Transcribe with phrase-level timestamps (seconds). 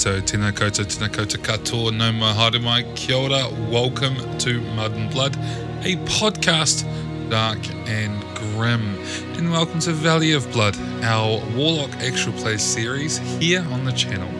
[0.00, 5.10] Koutou, tēnā koutou, tēnā koutou katoa, nau mai haere kia ora, welcome to Mud and
[5.10, 5.36] Blood,
[5.84, 6.88] a podcast
[7.28, 8.96] dark and grim.
[9.36, 14.30] And welcome to Valley of Blood, our Warlock Actual Play series here on the channel.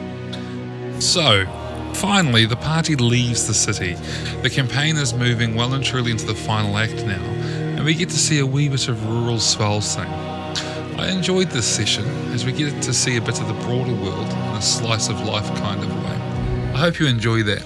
[0.99, 1.45] So,
[1.93, 3.97] finally, the party leaves the city.
[4.41, 7.23] The campaign is moving well and truly into the final act now,
[7.77, 10.30] and we get to see a wee bit of rural Svalsing.
[10.99, 14.27] I enjoyed this session as we get to see a bit of the broader world
[14.27, 16.17] in a slice of life kind of way.
[16.75, 17.65] I hope you enjoy that.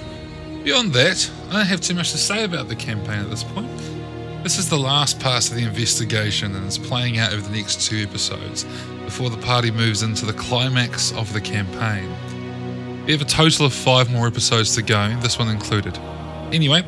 [0.64, 3.68] Beyond that, I don't have too much to say about the campaign at this point.
[4.42, 7.80] This is the last part of the investigation and is playing out over the next
[7.82, 8.64] two episodes
[9.04, 12.08] before the party moves into the climax of the campaign.
[13.06, 15.98] We have a total of five more episodes to go, this one included.
[16.52, 16.84] Anyway,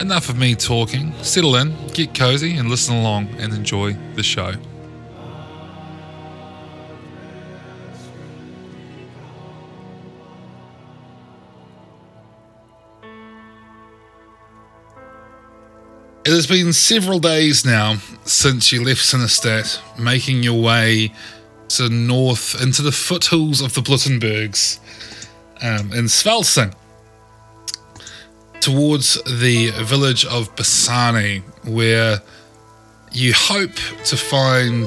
[0.00, 1.12] enough of me talking.
[1.22, 4.54] Settle in, get cozy, and listen along and enjoy the show.
[16.24, 21.12] It has been several days now since you left Sinistad, making your way
[21.70, 24.78] to north into the foothills of the Bluttenbergs
[25.60, 26.72] um, in Svalsing,
[28.60, 32.22] towards the village of Bassani, where
[33.10, 34.86] you hope to find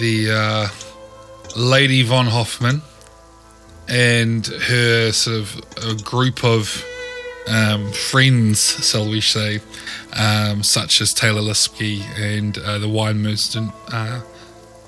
[0.00, 0.68] the uh,
[1.56, 2.82] Lady von Hoffman
[3.86, 6.84] and her sort of a group of
[7.50, 9.60] um, friends, shall we say,
[10.16, 14.20] um, such as Taylor Lipsky and uh, the wine merchant uh,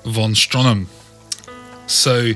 [0.05, 0.87] von Stronham.
[1.87, 2.31] So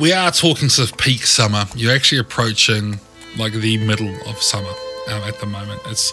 [0.00, 1.64] we are talking sort of peak summer.
[1.76, 2.98] You're actually approaching
[3.38, 4.72] like the middle of summer
[5.08, 5.80] um, at the moment.
[5.86, 6.12] It's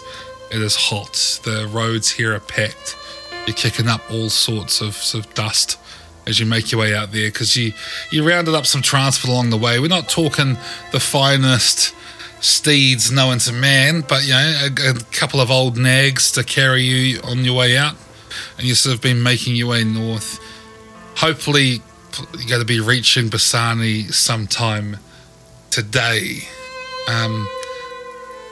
[0.52, 1.40] it is hot.
[1.44, 2.96] The roads here are packed.
[3.46, 5.78] You're kicking up all sorts of, sort of dust
[6.26, 7.72] as you make your way out there because you
[8.10, 9.80] you rounded up some transport along the way.
[9.80, 10.56] We're not talking
[10.92, 11.94] the finest
[12.40, 16.82] steeds known to man, but you know, a, a, couple of old nags to carry
[16.82, 17.94] you on your way out,
[18.56, 20.40] and you've sort of been making your way north.
[21.16, 21.82] Hopefully,
[22.38, 24.96] you're going to be reaching Bassani sometime
[25.70, 26.40] today.
[27.08, 27.46] Um,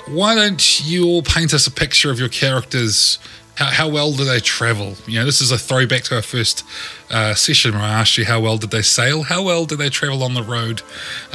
[0.06, 3.18] why don't you all paint us a picture of your characters?
[3.56, 4.94] How, how well do they travel?
[5.06, 6.64] You know, this is a throwback to our first
[7.10, 9.90] uh, session where I asked you how well did they sail, how well did they
[9.90, 10.82] travel on the road.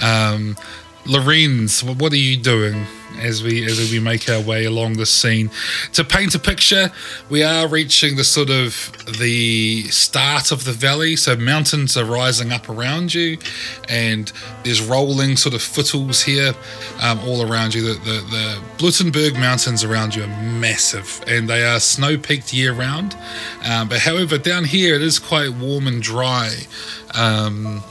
[0.02, 0.56] Um,
[1.06, 2.86] Lorenz, what are you doing
[3.20, 5.52] as we as we make our way along the scene?
[5.94, 6.92] To paint a picture,
[7.30, 11.18] we are reaching the sort of the start of the valley.
[11.18, 13.38] So mountains are rising up around you,
[13.90, 14.32] and
[14.64, 16.54] there's rolling sort of foothills here
[17.02, 17.82] um, all around you.
[17.82, 22.72] The, the the Bluttenberg mountains around you are massive, and they are snow peaked year
[22.72, 23.18] round.
[23.66, 26.50] Um, but however, down here it is quite warm and dry.
[27.14, 27.84] Um,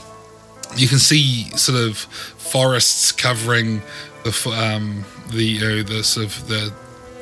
[0.75, 2.07] you can see sort of
[2.53, 3.81] forests covering
[4.23, 6.71] the um, the uh, the sort of the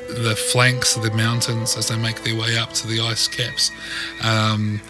[0.08, 3.70] the flanks of the mountains as they make their way up to the ice caps.
[4.22, 4.82] Um,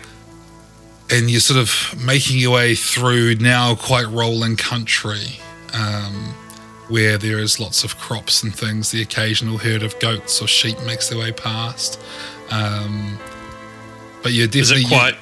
[1.10, 5.39] and you're sort of making your way through now quite rolling country
[5.74, 6.34] um,
[6.88, 8.91] where there is lots of crops and things.
[8.91, 12.00] The occasional herd of goats or sheep makes their way past.
[12.50, 13.16] Um,
[14.24, 14.83] but you're definitely.
[14.83, 15.16] Is it quite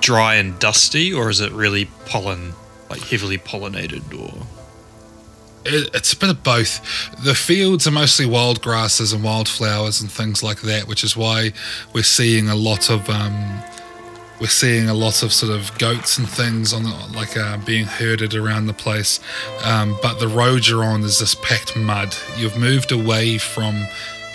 [0.00, 2.54] dry and dusty, or is it really pollen,
[2.90, 4.46] like heavily pollinated, or?
[5.64, 6.80] It, it's a bit of both.
[7.24, 11.52] The fields are mostly wild grasses and wildflowers and things like that, which is why
[11.92, 13.62] we're seeing a lot of um,
[14.40, 17.86] we're seeing a lot of sort of goats and things on the, like uh, being
[17.86, 19.18] herded around the place.
[19.64, 22.14] Um, but the road you're on is this packed mud.
[22.36, 23.86] You've moved away from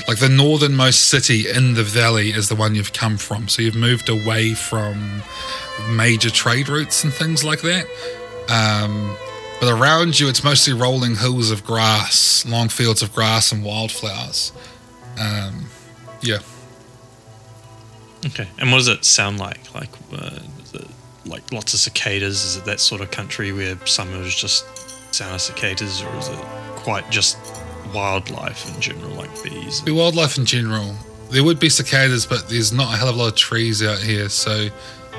[0.07, 3.47] like the northernmost city in the valley is the one you've come from.
[3.47, 5.21] So you've moved away from
[5.91, 7.85] major trade routes and things like that.
[8.51, 9.15] Um,
[9.61, 14.51] but around you, it's mostly rolling hills of grass, long fields of grass, and wildflowers.
[15.19, 15.67] Um,
[16.21, 16.39] yeah.
[18.25, 18.47] Okay.
[18.59, 19.73] And what does it sound like?
[19.73, 20.39] Like, uh,
[20.73, 20.87] it
[21.25, 22.43] like lots of cicadas?
[22.43, 24.65] Is it that sort of country where summer is just
[25.13, 26.39] sound of cicadas, or is it
[26.77, 27.37] quite just
[27.93, 29.81] wildlife in general, like bees?
[29.81, 30.95] Be wildlife in general.
[31.29, 33.99] There would be cicadas, but there's not a hell of a lot of trees out
[33.99, 34.67] here, so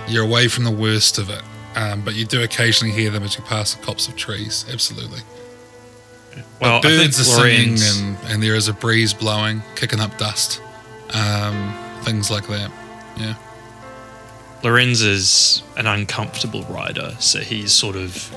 [0.09, 1.43] you're away from the worst of it.
[1.75, 4.65] Um, but you do occasionally hear them as you pass the copse of trees.
[4.71, 5.21] Absolutely.
[6.61, 10.61] Well, But birds are singing, and, and there is a breeze blowing, kicking up dust,
[11.13, 12.71] um, things like that.
[13.17, 13.35] Yeah.
[14.63, 18.31] Lorenz is an uncomfortable rider, so he's sort of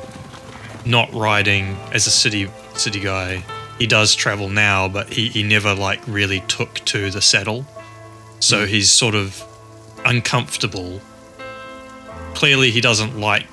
[0.85, 3.43] not riding as a city city guy.
[3.77, 7.65] He does travel now, but he, he never like really took to the saddle.
[8.39, 9.43] So he's sort of
[10.05, 11.01] uncomfortable.
[12.35, 13.47] Clearly he doesn't like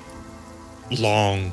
[0.91, 1.51] long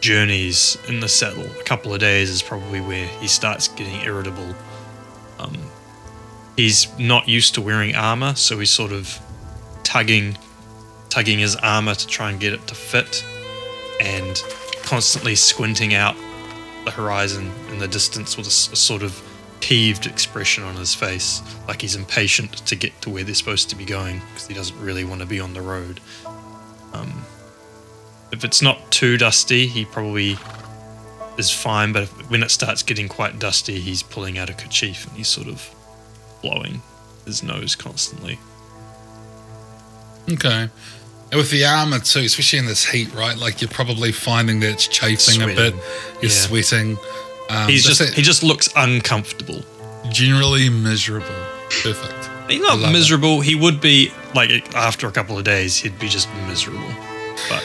[0.00, 1.46] journeys in the saddle.
[1.46, 4.54] A couple of days is probably where he starts getting irritable.
[5.38, 5.56] Um,
[6.56, 9.20] he's not used to wearing armor, so he's sort of
[9.82, 10.36] tugging
[11.08, 13.24] tugging his armor to try and get it to fit
[14.00, 14.42] and
[14.82, 16.16] constantly squinting out
[16.84, 19.22] the horizon in the distance with a sort of
[19.66, 23.74] peeved expression on his face like he's impatient to get to where they're supposed to
[23.74, 26.00] be going because he doesn't really want to be on the road
[26.94, 27.24] um,
[28.30, 30.36] if it's not too dusty he probably
[31.36, 35.04] is fine but if, when it starts getting quite dusty he's pulling out a kerchief
[35.08, 35.68] and he's sort of
[36.42, 36.80] blowing
[37.24, 38.38] his nose constantly
[40.28, 40.68] Okay.
[41.30, 43.36] And with the armor too, especially in this heat, right?
[43.36, 45.74] Like you're probably finding that it's chafing a bit.
[46.20, 46.28] You're Yeah.
[46.30, 46.98] sweating.
[47.48, 48.12] Um, He's just it.
[48.14, 49.64] he just looks uncomfortable.
[50.10, 51.26] generally miserable.
[51.82, 52.30] Perfect.
[52.50, 53.40] He's not love miserable.
[53.40, 56.88] He would be like after a couple of days, he'd be just miserable.
[57.48, 57.64] But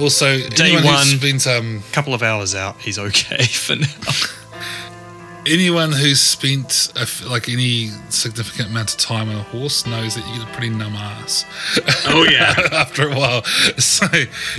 [0.00, 0.84] Also, Day one.
[0.84, 3.86] who's spent um, a couple of hours out, he's okay for now.
[5.46, 10.14] anyone who's spent a f like any significant amount of time on a horse knows
[10.14, 11.44] that you get a pretty numb ass.
[12.06, 12.54] Oh yeah.
[12.72, 13.42] after a while.
[13.78, 14.06] So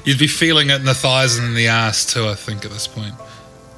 [0.04, 2.28] you'd be feeling it in the thighs and in the ass too.
[2.28, 3.14] I think at this point.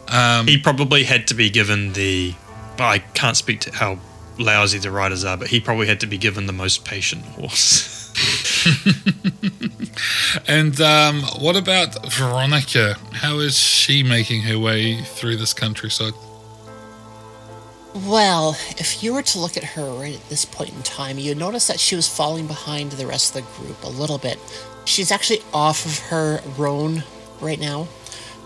[0.08, 2.36] Um, he probably had to be given the.
[2.78, 4.00] I can't speak to how
[4.38, 7.94] lousy the riders are, but he probably had to be given the most patient horse.
[10.48, 12.96] and um, what about Veronica?
[13.14, 16.14] How is she making her way through this countryside?
[17.96, 21.38] Well, if you were to look at her right at this point in time, you'd
[21.38, 24.38] notice that she was falling behind the rest of the group a little bit.
[24.84, 27.04] She's actually off of her roan
[27.40, 27.88] right now.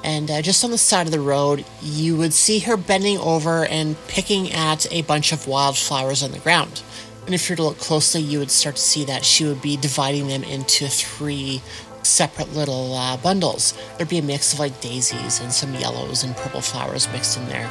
[0.03, 3.65] And uh, just on the side of the road, you would see her bending over
[3.65, 6.81] and picking at a bunch of wildflowers on the ground.
[7.25, 9.61] And if you were to look closely, you would start to see that she would
[9.61, 11.61] be dividing them into three
[12.03, 13.77] separate little uh, bundles.
[13.97, 17.45] There'd be a mix of like daisies and some yellows and purple flowers mixed in
[17.47, 17.69] there.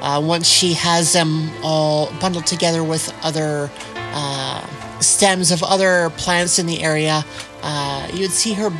[0.00, 6.58] Uh, once she has them all bundled together with other uh, stems of other plants
[6.58, 7.24] in the area,
[7.62, 8.70] uh, you would see her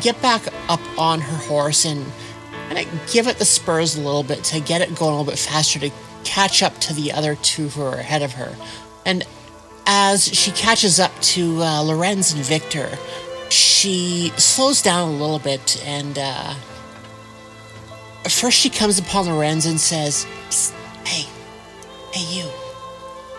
[0.00, 2.04] get back up on her horse and
[2.68, 5.24] kind of give it the spurs a little bit to get it going a little
[5.32, 5.90] bit faster to
[6.24, 8.54] catch up to the other two who are ahead of her.
[9.06, 9.24] And
[9.86, 12.90] as she catches up to uh, Lorenz and Victor,
[13.50, 16.54] she slows down a little bit and uh,
[18.28, 20.72] first she comes upon Lorenz and says, "Psst,
[21.06, 21.26] "Hey,
[22.12, 22.48] hey, you!"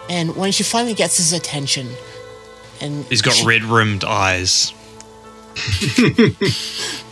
[0.10, 1.90] And when she finally gets his attention,
[2.82, 4.74] and He's got she- red rimmed eyes.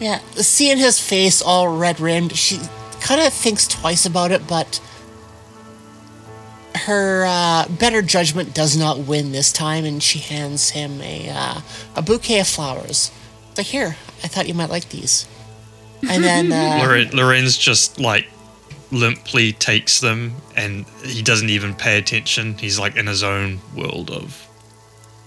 [0.00, 2.60] Yeah, seeing his face all red rimmed, she
[3.00, 4.80] kind of thinks twice about it, but
[6.74, 11.60] her uh, better judgment does not win this time, and she hands him a uh,
[11.96, 13.10] a bouquet of flowers.
[13.50, 15.26] It's like, here, I thought you might like these.
[16.08, 18.28] And then uh, Loren- Lorenz just like
[18.92, 22.56] limply takes them and he doesn't even pay attention.
[22.56, 24.46] He's like in his own world of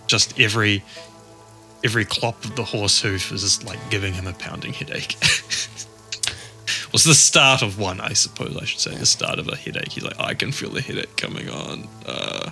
[0.08, 0.84] just every
[1.84, 5.16] every clop of the horse hoof is like giving him a pounding headache.
[6.94, 9.94] Was the start of one, I suppose I should say, the start of a headache.
[9.94, 11.88] He's like, I can feel the headache coming on.
[12.06, 12.52] Uh,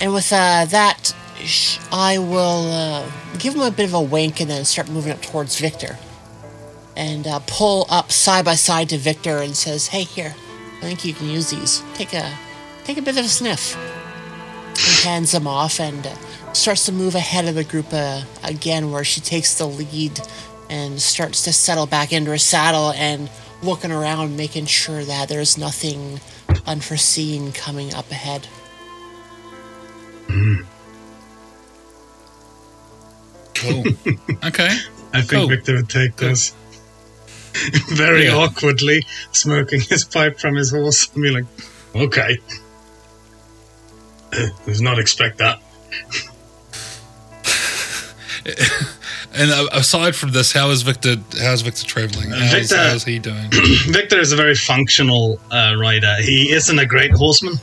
[0.00, 4.40] And with uh, that, sh- I will uh, give him a bit of a wink
[4.40, 5.98] and then start moving up towards Victor.
[6.96, 10.34] And uh, pull up side by side to Victor and says, "Hey, here,
[10.78, 11.82] I think you can use these.
[11.94, 12.32] Take a,
[12.84, 16.14] take a bit of a sniff." And hands them off and uh,
[16.52, 20.20] starts to move ahead of the group uh, again, where she takes the lead
[20.68, 23.30] and starts to settle back into her saddle and
[23.62, 26.20] looking around, making sure that there's nothing
[26.66, 28.46] unforeseen coming up ahead.
[33.54, 33.84] Cool.
[34.44, 34.70] okay.
[35.12, 35.48] I think Cool.
[35.48, 36.30] Victor would take Good.
[36.30, 36.54] this
[37.90, 38.36] very Yeah.
[38.36, 41.44] awkwardly, smoking his pipe from his horse, and be like,
[41.94, 42.38] "Okay,
[44.32, 45.60] Uh, did not expect that."
[49.32, 51.16] And uh, aside from this, how is Victor?
[51.40, 52.30] How's Victor traveling?
[52.30, 53.48] How's, Victor- how's he doing?
[53.86, 56.16] Victor is a very functional uh, rider.
[56.20, 57.54] He isn't a great horseman,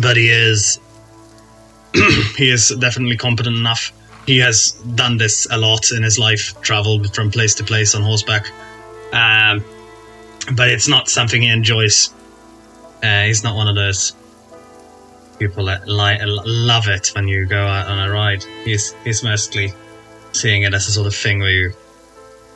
[0.00, 0.78] but he is
[2.36, 3.92] he is definitely competent enough.
[4.26, 8.02] He has done this a lot in his life, traveled from place to place on
[8.02, 8.46] horseback.
[9.12, 9.64] Um,
[10.52, 12.12] but it's not something he enjoys.
[13.02, 14.12] Uh, he's not one of those
[15.38, 18.44] people that love it when you go out on a ride.
[18.64, 19.72] He's he's mostly
[20.38, 21.72] seeing it as a sort of thing where you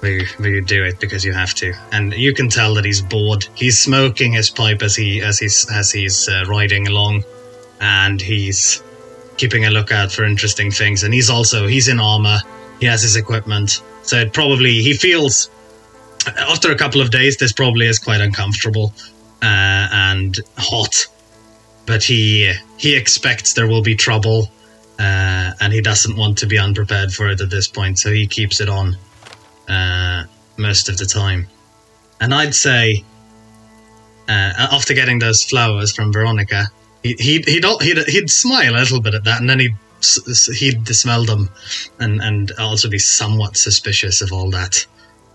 [0.01, 2.85] where you, where you do it because you have to, and you can tell that
[2.85, 3.47] he's bored.
[3.55, 7.25] He's smoking his pipe as he as he's as he's uh, riding along,
[7.81, 8.83] and he's
[9.37, 11.03] keeping a lookout for interesting things.
[11.05, 12.39] And he's also he's in armor.
[12.81, 15.49] He has his equipment, so it probably he feels
[16.27, 18.93] after a couple of days this probably is quite uncomfortable
[19.43, 21.07] uh, and hot.
[21.87, 24.51] But he he expects there will be trouble,
[25.03, 27.99] uh, and he doesn't want to be unprepared for it at this point.
[27.99, 28.97] So he keeps it on
[29.69, 30.25] uh,
[30.57, 31.49] most of the time.
[32.21, 33.05] And I'd say,
[34.29, 36.67] uh, after getting those flowers from Veronica,
[37.03, 39.77] he, he'd, he'd, he'd, he'd smile a little bit at that, and then he'd,
[40.57, 41.51] he'd smell them
[41.99, 44.87] and, and also be somewhat suspicious of all that.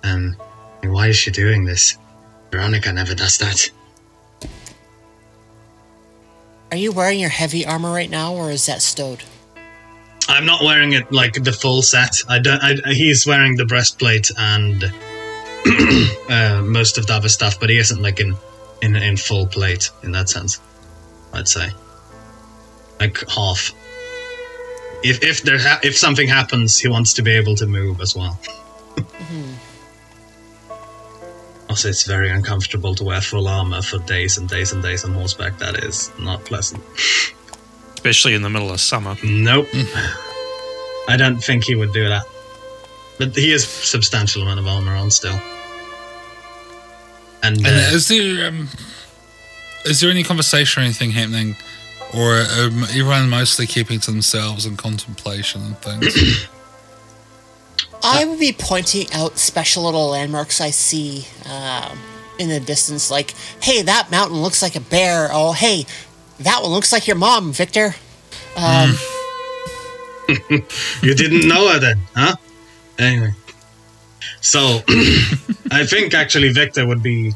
[0.03, 0.37] Um,
[0.81, 1.97] why is she doing this?
[2.51, 3.69] Veronica never does that.
[6.71, 9.23] Are you wearing your heavy armor right now, or is that stowed?
[10.27, 12.23] I'm not wearing it like the full set.
[12.27, 12.61] I don't.
[12.61, 14.83] I, he's wearing the breastplate and
[16.29, 18.35] uh, most of the other stuff, but he isn't like in,
[18.81, 20.59] in in full plate in that sense.
[21.33, 21.69] I'd say
[22.99, 23.71] like half.
[25.03, 28.15] If if there ha- if something happens, he wants to be able to move as
[28.15, 28.39] well.
[31.69, 35.11] Also, it's very uncomfortable to wear full armor for days and days and days on
[35.13, 35.57] horseback.
[35.59, 36.81] That is not pleasant.
[38.07, 39.17] especially in the middle of summer.
[39.21, 39.67] Nope.
[41.09, 42.23] I don't think he would do that.
[43.17, 45.37] But he has substantial amount of armor on still.
[47.43, 48.69] And, And uh, is there um,
[49.85, 51.55] is there any conversation or anything happening,
[52.15, 56.47] or um, everyone mostly keeping to themselves and contemplation and things?
[58.03, 61.97] I would be pointing out special little landmarks I see um,
[62.39, 65.29] in the distance, like, hey, that mountain looks like a bear.
[65.31, 65.85] Oh, hey,
[66.39, 67.95] that one looks like your mom, Victor.
[68.55, 68.93] Um,
[71.01, 72.35] you didn't know her then, huh?
[72.99, 73.33] Anyway.
[74.41, 74.59] So,
[75.71, 77.33] I think actually Victor would be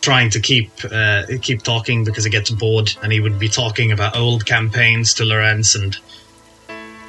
[0.00, 3.92] trying to keep uh, keep talking because he gets bored, and he would be talking
[3.92, 5.96] about old campaigns to Lorenz and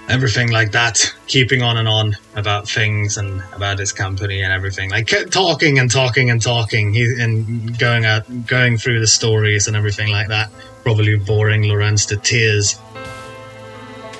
[0.09, 4.89] everything like that, keeping on and on about things and about his company and everything,
[4.89, 9.67] like kept talking and talking and talking, he, and going out, going through the stories
[9.67, 10.51] and everything like that.
[10.83, 12.77] Probably boring Lorenz to tears.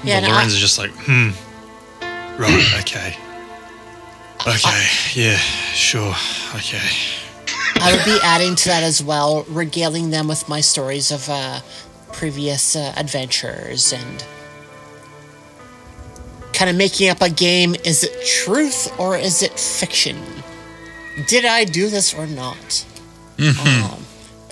[0.03, 1.29] yeah, but and I- Lorenz is just like, hmm.
[2.41, 3.15] Right, okay.
[4.45, 6.13] Okay, yeah, sure,
[6.55, 6.81] okay.
[7.75, 11.61] I would be adding to that as well, regaling them with my stories of uh,
[12.11, 14.23] previous uh, adventures and
[16.63, 17.75] kind of making up a game.
[17.83, 20.17] Is it truth or is it fiction?
[21.27, 22.85] Did I do this or not?
[23.37, 23.99] um,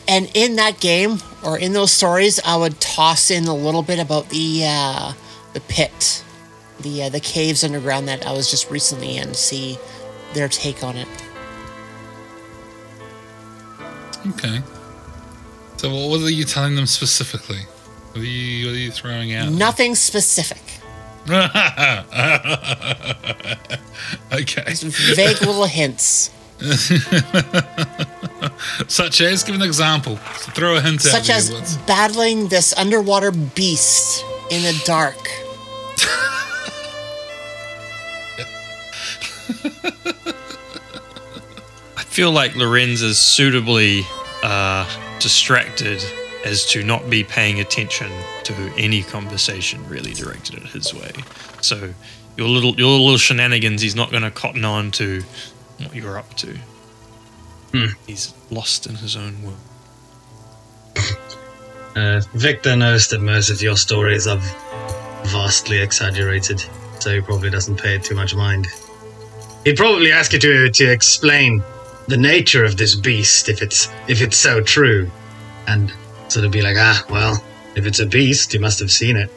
[0.09, 3.97] and in that game or in those stories, I would toss in a little bit
[3.97, 5.13] about the uh,
[5.53, 6.25] the pit,
[6.81, 9.33] the uh, the caves underground that I was just recently in.
[9.33, 9.79] See
[10.33, 11.07] their take on it.
[14.31, 14.59] okay.
[15.77, 17.61] So, what what are you telling them specifically?
[18.11, 19.49] What are you What are you throwing out?
[19.53, 20.80] Nothing specific.
[24.33, 24.73] okay.
[25.15, 26.29] vague little hints,
[28.87, 30.15] Such as, give an example.
[30.17, 35.15] Throw a hint out such as What's- battling this underwater beast in the dark.
[41.97, 44.01] I feel like Lorenz is suitably
[44.43, 44.85] uh,
[45.19, 46.03] distracted
[46.45, 48.11] as to not be paying attention
[48.43, 51.11] to any conversation really directed at his way.
[51.61, 51.93] So
[52.37, 55.21] your little your little shenanigans, he's not going to cotton on to
[55.77, 56.57] what you're up to.
[58.07, 59.57] He's lost in his own world.
[61.93, 64.39] Uh, Victor knows that most of your stories are
[65.25, 66.63] vastly exaggerated,
[66.99, 68.65] so he probably doesn't pay it too much mind.
[69.65, 71.61] He'd probably ask you to, to explain
[72.07, 75.11] the nature of this beast if it's if it's so true,
[75.67, 75.91] and
[76.31, 77.43] sort of be like, ah, well,
[77.75, 79.29] if it's a beast, you must have seen it.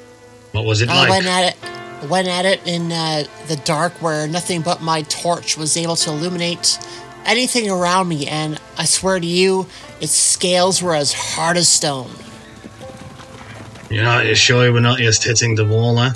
[0.52, 1.10] What was it I like?
[1.10, 5.56] went at it, went at it in uh, the dark where nothing but my torch
[5.56, 6.78] was able to illuminate
[7.26, 9.66] anything around me, and I swear to you,
[10.00, 12.10] its scales were as hard as stone.
[13.90, 16.10] You're not you're sure we're not just hitting the wall, huh?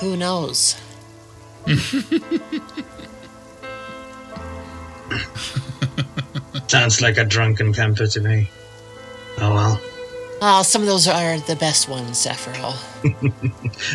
[0.00, 0.76] Who knows?
[6.68, 8.48] Sounds like a drunken camper to me.
[9.38, 9.80] Oh well,
[10.44, 12.74] Oh, some of those are the best ones, after all.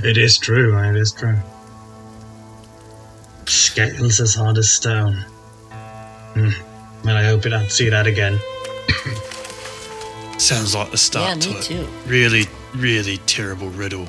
[0.04, 0.78] it is true.
[0.78, 1.38] It is true.
[3.46, 5.16] Scales as hard as stone.
[6.34, 6.52] Hmm.
[7.04, 8.40] Well, I hope I don't see that again.
[10.40, 11.88] Sounds like the start Yeah, me to a too.
[12.06, 14.08] really, really terrible riddle.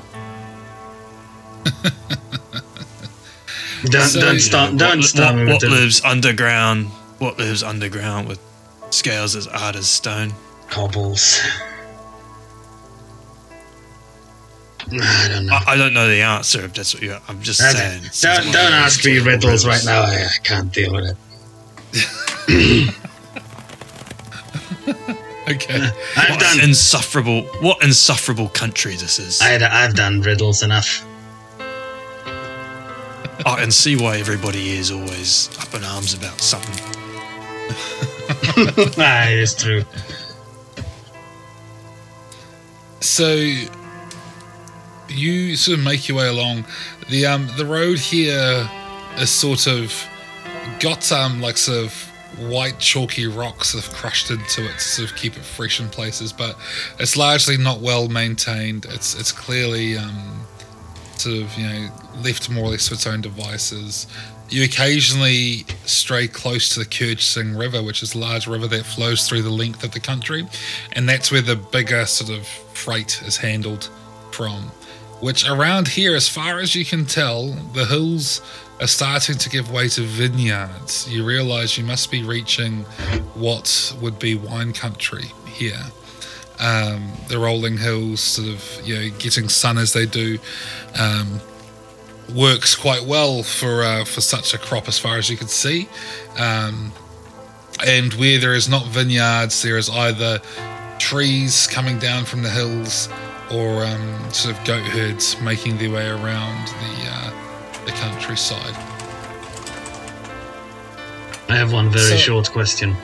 [3.85, 6.89] Don't So- don't start don't what, start what, what lives underground?
[7.19, 8.39] What lives underground with
[8.89, 10.33] scales as hard as stone?
[10.69, 11.39] cobbles.
[14.91, 15.53] I don't know.
[15.53, 16.63] I, I don't know the answer.
[16.65, 17.17] If that's what you.
[17.27, 18.03] I'm just saying.
[18.21, 20.01] don't don't ask me riddles right now.
[20.01, 21.17] I, I can't deal with
[21.93, 22.95] it.
[25.49, 25.89] Okay.
[26.15, 27.41] I've What done insufferable.
[27.61, 29.41] What insufferable country this is.
[29.41, 31.03] I, I've done riddles enough.
[31.59, 36.98] I can see why everybody is always up in arms about something.
[38.97, 39.83] ah, it is true.
[43.01, 43.35] So
[45.09, 46.65] you sort of make your way along.
[47.09, 48.69] The um the road here
[49.17, 49.93] is sort of
[50.79, 51.93] got um like sort of
[52.37, 55.89] white chalky rocks that have crushed into it to sort of keep it fresh in
[55.89, 56.55] places, but
[56.99, 58.85] it's largely not well maintained.
[58.85, 60.45] It's it's clearly um
[61.15, 61.89] sort of you know
[62.21, 64.07] left more or less to its own devices.
[64.49, 69.27] You occasionally stray close to the Kirchsing River, which is a large river that flows
[69.27, 70.47] through the length of the country,
[70.93, 73.89] and that's where the bigger sort of freight is handled
[74.31, 74.71] from.
[75.19, 78.41] Which around here, as far as you can tell, the hills
[78.81, 81.07] are starting to give way to vineyards.
[81.07, 82.83] You realize you must be reaching
[83.35, 85.83] what would be wine country here.
[86.59, 90.39] Um, the rolling hills, sort of, you know, getting sun as they do,
[90.97, 91.39] um,
[92.33, 95.87] works quite well for uh, for such a crop, as far as you can see.
[96.37, 96.91] Um,
[97.85, 100.39] and where there is not vineyards, there is either
[100.99, 103.07] trees coming down from the hills
[103.51, 108.75] or um, sort of goat herds making their way around the uh, the countryside.
[111.49, 112.95] I have one very So- short question.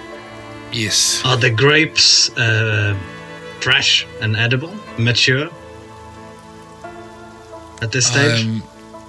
[0.71, 1.21] Yes.
[1.25, 2.97] Are the grapes uh,
[3.61, 5.49] fresh and edible, mature
[7.81, 8.45] at this stage?
[8.45, 8.61] I'm,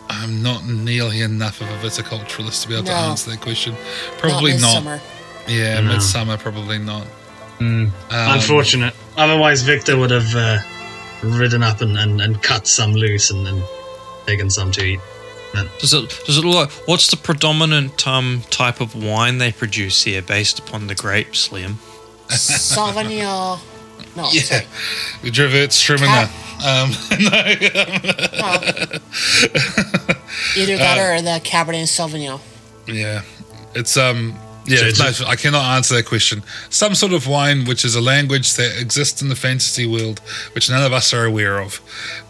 [0.08, 3.74] I'm not nearly enough of a viticulturalist to be able to answer that question.
[4.18, 4.84] Probably not.
[4.84, 5.00] not.
[5.48, 5.92] Yeah, No.
[5.94, 7.06] midsummer probably not.
[7.58, 7.84] Hmm.
[7.84, 8.94] Um, Unfortunate.
[9.16, 10.58] Otherwise, Victor would have uh,
[11.22, 13.62] ridden up and, and, and cut some loose and, and
[14.26, 15.00] taken some to eat.
[15.80, 20.02] Does it does it look like what's the predominant um, type of wine they produce
[20.04, 21.76] here based upon the grapes, Liam?
[22.28, 23.58] Sauvignon.
[24.16, 24.66] No, Yeah, sorry.
[25.30, 26.28] Dravert Strimina.
[26.64, 26.90] Um,
[30.56, 32.40] Either that or the Cabernet Sauvignon.
[32.86, 33.22] Yeah,
[33.74, 34.36] it's um.
[34.68, 36.42] Yeah, So it's- no, I cannot answer that question.
[36.70, 40.20] Some sort of wine, which is a language that exists in the fantasy world,
[40.56, 41.80] which none of us are aware of,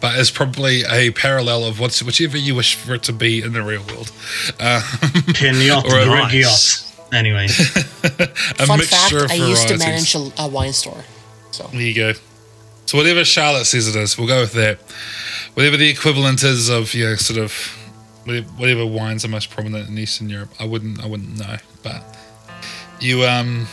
[0.00, 3.54] but is probably a parallel of what's whichever you wish for it to be in
[3.54, 4.12] the real world.
[4.60, 4.82] Uh,
[5.34, 6.82] Pinot Or a Grigiotte.
[7.10, 11.04] Anyway, a Fun mixture fact: of I used to manage a, a wine store.
[11.52, 12.12] So There you go.
[12.87, 14.79] So whatever Charlotte says it is, we'll go with that.
[15.55, 17.53] Whatever the equivalent is of you know, sort of
[18.57, 21.57] whatever wines are most prominent in Eastern Europe, I wouldn't I wouldn't know.
[21.83, 22.03] But
[23.01, 23.66] you um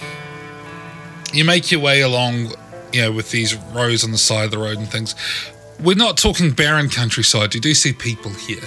[1.32, 2.54] you make your way along,
[2.92, 5.16] you know, with these rows on the side of the road and things.
[5.80, 7.54] We're not talking barren countryside.
[7.56, 8.62] You do see people here.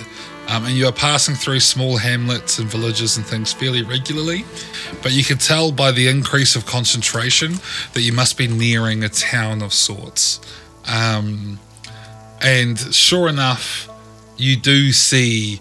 [0.48, 4.44] Um, and you are passing through small hamlets and villages and things fairly regularly,
[5.02, 7.54] but you can tell by the increase of concentration
[7.94, 10.40] that you must be nearing a town of sorts.
[10.86, 11.58] Um,
[12.40, 13.88] and sure enough,
[14.36, 15.60] you do see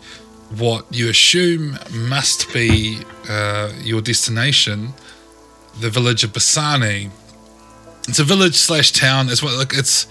[0.57, 4.93] what you assume must be uh, your destination,
[5.79, 7.09] the village of Bassani.
[8.07, 9.29] It's a village slash town.
[9.29, 10.07] It's what like it's.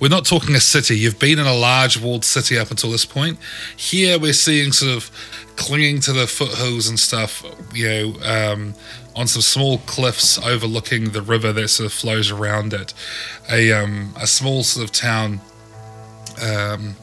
[0.00, 0.98] We're not talking a city.
[0.98, 3.38] You've been in a large walled city up until this point.
[3.76, 5.10] Here we're seeing sort of
[5.56, 7.42] clinging to the foothills and stuff.
[7.74, 8.74] You know, um,
[9.16, 12.92] on some small cliffs overlooking the river that sort of flows around it.
[13.50, 15.40] A um, a small sort of town.
[16.42, 16.96] Um,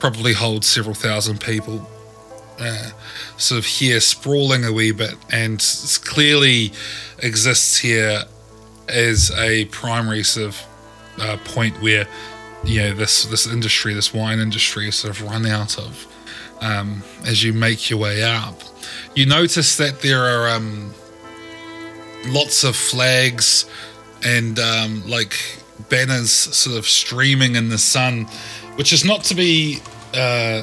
[0.00, 1.88] probably holds several thousand people.
[2.58, 2.90] uh,
[3.36, 5.58] sort of here sprawling a wee bit and
[6.04, 6.72] clearly
[7.18, 8.24] exists here
[8.88, 10.62] as a primary sort of
[11.20, 12.06] uh, point where
[12.64, 16.06] you know this this industry, this wine industry, is sort of run out of.
[16.60, 18.58] Um, as you make your way up,
[19.14, 20.94] you notice that there are um,
[22.26, 23.66] lots of flags
[24.24, 25.36] and um, like
[25.88, 28.24] banners sort of streaming in the sun,
[28.76, 29.80] which is not to be
[30.14, 30.62] uh,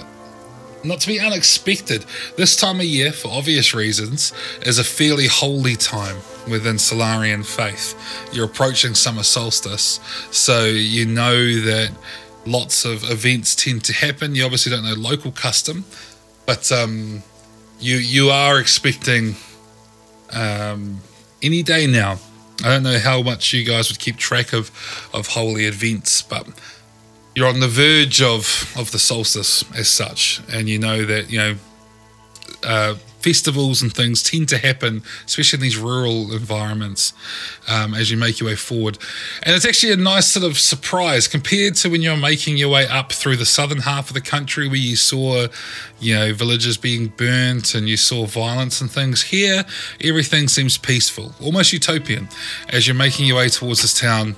[0.83, 2.05] not to be unexpected.
[2.37, 6.17] This time of year, for obvious reasons, is a fairly holy time
[6.49, 7.95] within Solarian faith.
[8.33, 9.99] You're approaching summer solstice,
[10.31, 11.91] so you know that
[12.45, 14.35] lots of events tend to happen.
[14.35, 15.85] You obviously don't know local custom,
[16.45, 17.23] but um,
[17.79, 19.35] you you are expecting
[20.31, 21.01] um,
[21.41, 22.19] any day now.
[22.63, 24.71] I don't know how much you guys would keep track of
[25.13, 26.47] of holy events, but
[27.35, 31.37] you're on the verge of of the solstice as such, and you know that you
[31.37, 31.55] know
[32.63, 37.13] uh, festivals and things tend to happen, especially in these rural environments,
[37.67, 38.97] um, as you make your way forward.
[39.43, 42.87] And it's actually a nice sort of surprise compared to when you're making your way
[42.87, 45.47] up through the southern half of the country, where you saw,
[45.99, 49.21] you know, villages being burnt and you saw violence and things.
[49.21, 49.63] Here,
[50.03, 52.27] everything seems peaceful, almost utopian,
[52.69, 54.35] as you're making your way towards this town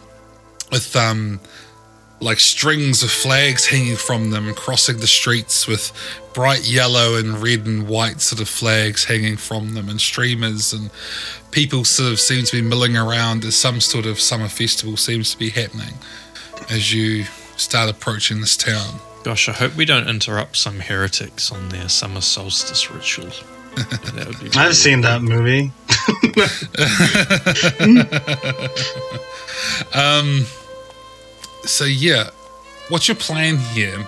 [0.72, 1.40] with um
[2.24, 5.92] like strings of flags hanging from them, crossing the streets with
[6.34, 10.90] bright yellow and red and white sort of flags hanging from them, and streamers, and
[11.52, 15.32] people sort of seem to be milling around as some sort of summer festival seems
[15.32, 15.94] to be happening
[16.70, 17.26] as you
[17.58, 19.00] start approaching this town.
[19.24, 23.30] Gosh, I hope we don't interrupt some heretics on their summer solstice ritual.
[23.76, 25.72] that I've seen that movie.
[29.94, 30.46] Um,
[31.66, 32.30] So yeah,
[32.90, 34.06] what's your plan here?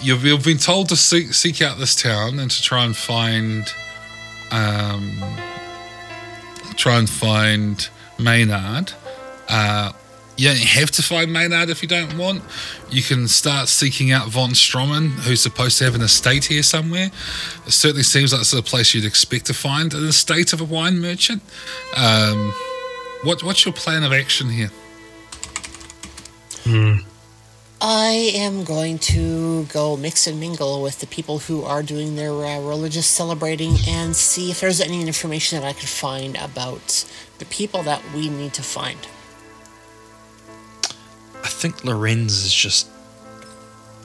[0.00, 3.66] You've, you've been told to seek, seek out this town and to try and find,
[4.52, 5.18] um,
[6.76, 7.88] try and find
[8.18, 8.92] Maynard.
[9.48, 9.92] Uh,
[10.36, 12.42] you don't have to find Maynard if you don't want.
[12.90, 17.10] You can start seeking out Von Stroman, who's supposed to have an estate here somewhere.
[17.66, 20.64] It certainly seems like sort of place you'd expect to find an estate of a
[20.64, 21.42] wine merchant.
[21.96, 22.52] Um,
[23.24, 24.70] what, what's your plan of action here?
[27.80, 32.32] I am going to go mix and mingle with the people who are doing their
[32.32, 37.04] uh, religious celebrating and see if there's any information that I could find about
[37.38, 38.98] the people that we need to find.
[41.44, 42.88] I think Lorenz is just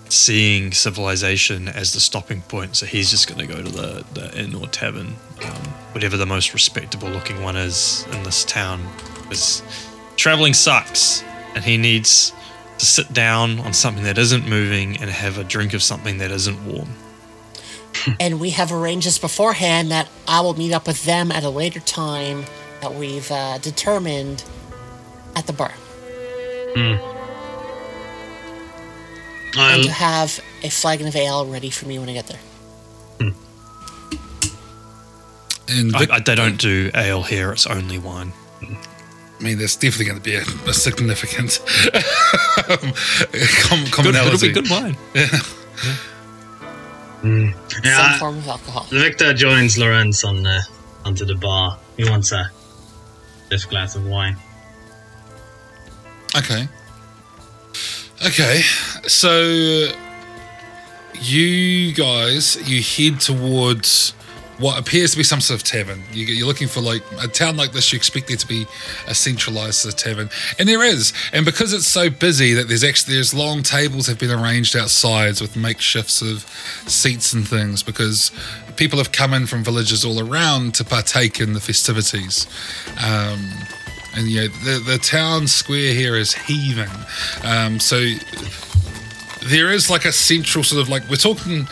[0.10, 4.39] seeing civilization as the stopping point, so he's just going to go to the, the
[4.39, 5.62] inn or tavern, um,
[5.93, 8.86] whatever the most respectable looking one is in this town.
[9.23, 9.63] Because
[10.15, 11.23] traveling sucks,
[11.56, 12.34] and he needs
[12.84, 16.32] to sit down on something that isn't moving and have a drink of something that
[16.32, 16.89] isn't warm.
[18.19, 21.50] and we have arranged this beforehand that I will meet up with them at a
[21.50, 22.43] later time
[22.82, 24.43] that we've uh, determined
[25.36, 25.72] at the bar.
[29.56, 32.39] I'll, And to have a flagon of ale ready for me when I get there.
[33.22, 33.30] Hmm.
[35.69, 38.30] And I, I, they don't do ale here; it's only wine.
[38.60, 38.92] Hmm.
[39.43, 41.60] I mean, there's definitely going to be a, a significant
[41.93, 42.93] um,
[43.62, 44.47] com- Good, commonality.
[44.51, 44.95] it'll be good wine.
[47.21, 47.53] Some
[47.84, 48.88] yeah, form of alcohol.
[48.89, 50.65] Victor joins Lorenz on the
[51.03, 51.77] onto the bar.
[51.97, 52.49] He wants a
[53.49, 54.38] this glass of wine.
[56.38, 56.65] Okay.
[58.25, 58.62] Okay.
[59.08, 59.89] So
[61.19, 64.13] you guys, you head towards
[64.60, 66.04] what appears to be some sort of tavern.
[66.12, 67.92] You, you're looking for like a town like this.
[67.92, 68.66] You expect there to be
[69.08, 71.13] a centralized sort of tavern, and there is.
[71.32, 75.42] And because it's so busy that there's actually there's long tables have been arranged outside
[75.42, 76.44] with makeshifts of
[76.89, 78.32] seats and things because
[78.76, 82.48] people have come in from villages all around to partake in the festivities.
[83.04, 83.50] Um,
[84.16, 86.89] and yeah, the the town square here is heaving.
[87.44, 87.98] Um, so
[89.46, 91.68] there is like a central sort of like we're talking.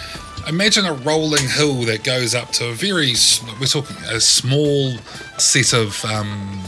[0.48, 3.14] Imagine a rolling hill that goes up to a very
[3.60, 4.98] we're talking a small
[5.38, 6.62] set of um,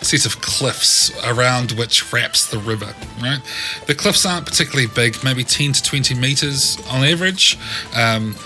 [0.00, 2.94] set of cliffs around which wraps the river.
[3.20, 3.40] Right,
[3.86, 7.58] the cliffs aren't particularly big, maybe ten to twenty meters on average.
[7.94, 8.36] Um,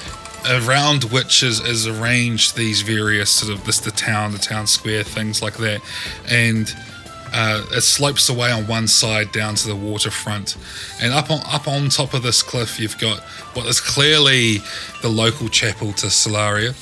[0.51, 5.05] around which is, is arranged these various sort of this the town, the town square,
[5.05, 5.81] things like that,
[6.29, 6.75] and
[7.33, 10.57] uh, it slopes away on one side down to the waterfront,
[11.01, 13.21] and up on up on top of this cliff, you've got
[13.55, 14.59] what is clearly
[15.01, 16.75] the local chapel to Solaria,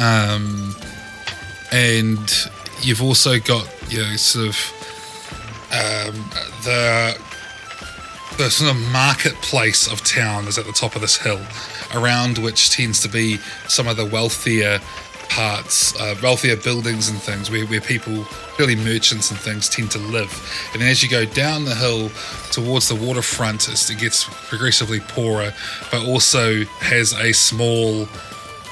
[0.00, 0.74] um,
[1.72, 2.50] and
[2.82, 4.56] you've also got you know sort of
[5.72, 6.14] um,
[6.64, 7.18] the
[8.38, 11.40] the sort of marketplace of town is at the top of this hill,
[11.94, 14.80] around which tends to be some of the wealthier
[15.28, 18.26] parts, uh, wealthier buildings and things where, where people,
[18.58, 20.30] really merchants and things, tend to live.
[20.74, 22.10] And as you go down the hill
[22.50, 25.52] towards the waterfront, it gets progressively poorer,
[25.90, 28.08] but also has a small.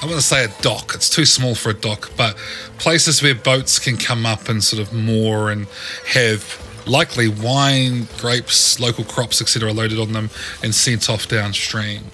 [0.03, 0.92] I want to say a dock.
[0.95, 2.37] It's too small for a dock, but
[2.79, 5.66] places where boats can come up and sort of moor and
[6.09, 10.31] have likely wine, grapes, local crops, etc., loaded on them
[10.62, 12.05] and sent off downstream.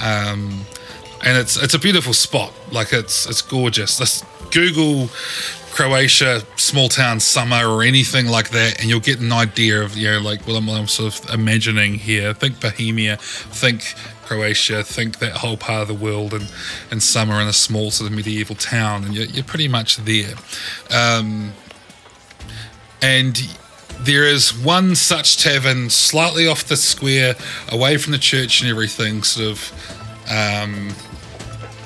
[0.00, 0.66] Um,
[1.26, 2.52] and it's it's a beautiful spot.
[2.70, 3.98] Like it's it's gorgeous.
[3.98, 5.08] Let's Google
[5.72, 10.08] Croatia small town summer or anything like that, and you'll get an idea of you
[10.08, 12.32] know like what I'm, I'm sort of imagining here.
[12.32, 16.50] Think Bohemia, think Croatia, think that whole part of the world, and
[16.92, 20.34] and summer in a small sort of medieval town, and you're, you're pretty much there.
[20.90, 21.52] Um,
[23.02, 23.36] and
[23.98, 27.34] there is one such tavern slightly off the square,
[27.72, 29.92] away from the church and everything, sort of.
[30.28, 30.92] Um,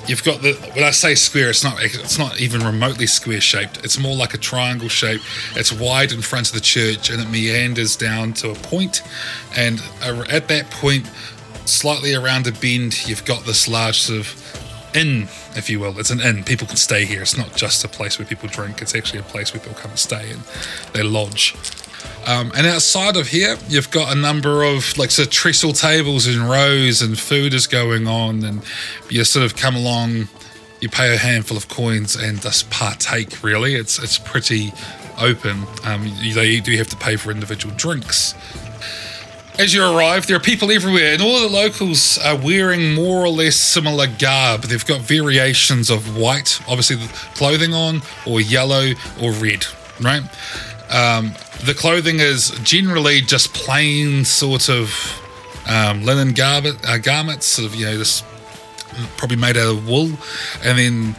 [0.07, 3.83] you've got the when I say square, it's not it's not even remotely square shaped.
[3.83, 5.21] It's more like a triangle shape.
[5.55, 9.01] It's wide in front of the church and it meanders down to a point,
[9.55, 9.81] and
[10.29, 11.09] at that point,
[11.65, 15.97] slightly around a bend, you've got this large sort of inn, if you will.
[15.99, 16.43] It's an inn.
[16.43, 17.21] People can stay here.
[17.21, 18.81] It's not just a place where people drink.
[18.81, 20.41] It's actually a place where people come and stay and
[20.93, 21.55] they lodge.
[22.25, 26.27] Um, and outside of here, you've got a number of like sort of trestle tables
[26.27, 28.63] in rows, and food is going on, and
[29.09, 30.27] you sort of come along,
[30.79, 33.43] you pay a handful of coins, and just partake.
[33.43, 34.71] Really, it's it's pretty
[35.19, 35.65] open.
[35.83, 38.35] Um, you, they do have to pay for individual drinks.
[39.59, 43.29] As you arrive, there are people everywhere, and all the locals are wearing more or
[43.29, 44.63] less similar garb.
[44.63, 46.97] They've got variations of white, obviously
[47.35, 49.65] clothing on, or yellow, or red,
[49.99, 50.23] right?
[50.89, 51.33] Um,
[51.65, 55.21] the clothing is generally just plain sort of
[55.69, 58.25] um, linen garment, uh, garments, sort of, you know, just
[59.17, 60.09] probably made out of wool.
[60.63, 61.15] And then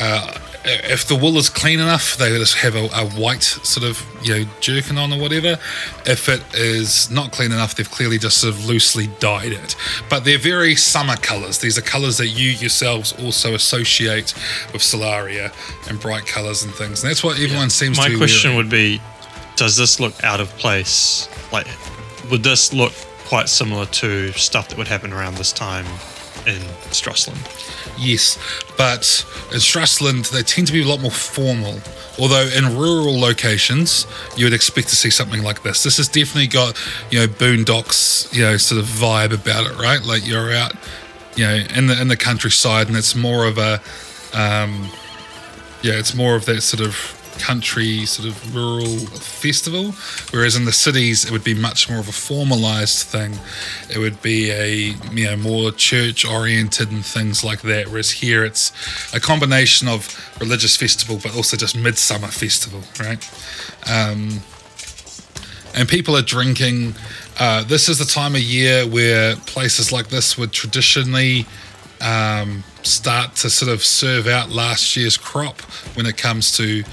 [0.00, 4.04] uh, if the wool is clean enough, they just have a, a, white sort of,
[4.22, 5.58] you know, jerkin on or whatever.
[6.06, 9.76] If it is not clean enough, they've clearly just sort of loosely dyed it.
[10.08, 11.58] But they're very summer colours.
[11.58, 14.34] These are colours that you yourselves also associate
[14.72, 15.52] with Solaria
[15.88, 17.02] and bright colours and things.
[17.02, 17.68] And that's what everyone yeah.
[17.68, 19.00] seems My to My question would be
[19.62, 21.28] does this look out of place?
[21.52, 21.68] Like,
[22.32, 22.92] would this look
[23.26, 25.86] quite similar to stuff that would happen around this time
[26.48, 27.38] in Strassland?
[27.96, 28.38] Yes,
[28.76, 31.78] but in Strassland, they tend to be a lot more formal.
[32.18, 34.04] Although in rural locations,
[34.36, 35.84] you would expect to see something like this.
[35.84, 36.76] This has definitely got,
[37.12, 40.02] you know, boondocks, you know, sort of vibe about it, right?
[40.02, 40.72] Like you're out,
[41.36, 43.74] you know, in the in the countryside, and it's more of a,
[44.34, 44.90] um,
[45.82, 49.92] yeah, it's more of that sort of country sort of rural festival
[50.30, 53.38] whereas in the cities it would be much more of a formalized thing.
[53.90, 58.44] It would be a you know more church oriented and things like that whereas here
[58.44, 58.72] it's
[59.14, 60.08] a combination of
[60.40, 63.22] religious festival but also just midsummer festival right?
[63.90, 64.40] Um,
[65.74, 66.94] and people are drinking
[67.38, 71.46] uh, this is the time of year where places like this would traditionally
[72.02, 75.60] um, start to sort of serve out last year's crop
[75.94, 76.84] when it comes to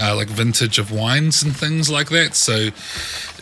[0.00, 2.34] uh, like vintage of wines and things like that.
[2.34, 2.70] So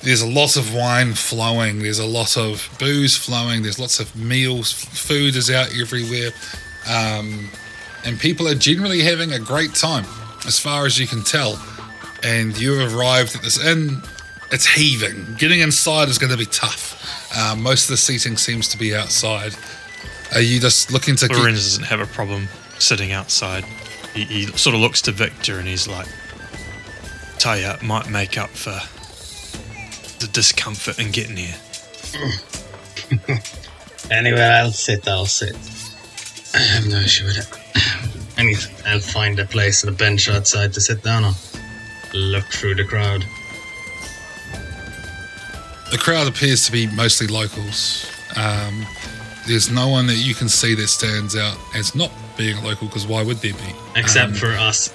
[0.02, 1.80] there's a lot of wine flowing.
[1.80, 3.62] There's a lot of booze flowing.
[3.62, 4.72] There's lots of meals.
[4.72, 6.30] Food is out everywhere,
[6.88, 7.50] um,
[8.04, 10.04] and people are generally having a great time,
[10.46, 11.62] as far as you can tell.
[12.22, 14.02] And you have arrived at this inn.
[14.52, 15.36] It's heaving.
[15.38, 16.98] Getting inside is going to be tough.
[17.34, 19.54] Uh, most of the seating seems to be outside.
[20.34, 21.28] Are you just looking to?
[21.32, 23.64] Lorenz doesn't have a problem sitting outside.
[24.14, 26.08] He, he sort of looks to Victor and he's like,
[27.40, 28.78] tell you, it might make up for
[30.20, 31.54] the discomfort in getting here.
[34.10, 35.54] anyway, I'll sit, I'll sit.
[36.54, 37.48] I have no issue with it.
[38.38, 41.32] Anything, I'll find a place and a bench outside to sit down on.
[42.12, 43.24] Look through the crowd.
[45.90, 48.06] The crowd appears to be mostly locals.
[48.36, 48.86] Um,
[49.48, 52.86] there's no one that you can see that stands out as not being a local,
[52.86, 53.74] because why would there be?
[53.96, 54.92] Except um, for us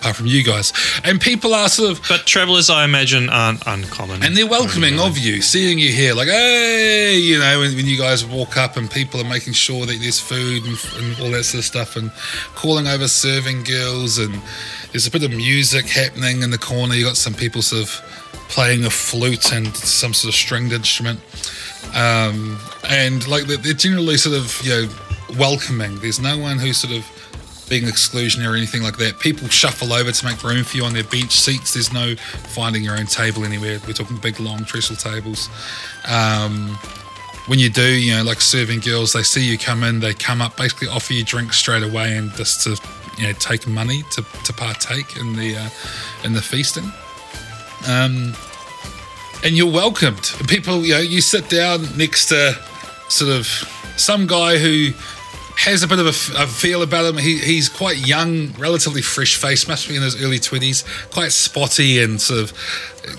[0.00, 0.72] apart from you guys.
[1.04, 2.00] And people are sort of.
[2.08, 4.22] But travelers, I imagine, aren't uncommon.
[4.22, 6.14] And they're welcoming of you, seeing you here.
[6.14, 9.86] Like, hey, you know, when, when, you guys walk up and people are making sure
[9.86, 12.10] that there's food and, and, all that sort of stuff and
[12.54, 14.18] calling over serving girls.
[14.18, 14.40] And
[14.92, 16.94] there's a bit of music happening in the corner.
[16.94, 17.90] You got some people sort of
[18.48, 21.20] playing a flute and some sort of stringed instrument.
[21.94, 22.58] Um,
[22.88, 24.88] and like they're generally sort of, you know,
[25.38, 25.98] welcoming.
[25.98, 27.19] There's no one who sort of
[27.70, 29.18] being exclusionary or anything like that.
[29.20, 31.72] People shuffle over to make room for you on their bench seats.
[31.72, 33.78] There's no finding your own table anywhere.
[33.86, 35.48] We're talking big, long trestle tables.
[36.06, 36.76] Um,
[37.46, 40.42] when you do, you know, like serving girls, they see you come in, they come
[40.42, 42.70] up, basically offer you drinks straight away, and just to
[43.16, 45.68] you know take money to, to partake in the uh,
[46.24, 46.90] in the feasting.
[47.88, 48.34] Um,
[49.42, 50.32] and you're welcomed.
[50.48, 52.52] People, you know, you sit down next to
[53.08, 53.46] sort of
[53.96, 54.90] some guy who
[55.64, 56.12] has a bit of a
[56.46, 57.18] feel about him.
[57.18, 62.02] He, he's quite young, relatively fresh face, must be in his early 20s, quite spotty
[62.02, 62.58] and sort of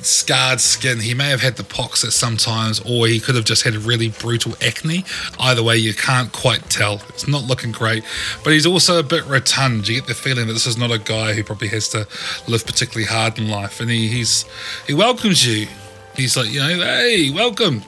[0.03, 0.99] scarred skin.
[0.99, 3.75] He may have had the pox at some times, or he could have just had
[3.75, 5.05] really brutal acne.
[5.39, 7.03] Either way, you can't quite tell.
[7.09, 8.03] It's not looking great,
[8.43, 9.87] but he's also a bit rotund.
[9.87, 12.07] You get the feeling that this is not a guy who probably has to
[12.47, 14.45] live particularly hard in life, and he, he's
[14.87, 15.67] he welcomes you.
[16.15, 17.83] He's like, you know, hey, welcome.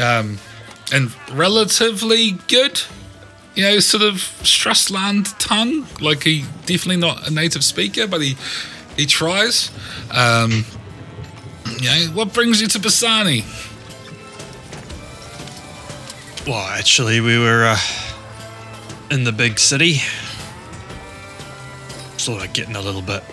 [0.00, 0.38] Um,
[0.92, 2.80] and relatively good
[3.56, 5.86] you know, sort of Strassland tongue.
[6.00, 8.36] Like he definitely not a native speaker, but he
[8.96, 9.70] he tries.
[10.12, 10.64] Um,
[11.80, 13.44] you know, what brings you to Bassani?
[16.46, 17.78] Well, actually, we were uh,
[19.10, 20.00] in the big city.
[22.18, 23.24] Sort of getting a little bit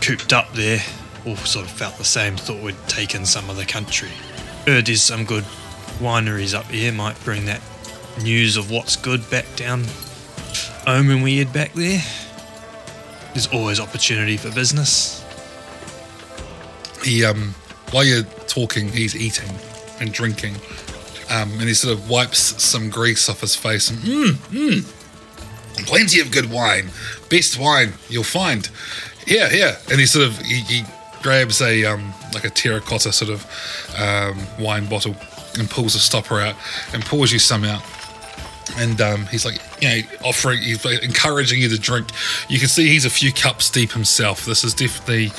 [0.00, 0.80] cooped up there.
[1.26, 2.36] All sort of felt the same.
[2.36, 4.10] Thought we'd taken some of the country.
[4.66, 5.44] Heard there's some good
[6.00, 6.92] wineries up here.
[6.92, 7.62] Might bring that
[8.22, 9.84] news of what's good back down
[10.86, 12.02] home when we head back there.
[13.32, 15.20] There's always opportunity for business.
[17.02, 17.54] He um,
[17.90, 19.50] while you're talking, he's eating
[20.00, 20.54] and drinking,
[21.30, 26.20] um, and he sort of wipes some grease off his face and mmm, mmm, plenty
[26.20, 26.90] of good wine,
[27.28, 28.68] best wine you'll find.
[29.26, 30.82] Here, here, and he sort of he, he
[31.22, 33.46] grabs a um, like a terracotta sort of
[33.98, 35.16] um, wine bottle
[35.58, 36.54] and pulls a stopper out
[36.92, 37.82] and pours you some out.
[38.76, 42.08] And um, he's like, you know, offering, he's like encouraging you to drink.
[42.48, 44.46] You can see he's a few cups deep himself.
[44.46, 45.32] This is definitely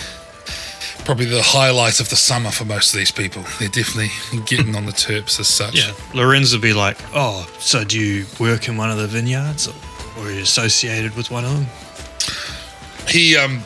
[1.05, 3.43] probably the highlight of the summer for most of these people.
[3.59, 4.09] They're definitely
[4.45, 5.75] getting on the terps as such.
[5.75, 9.67] Yeah, Lorenz would be like, "Oh, so do you work in one of the vineyards,
[9.67, 9.75] or,
[10.17, 11.65] or are you associated with one of them?"
[13.07, 13.61] He, um,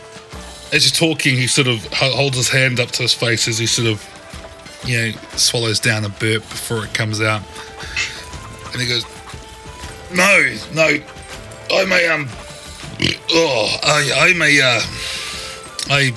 [0.73, 3.65] as you're talking, he sort of holds his hand up to his face as he
[3.65, 7.41] sort of, you know, swallows down a burp before it comes out.
[8.73, 9.05] And he goes,
[10.13, 10.97] No, no,
[11.71, 12.27] I'm a, um,
[13.31, 14.81] oh, I, I'm a, uh,
[15.89, 16.13] I,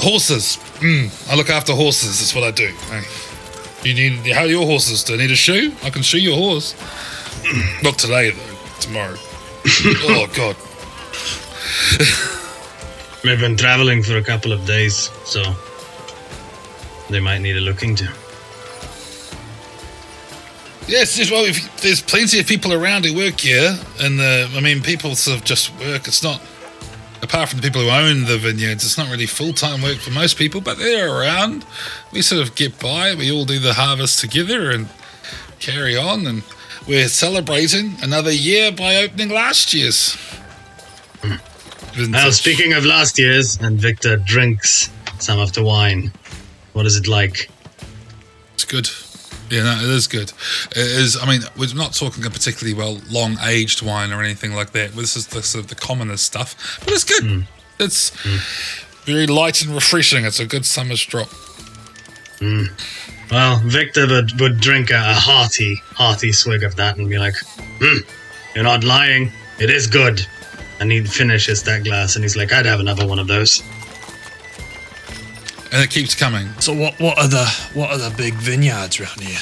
[0.00, 0.56] horses.
[0.80, 2.72] Mm, I look after horses, that's what I do.
[2.90, 3.04] I,
[3.84, 5.04] you need, how are your horses?
[5.04, 5.72] Do I need a shoe?
[5.84, 6.74] I can shoe your horse.
[7.82, 9.16] Not today, though, tomorrow.
[10.04, 10.56] oh, God.
[13.24, 15.42] We've been traveling for a couple of days, so
[17.08, 18.08] they might need a look into.
[20.88, 24.80] Yes, well, if, there's plenty of people around who work here, and uh, I mean,
[24.80, 26.08] people sort of just work.
[26.08, 26.40] It's not,
[27.20, 30.10] apart from the people who own the vineyards, it's not really full time work for
[30.12, 31.66] most people, but they're around.
[32.10, 33.14] We sort of get by.
[33.14, 34.88] We all do the harvest together and
[35.60, 36.42] carry on, and
[36.86, 40.16] we're celebrating another year by opening last year's.
[41.22, 41.38] Well,
[41.92, 42.32] vintage.
[42.32, 46.12] speaking of last year's, and Victor drinks some of the wine.
[46.72, 47.50] What is it like?
[48.54, 48.88] It's good.
[49.50, 50.32] Yeah, no, it is good.
[50.72, 51.16] It is.
[51.20, 54.92] I mean, we're not talking a particularly well long aged wine or anything like that.
[54.92, 57.22] This is the sort of the commonest stuff, but it's good.
[57.22, 57.46] Mm.
[57.80, 59.04] It's mm.
[59.04, 60.24] very light and refreshing.
[60.24, 61.28] It's a good summer's drop.
[62.40, 62.68] Mm.
[63.30, 67.34] Well, Victor would, would drink a, a hearty, hearty swig of that and be like,
[67.80, 67.98] hmm,
[68.54, 69.30] you're not lying.
[69.58, 70.26] It is good.
[70.80, 73.62] And he finishes that glass and he's like, I'd have another one of those.
[75.70, 76.48] And it keeps coming.
[76.60, 76.98] So what?
[76.98, 79.38] What are the what are the big vineyards around here?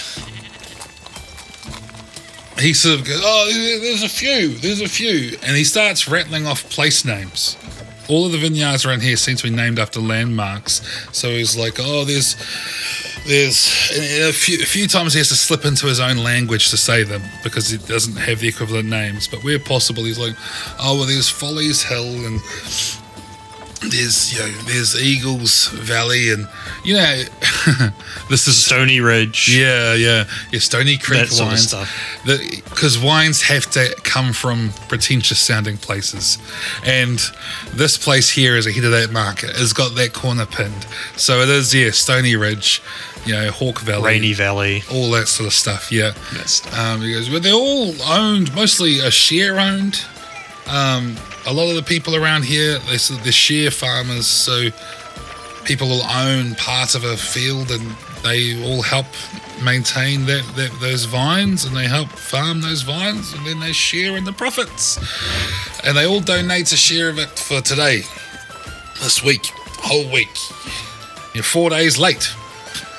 [2.59, 4.55] He sort of goes, "Oh, there's a few.
[4.57, 7.57] There's a few," and he starts rattling off place names.
[8.09, 10.81] All of the vineyards around here seem to be named after landmarks.
[11.12, 12.35] So he's like, "Oh, there's,
[13.27, 16.71] there's." and A few, a few times he has to slip into his own language
[16.71, 19.29] to say them because he doesn't have the equivalent names.
[19.29, 20.35] But where possible, he's like,
[20.81, 22.41] "Oh, well, there's Follies Hill and."
[23.90, 26.49] There's you know there's Eagles Valley and
[26.85, 27.22] you know
[28.31, 29.49] this is Stony Ridge.
[29.57, 30.59] yeah, yeah, yeah.
[30.59, 31.68] Stony Creek That wines.
[31.68, 31.90] stuff.
[32.25, 36.39] Because wines have to come from pretentious sounding places,
[36.84, 37.20] and
[37.72, 39.51] this place here is ahead of that market.
[39.55, 41.74] It's got that corner pinned, so it is.
[41.74, 42.82] Yeah, Stony Ridge,
[43.24, 44.82] you know, Hawk Valley, Rainy Valley.
[44.91, 45.91] all that sort of stuff.
[45.93, 46.12] Yeah.
[46.34, 46.76] That stuff.
[46.78, 50.05] Um, because but they're all owned, mostly a share owned.
[50.69, 54.69] Um, a lot of the people around here, they're, they're share farmers, so
[55.64, 59.07] people will own part of a field and they all help
[59.62, 64.17] maintain that, that those vines and they help farm those vines and then they share
[64.17, 64.99] in the profits.
[65.85, 68.03] And they all donate a share of it for today,
[69.03, 69.47] this week,
[69.79, 70.37] whole week.
[71.35, 72.35] You're four days late.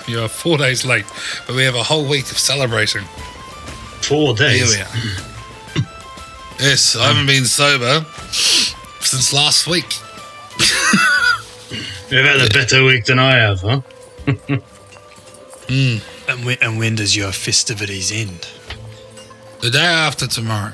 [0.07, 1.05] You are four days late,
[1.45, 3.03] but we have a whole week of celebrating.
[4.01, 4.75] Four Here days.
[6.59, 6.69] We are.
[6.69, 8.05] yes, I haven't been sober
[9.01, 9.97] since last week.
[12.09, 13.81] You've had a better week than I have, huh?
[15.69, 18.47] And when, and when does your festivities end?
[19.61, 20.73] The day after tomorrow.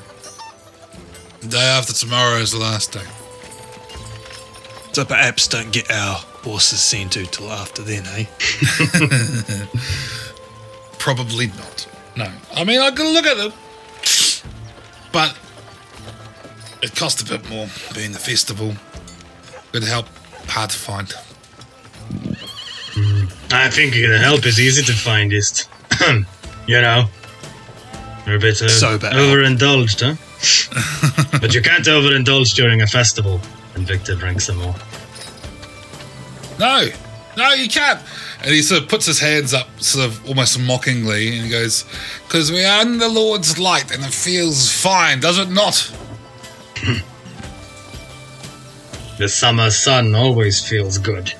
[1.41, 3.05] The day after tomorrow is the last day.
[4.93, 8.25] So perhaps don't get our horses seen to till after then, eh?
[10.99, 11.87] Probably not.
[12.15, 12.31] No.
[12.55, 13.53] I mean, I can look at them.
[15.11, 15.37] But
[16.83, 18.73] it cost a bit more being a festival.
[19.71, 20.07] Good help,
[20.47, 21.11] hard to find.
[23.51, 25.69] I think the help is easy to find, just
[26.67, 27.05] you know,
[28.25, 29.07] you're a bit uh, Sober.
[29.07, 30.15] overindulged, huh?
[31.39, 33.39] but you can't overindulge during a festival.
[33.75, 34.75] And Victor drinks some more.
[36.59, 36.87] No,
[37.35, 37.99] no, you can't.
[38.41, 41.85] And he sort of puts his hands up, sort of almost mockingly, and he goes,
[42.27, 45.91] Because we are in the Lord's light and it feels fine, does it not?
[49.17, 51.31] The summer sun always feels good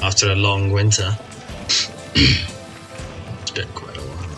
[0.00, 1.10] after a long winter.
[2.14, 4.36] it's been quite a while.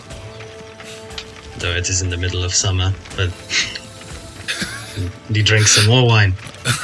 [1.58, 3.28] Though it is in the middle of summer, but
[5.32, 6.34] he drinks some more wine.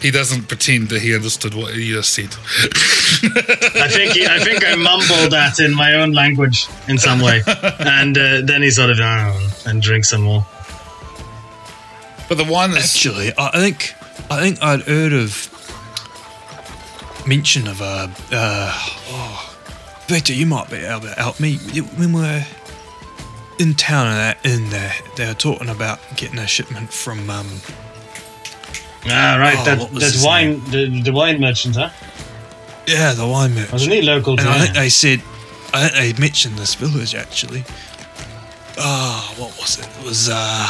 [0.00, 2.26] He doesn't pretend that he understood what he just said.
[3.82, 7.42] I think he, I think I mumbled that in my own language in some way,
[7.80, 9.36] and uh, then he sort of uh,
[9.66, 10.46] and drinks some more.
[12.28, 12.76] But the wine is.
[12.94, 13.94] Actually, I I think
[14.30, 15.48] I think I'd heard of
[17.26, 18.10] mention of a.
[18.32, 18.72] Uh,
[19.10, 19.56] oh,
[20.06, 21.56] Victor, you might be able to help me.
[21.96, 22.46] When we're
[23.58, 27.28] in town and that in there, they were talking about getting a shipment from.
[27.30, 27.46] Um,
[29.10, 31.88] Ah, right, Oh, that what that wine, the, the wine merchant, huh?
[32.86, 33.72] yeah, the wine merchant.
[33.72, 35.22] Wasn't he local And I think they said,
[35.72, 37.64] I think they mentioned this village actually.
[38.76, 39.86] Ah, what was it?
[39.86, 40.68] It was uh,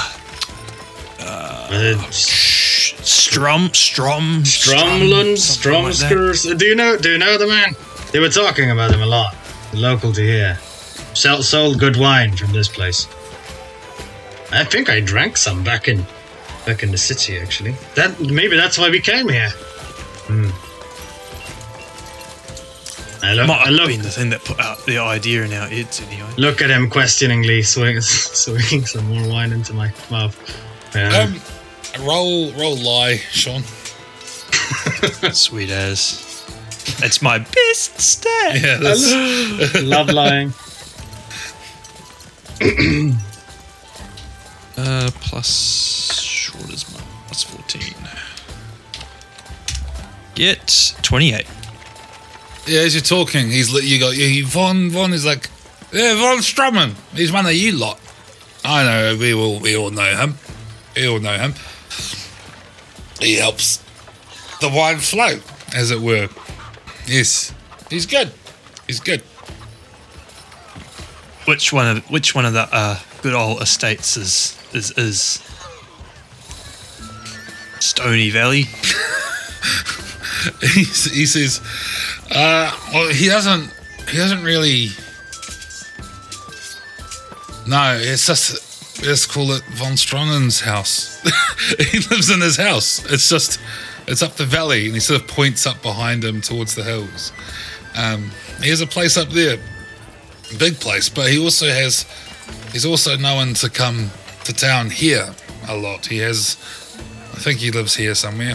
[1.21, 6.97] Uh, Strum, Strum, Stromlund, something like do you know?
[6.97, 7.75] Do you know the man?
[8.13, 9.35] They were talking about him a lot.
[9.75, 10.59] Local to here,
[11.15, 13.07] Sell, sold good wine from this place.
[14.51, 16.07] I think I drank some back in
[16.65, 17.39] back in the city.
[17.39, 19.51] Actually, that maybe that's why we came here.
[20.27, 20.51] Hmm.
[23.21, 25.67] I look, Might I look, been the thing that put out the idea in our
[25.69, 26.31] heads anyway.
[26.37, 30.37] look at him questioningly, swing, swinging some more wine into my mouth.
[30.95, 31.23] Yeah.
[31.25, 31.41] Um,
[32.07, 33.63] roll, roll lie, Sean.
[35.33, 36.25] Sweet as.
[37.01, 38.61] It's my best stat.
[38.61, 40.53] Yeah, that's, Love lying.
[44.77, 47.95] Uh, plus what is my plus fourteen?
[50.37, 51.47] Get twenty-eight.
[52.69, 52.81] yeah.
[52.83, 54.47] As you're talking, he's li- you got you.
[54.47, 55.51] Von Von is like,
[55.93, 56.95] yeah, Von Strummen.
[57.13, 57.99] He's one of you lot.
[58.65, 59.17] I know.
[59.19, 60.35] We all we all know him.
[60.99, 61.55] We all know him.
[63.21, 63.79] He helps
[64.61, 65.39] the wine flow,
[65.73, 66.29] as it were.
[67.07, 67.55] Yes,
[67.89, 68.33] he's good.
[68.89, 69.21] He's good.
[71.45, 75.41] Which one of which one of the uh, good old estates is is is
[77.79, 78.63] Stony Valley?
[80.61, 81.61] he, he says,
[82.33, 83.73] uh, well, he doesn't,
[84.11, 84.89] he doesn't really.
[87.69, 88.68] No, it's just,
[89.05, 91.21] let's call it Von Stronnen's house.
[91.91, 93.05] he lives in his house.
[93.11, 93.61] It's just,
[94.07, 97.33] it's up the valley, and he sort of points up behind him towards the hills.
[97.97, 98.31] Um,
[98.63, 99.59] he has a place up there,
[100.59, 102.07] big place, but he also has,
[102.73, 104.11] he's also known to come
[104.45, 105.35] to town here
[105.69, 106.07] a lot.
[106.07, 106.57] He has,
[107.33, 108.55] I think he lives here somewhere.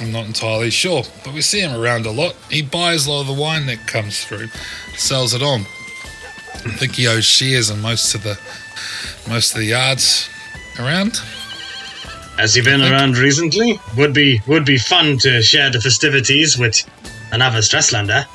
[0.00, 2.34] I'm not entirely sure, but we see him around a lot.
[2.50, 4.48] He buys a lot of the wine that comes through,
[4.96, 5.60] sells it on.
[6.54, 8.38] I think he owes shares in most of the
[9.28, 10.28] most of the yards
[10.78, 11.20] around.
[12.36, 13.78] Has he been around recently?
[13.96, 16.82] Would be would be fun to share the festivities with
[17.32, 18.26] another Stresslander.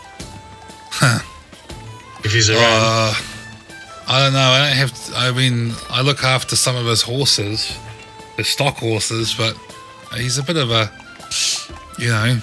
[2.23, 2.61] If he's around.
[2.61, 3.13] Uh,
[4.07, 4.39] I don't know.
[4.39, 5.13] I don't have.
[5.15, 7.77] I mean, I look after some of his horses,
[8.37, 9.57] his stock horses, but
[10.15, 10.91] he's a bit of a,
[11.97, 12.41] you know,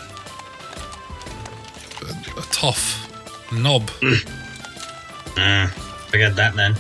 [2.03, 3.11] a, a tough
[3.53, 3.91] knob.
[5.39, 5.73] Ah,
[6.09, 6.75] forget that then.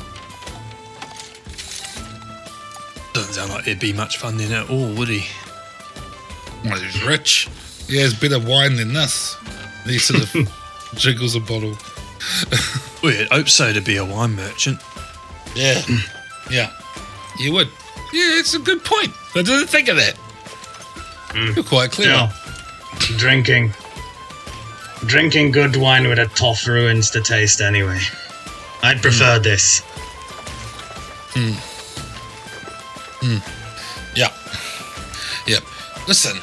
[3.37, 5.26] Sound like it'd be much fun then at all, would he?
[6.64, 7.51] Well, he's rich.
[7.87, 9.37] He has better wine than this.
[9.84, 11.76] He sort of jiggles a bottle.
[13.03, 14.80] We'd hope so to be a wine merchant.
[15.55, 15.82] Yeah.
[16.51, 16.72] Yeah.
[17.39, 17.66] You would.
[18.14, 19.12] Yeah, it's a good point.
[19.34, 20.14] I didn't think of that.
[21.28, 21.57] Mm.
[21.57, 22.09] You're quite clear.
[22.09, 22.32] Yeah.
[23.18, 23.74] Drinking.
[25.05, 28.01] Drinking good wine with a toff ruins the taste anyway.
[28.82, 29.43] I'd prefer mm.
[29.43, 29.82] this.
[31.34, 31.76] Mm.
[33.27, 33.43] Mm.
[34.14, 34.33] Yeah.
[35.49, 35.64] Yep.
[36.07, 36.37] Listen.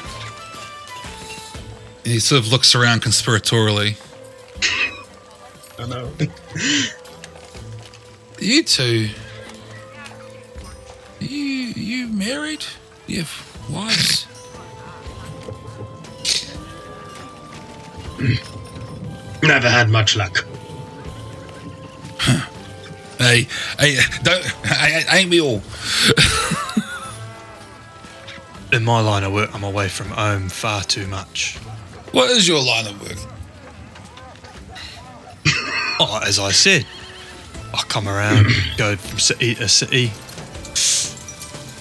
[2.04, 3.96] He sort of looks around conspiratorially.
[5.78, 6.10] I know.
[8.40, 9.08] You two.
[11.20, 12.66] You you married?
[13.06, 14.26] You have wives?
[19.42, 20.44] Never had much luck.
[23.18, 23.46] Hey,
[23.78, 24.44] hey, don't.
[24.66, 25.62] Hey, ain't we all?
[28.74, 31.58] In my line of work, I'm away from home far too much.
[32.10, 33.18] What is your line of work?
[36.00, 36.84] Oh, as I said,
[37.72, 40.10] I come around, go from city to city,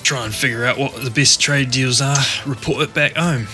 [0.04, 2.16] try and figure out what the best trade deals are,
[2.46, 3.48] report it back home.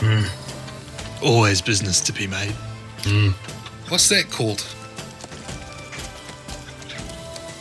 [0.00, 1.22] Hmm.
[1.22, 2.54] Always business to be made.
[3.02, 3.32] Hmm.
[3.90, 4.62] What's that called?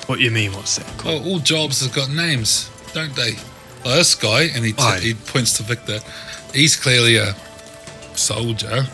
[0.08, 0.53] What you mean?
[0.53, 1.24] What's that called?
[1.26, 3.34] Oh, all jobs have got names, don't they?
[3.88, 6.00] Well, this guy, and he, t- he points to Victor.
[6.54, 7.34] He's clearly a
[8.16, 8.86] soldier.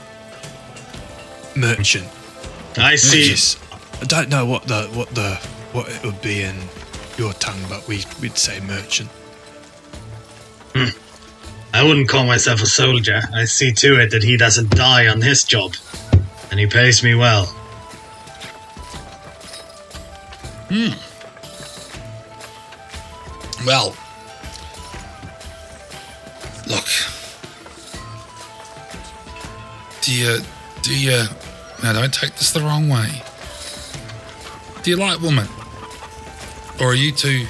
[1.56, 2.08] Merchant.
[2.78, 3.32] I see.
[3.32, 3.58] Yes.
[4.00, 5.34] I don't know what the what the
[5.72, 6.56] what it would be in
[7.18, 9.10] your tongue, but we we'd say merchant.
[10.76, 13.20] I wouldn't call myself a soldier.
[13.34, 15.74] I see to it that he doesn't die on his job.
[16.52, 17.46] And he pays me well.
[20.70, 20.94] Hmm.
[23.66, 23.96] Well,
[26.68, 26.88] look.
[30.01, 30.39] Do you,
[30.82, 31.24] do you,
[31.82, 33.22] now don't take this the wrong way.
[34.84, 35.47] Do you like women?
[36.82, 37.45] Or are you two,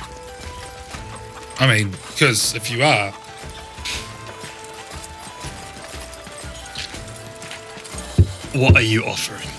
[1.60, 3.12] I mean, because if you are,
[8.54, 9.50] What are you offering?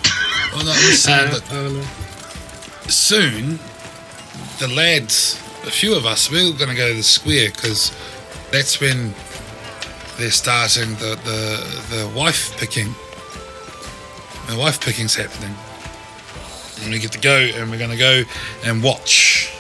[0.55, 3.59] well, no, I'm just saying Uh, that soon,
[4.61, 7.91] the lads, a few of us, we're going to go to the square because
[8.53, 9.13] that's when
[10.19, 12.95] they're starting the, the, the wife picking.
[14.49, 15.55] The wife picking's happening.
[16.83, 18.23] And we get to go and we're going to go
[18.65, 19.53] and watch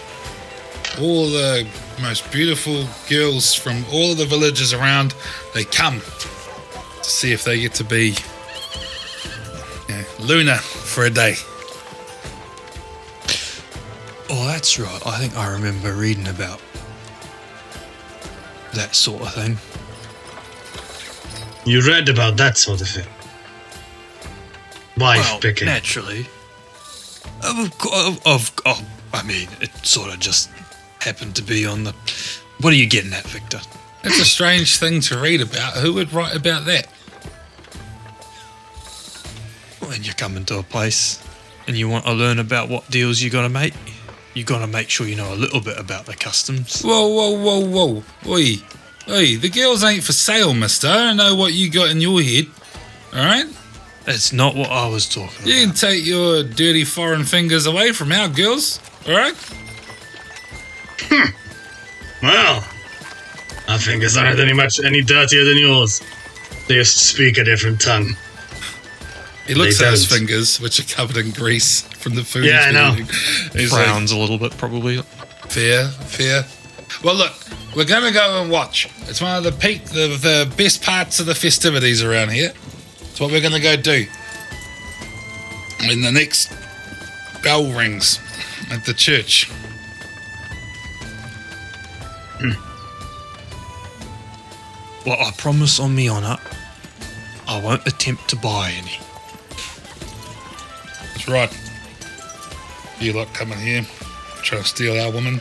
[1.00, 1.66] all the
[2.00, 5.14] most beautiful girls from all of the villages around.
[5.54, 8.14] They come to see if they get to be
[9.88, 11.34] yeah, Luna for a day.
[14.30, 15.06] Oh, that's right.
[15.06, 16.60] I think I remember reading about
[18.74, 19.58] that sort of thing.
[21.66, 23.06] You read about that sort of thing.
[24.96, 25.66] Wife well, picking.
[25.66, 26.26] naturally.
[27.42, 30.50] Of, of, of, of, oh, I mean, it sort of just
[31.00, 31.94] happened to be on the.
[32.60, 33.60] What are you getting at, Victor?
[34.02, 35.74] That's a strange thing to read about.
[35.74, 36.86] Who would write about that?
[39.80, 41.22] When you come into a place
[41.66, 43.74] and you want to learn about what deals you got to make,
[44.34, 46.82] you got to make sure you know a little bit about the customs.
[46.82, 48.02] Whoa, whoa, whoa, whoa.
[48.26, 48.56] Oi.
[49.08, 50.88] Oi, the girls ain't for sale, mister.
[50.88, 52.46] I don't know what you got in your head.
[53.12, 53.46] Alright?
[54.06, 55.46] That's not what I was talking about.
[55.46, 55.76] You can about.
[55.76, 58.80] take your dirty foreign fingers away from our girls.
[59.06, 59.34] Alright?
[61.00, 61.30] Hmm.
[62.22, 62.64] Well,
[63.68, 66.00] our fingers aren't any much any dirtier than yours.
[66.68, 68.16] They just speak a different tongue.
[69.46, 70.18] He looks They at his don't.
[70.20, 72.94] fingers, which are covered in grease from the food Yeah, he's I know.
[72.96, 73.60] been eating.
[73.60, 75.02] He's like, Frowns a little bit, probably.
[75.50, 76.44] Fair, fair.
[77.02, 77.32] Well, look,
[77.76, 78.88] we're going to go and watch.
[79.08, 82.52] It's one of the peak, the, the best parts of the festivities around here.
[83.00, 84.06] It's what we're going to go do.
[85.86, 86.52] When the next
[87.42, 88.20] bell rings
[88.70, 89.50] at the church.
[92.40, 92.52] Hmm.
[95.06, 96.38] Well, I promise on me honour,
[97.46, 98.98] I won't attempt to buy any.
[101.12, 101.60] That's right.
[103.00, 103.82] You lot coming here,
[104.42, 105.40] trying to steal our woman.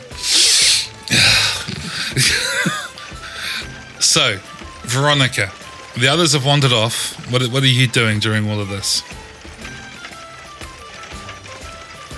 [4.00, 4.38] so,
[4.82, 5.50] Veronica,
[5.98, 7.14] the others have wandered off.
[7.32, 9.02] What, what are you doing during all of this?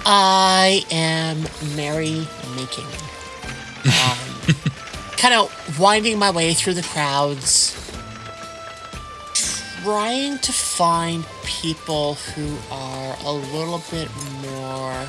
[0.05, 1.43] I am
[1.77, 2.85] merry making.
[3.87, 4.55] Um,
[5.17, 7.75] kind of winding my way through the crowds,
[9.83, 14.09] trying to find people who are a little bit
[14.43, 15.09] more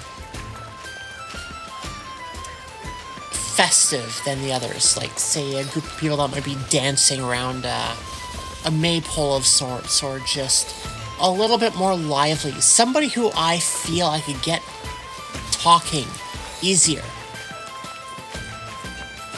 [3.57, 4.95] festive than the others.
[4.95, 7.95] Like, say, a group of people that might be dancing around a,
[8.65, 10.75] a maypole of sorts, or just
[11.19, 12.51] a little bit more lively.
[12.61, 14.61] Somebody who I feel I could get
[15.51, 16.05] talking
[16.61, 17.03] easier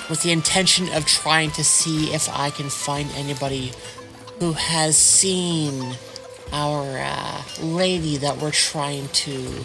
[0.09, 3.71] with the intention of trying to see if I can find anybody
[4.39, 5.95] who has seen
[6.51, 9.63] our uh, lady that we're trying to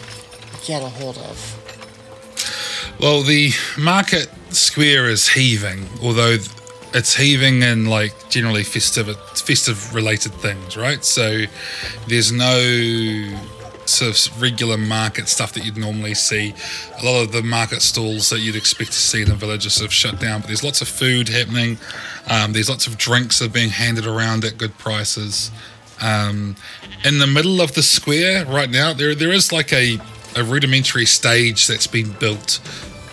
[0.65, 1.61] get a hold of?
[2.99, 6.37] Well, the market square is heaving, although
[6.93, 11.03] it's heaving in like generally festive festive related things, right?
[11.03, 11.43] So
[12.07, 13.37] there's no
[13.85, 16.53] sort of regular market stuff that you'd normally see.
[17.01, 19.69] A lot of the market stalls that you'd expect to see in the village are
[19.69, 21.77] sort of shut down, but there's lots of food happening.
[22.27, 25.51] Um, there's lots of drinks that are being handed around at good prices.
[26.01, 26.55] Um,
[27.03, 29.97] in the middle of the square right now, there there is like a,
[30.35, 32.59] a rudimentary stage that's been built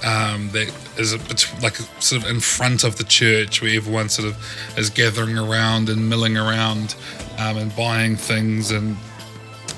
[0.04, 1.14] um, that is
[1.62, 4.36] like sort of in front of the church where everyone sort of
[4.76, 6.94] is gathering around and milling around
[7.38, 8.96] um, and buying things and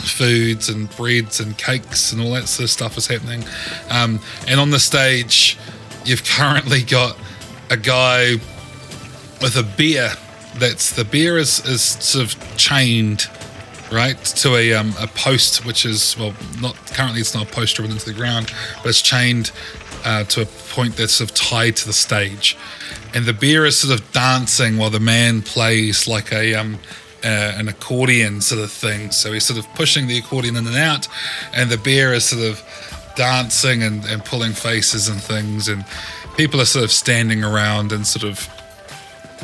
[0.05, 3.45] foods and breads and cakes and all that sort of stuff is happening.
[3.91, 5.59] Um, and on the stage,
[6.05, 7.17] you've currently got
[7.71, 8.33] a guy
[9.41, 10.11] with a beer.
[10.57, 13.27] That's the beer is, is sort of chained
[13.93, 17.77] right to a um, a post which is well not currently it's not a post
[17.77, 18.51] driven into the ground
[18.83, 19.53] but it's chained
[20.05, 22.57] uh, to a point that's sort of tied to the stage
[23.15, 26.79] and the beer is sort of dancing while the man plays like a um
[27.25, 30.77] uh, an accordion sort of thing so he's sort of pushing the accordion in and
[30.77, 31.09] out
[31.55, 32.63] and the beer is sort of
[33.17, 35.85] dancing and, and pulling faces and things and
[36.37, 38.49] people are sort of standing around and sort of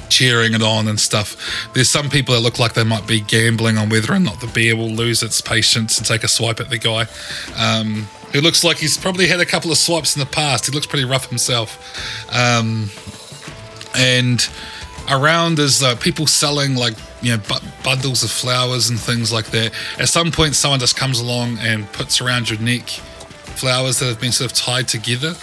[0.08, 1.68] cheering it on and stuff.
[1.74, 4.46] There's some people that look like they might be gambling on whether or not the
[4.48, 7.06] beer will lose its patience and take a swipe at the guy.
[7.56, 10.66] Um, who looks like he's probably had a couple of swipes in the past.
[10.66, 11.78] He looks pretty rough himself.
[12.35, 12.91] Um,
[13.95, 14.49] and
[15.11, 19.47] around is uh, people selling like you know bu- bundles of flowers and things like
[19.47, 19.72] that.
[19.99, 24.20] At some point, someone just comes along and puts around your neck flowers that have
[24.20, 25.35] been sort of tied together.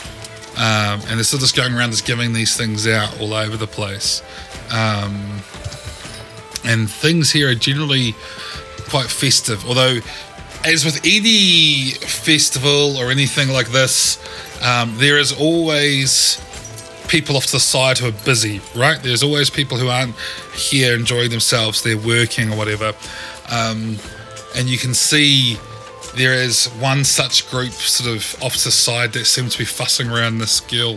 [0.57, 3.67] Um, and they're still just going around just giving these things out all over the
[3.67, 4.23] place.
[4.71, 5.41] Um,
[6.65, 8.15] and things here are generally
[8.89, 9.63] quite festive.
[9.65, 9.99] Although,
[10.65, 14.17] as with any festival or anything like this,
[14.63, 16.41] um, there is always
[17.07, 19.01] people off to the side who are busy, right?
[19.01, 20.15] There's always people who aren't
[20.53, 22.93] here enjoying themselves, they're working or whatever.
[23.49, 23.97] Um,
[24.55, 25.57] and you can see
[26.15, 29.65] there is one such group sort of off to the side that seems to be
[29.65, 30.95] fussing around this girl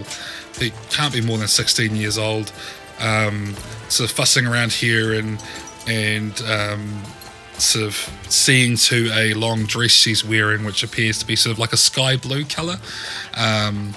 [0.58, 2.52] who can't be more than 16 years old
[3.00, 3.54] um,
[3.88, 5.42] sort of fussing around here and
[5.86, 7.02] and um,
[7.76, 7.94] of
[8.28, 11.76] seeing to a long dress she's wearing which appears to be sort of like a
[11.76, 12.76] sky blue color.
[13.36, 13.94] Um,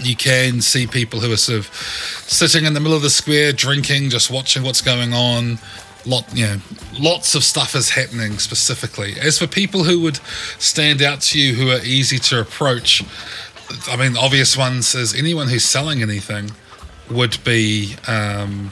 [0.00, 3.52] you can see people who are sort of sitting in the middle of the square
[3.52, 5.58] drinking just watching what's going on.
[6.06, 6.56] Lot you know
[7.00, 9.14] lots of stuff is happening specifically.
[9.18, 10.16] As for people who would
[10.58, 13.02] stand out to you who are easy to approach
[13.88, 16.50] i mean obvious ones is anyone who's selling anything
[17.10, 18.70] would be um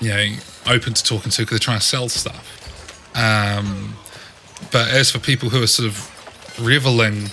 [0.00, 0.26] you know
[0.66, 2.57] open to talking to because they're trying to sell stuff
[3.18, 3.94] um
[4.72, 7.28] but as for people who are sort of reveling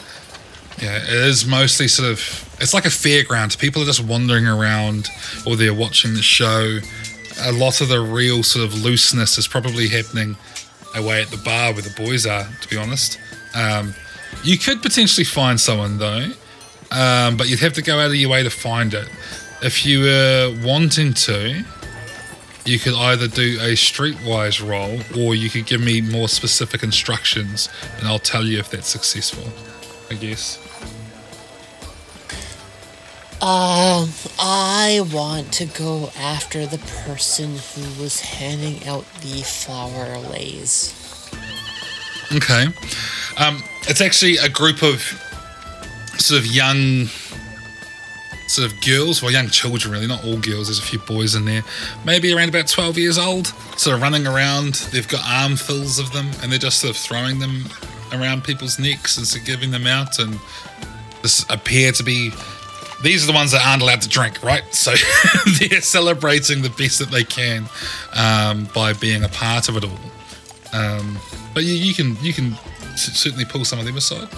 [0.81, 2.19] yeah, it is mostly sort of
[2.59, 3.57] it's like a fairground.
[3.59, 5.09] People are just wandering around
[5.45, 6.79] or they're watching the show.
[7.41, 10.37] A lot of the real sort of looseness is probably happening
[10.95, 13.19] away at the bar where the boys are, to be honest.
[13.53, 13.93] Um,
[14.43, 16.29] you could potentially find someone though,
[16.91, 19.07] um, but you'd have to go out of your way to find it.
[19.61, 21.63] If you were wanting to,
[22.65, 27.69] you could either do a streetwise roll or you could give me more specific instructions
[27.97, 29.47] and I'll tell you if that's successful,
[30.09, 30.59] I guess.
[33.41, 34.09] Um,
[34.39, 40.93] I want to go after the person who was handing out the flower leis.
[42.33, 42.65] Okay.
[43.37, 45.01] Um, it's actually a group of
[46.17, 47.07] sort of young,
[48.63, 50.67] of girls, well, young children, really, not all girls.
[50.67, 51.63] There's a few boys in there,
[52.05, 53.47] maybe around about 12 years old,
[53.77, 54.75] sort of running around.
[54.91, 57.65] They've got armfuls of them, and they're just sort of throwing them
[58.13, 60.19] around people's necks and sort of giving them out.
[60.19, 60.39] And
[61.21, 62.31] this appear to be.
[63.03, 64.63] These are the ones that aren't allowed to drink, right?
[64.73, 64.93] So
[65.59, 67.65] they're celebrating the best that they can
[68.13, 69.99] um, by being a part of it all.
[70.73, 71.19] Um,
[71.53, 72.55] but you, you can you can
[72.95, 74.29] certainly pull some of them aside.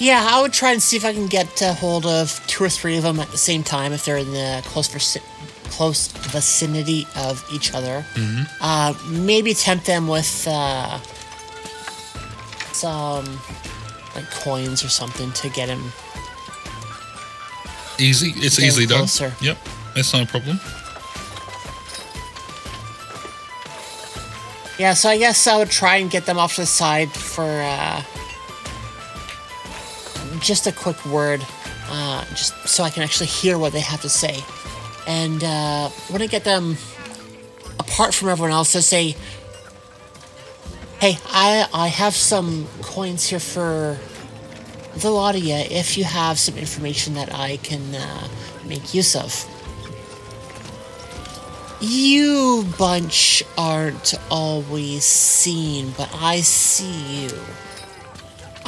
[0.00, 2.68] Yeah, I would try and see if I can get a hold of two or
[2.68, 5.20] three of them at the same time if they're in the close vici-
[5.70, 8.04] close vicinity of each other.
[8.60, 10.98] Uh, maybe tempt them with uh,
[12.72, 13.24] some
[14.14, 15.82] like coins or something to get him.
[17.98, 19.00] Easy, it's easily done.
[19.40, 19.58] Yep,
[19.96, 20.60] that's no problem.
[24.78, 27.42] Yeah, so I guess I would try and get them off to the side for
[27.42, 28.00] uh,
[30.40, 31.44] just a quick word,
[31.88, 34.42] uh, just so I can actually hear what they have to say.
[35.06, 36.76] And uh, when I get them
[37.78, 39.16] apart from everyone else to say,
[41.00, 43.98] "Hey, I I have some coins here for
[44.96, 45.54] the lot of you.
[45.54, 48.28] If you have some information that I can uh,
[48.66, 49.46] make use of."
[51.80, 57.30] You bunch aren't always seen, but I see you.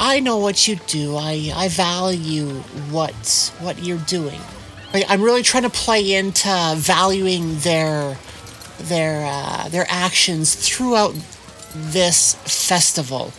[0.03, 1.15] I know what you do.
[1.15, 2.47] I, I value
[2.89, 4.41] what what you're doing.
[4.93, 8.17] I'm really trying to play into valuing their
[8.79, 11.13] their uh, their actions throughout
[11.75, 13.31] this festival,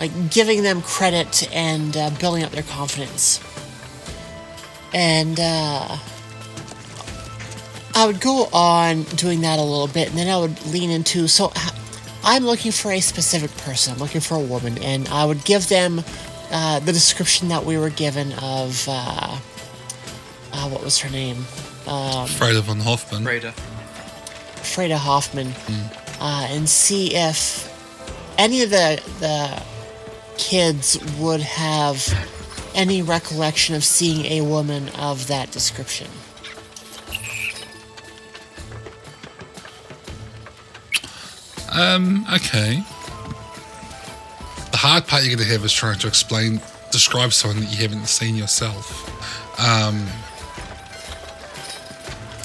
[0.00, 3.38] like giving them credit and uh, building up their confidence.
[4.92, 5.96] And uh,
[7.94, 11.28] I would go on doing that a little bit, and then I would lean into
[11.28, 11.52] so.
[12.20, 13.92] H- I'm looking for a specific person.
[13.94, 16.02] I'm looking for a woman, and I would give them
[16.50, 19.38] uh, the description that we were given of uh,
[20.52, 21.38] uh, what was her name,
[21.86, 23.24] um, Freda von Hoffman.
[23.24, 23.52] Raider.
[24.62, 25.52] Freda Hoffman,
[26.20, 27.66] uh, and see if
[28.38, 29.62] any of the the
[30.36, 32.06] kids would have
[32.74, 36.06] any recollection of seeing a woman of that description.
[41.72, 42.82] Um, okay.
[44.70, 46.60] The hard part you're going to have is trying to explain,
[46.90, 49.08] describe someone that you haven't seen yourself.
[49.60, 50.06] Um,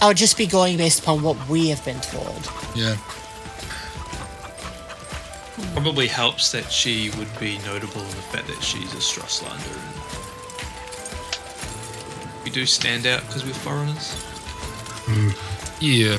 [0.01, 2.51] I would just be going based upon what we have been told.
[2.75, 2.95] yeah.
[5.73, 9.77] Probably helps that she would be notable in the fact that she's a Strasslander.
[12.21, 14.15] And we do stand out because we're foreigners.
[15.79, 16.17] Yeah.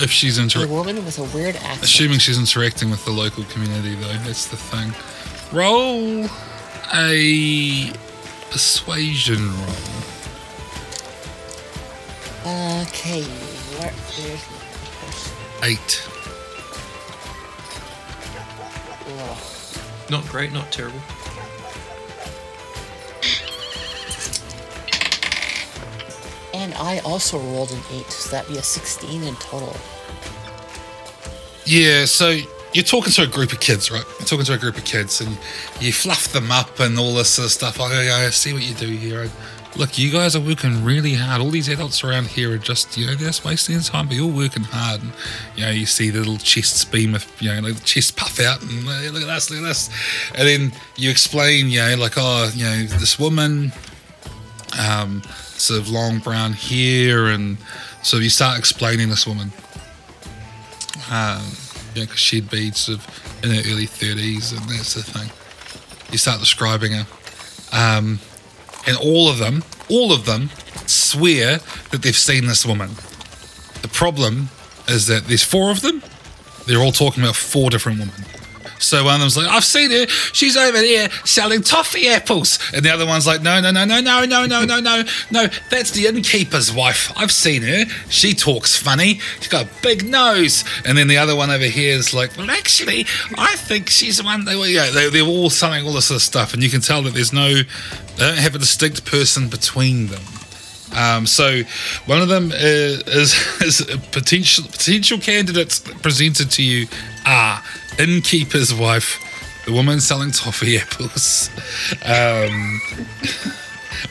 [0.00, 1.82] If she's A inter- woman with a weird accent.
[1.82, 4.92] assuming she's interacting with the local community, though, that's the thing.
[5.52, 6.26] Roll
[6.94, 7.92] a
[8.50, 9.74] persuasion roll.
[12.82, 14.64] Okay, where, where's my
[15.00, 15.32] person?
[15.64, 16.02] Eight.
[20.10, 21.00] Not great, not terrible.
[26.58, 29.76] And I also rolled an 8, so that'd be a 16 in total.
[31.64, 32.36] Yeah, so
[32.72, 34.04] you're talking to a group of kids, right?
[34.18, 35.38] You're talking to a group of kids, and
[35.80, 37.78] you fluff them up and all this sort of stuff.
[37.78, 39.30] Yeah, I see what you do here.
[39.76, 41.40] Look, you guys are working really hard.
[41.40, 44.16] All these adults around here are just, you know, they're just wasting their time, but
[44.16, 45.02] you're working hard.
[45.02, 45.12] And,
[45.54, 48.60] you know, you see the little chests beam with, you know, the chest puff out,
[48.62, 49.90] and "Hey, look at this, look at this.
[50.34, 53.72] And then you explain, you know, like, oh, you know, this woman,
[54.76, 55.22] um,
[55.58, 57.58] sort of long brown hair, and
[58.02, 59.52] so you start explaining this woman
[61.10, 61.44] um,
[61.94, 65.30] because she'd be sort of in her early 30s and that's the thing.
[66.10, 67.06] You start describing her.
[67.72, 68.18] Um,
[68.86, 70.50] and all of them, all of them
[70.86, 71.58] swear
[71.90, 72.90] that they've seen this woman.
[73.82, 74.48] The problem
[74.88, 76.02] is that there's four of them.
[76.66, 78.24] They're all talking about four different women.
[78.78, 80.06] So one of them's like, I've seen her.
[80.08, 82.58] She's over there selling toffee apples.
[82.72, 85.46] And the other one's like, no, no, no, no, no, no, no, no, no, no.
[85.70, 87.12] That's the innkeeper's wife.
[87.16, 87.84] I've seen her.
[88.08, 89.20] She talks funny.
[89.38, 90.64] She's got a big nose.
[90.84, 93.06] And then the other one over here is like, well, actually,
[93.36, 94.44] I think she's the one.
[94.44, 96.54] They, were- yeah, they, they're all saying all this sort of stuff.
[96.54, 97.64] And you can tell that there's no, they
[98.18, 100.22] don't have a distinct person between them.
[100.96, 101.62] Um, so
[102.06, 106.86] one of them is, is, is a potential potential candidates presented to you
[107.26, 107.62] are
[107.98, 109.20] innkeeper's wife,
[109.66, 111.50] the woman selling toffee apples.
[112.04, 112.80] Um,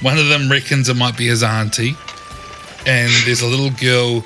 [0.02, 1.96] one of them reckons it might be his auntie,
[2.86, 4.22] and there's a little girl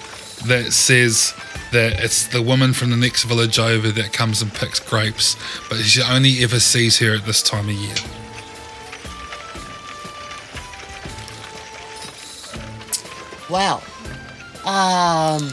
[0.47, 1.33] that says
[1.71, 5.35] that it's the woman from the next village over that comes and picks grapes,
[5.69, 7.95] but she only ever sees her at this time of year.
[13.49, 13.83] Well,
[14.65, 15.51] um.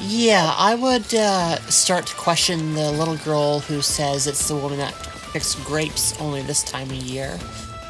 [0.00, 4.78] Yeah, I would uh, start to question the little girl who says it's the woman
[4.78, 4.94] that
[5.32, 7.38] picks grapes only this time of year.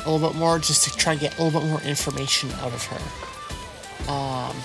[0.05, 2.73] A little bit more just to try and get a little bit more information out
[2.73, 4.13] of her.
[4.13, 4.57] Um,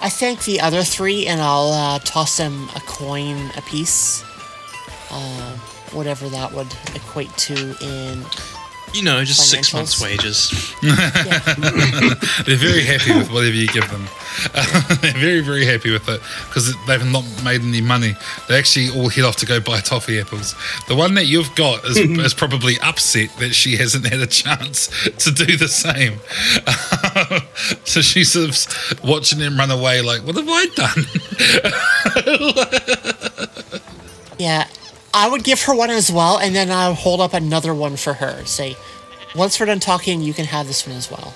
[0.00, 4.24] I thank the other three and I'll uh, toss them a coin apiece.
[5.10, 5.56] Uh,
[5.92, 8.24] whatever that would equate to in
[8.94, 10.50] You know, just six months' wages.
[10.82, 14.06] They're very happy with whatever you give them.
[15.00, 18.14] they're very, very happy with it because they've not made any money.
[18.48, 20.54] They actually all head off to go buy toffee apples.
[20.88, 24.88] The one that you've got is, is probably upset that she hasn't had a chance
[25.18, 26.20] to do the same.
[27.84, 31.04] so she's sort of watching him run away, like, what have I done?
[34.38, 34.66] Yeah,
[35.14, 38.14] I would give her one as well, and then I'll hold up another one for
[38.14, 38.44] her.
[38.44, 38.76] Say,
[39.36, 41.32] Once we're done talking, you can have this one as well.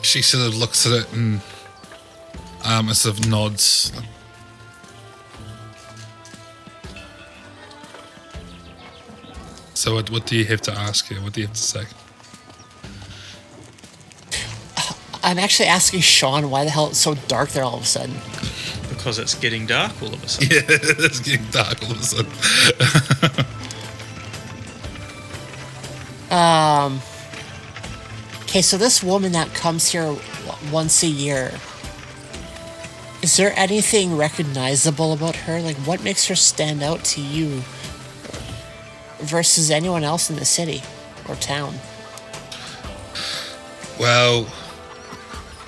[0.00, 1.42] She sort of looks at it and
[2.64, 3.92] um, sort of nods.
[9.74, 11.16] So what, what do you have to ask her?
[11.16, 11.84] What do you have to say?
[15.22, 18.16] I'm actually asking Sean why the hell it's so dark there all of a sudden.
[19.00, 20.50] Because it's getting dark all of a sudden.
[20.50, 22.30] Yeah, it's getting dark all of a sudden.
[26.30, 27.00] um.
[28.42, 30.14] Okay, so this woman that comes here
[30.70, 31.54] once a year,
[33.22, 35.60] is there anything recognizable about her?
[35.62, 37.62] Like, what makes her stand out to you
[39.20, 40.82] versus anyone else in the city
[41.26, 41.74] or town?
[43.98, 44.46] Well,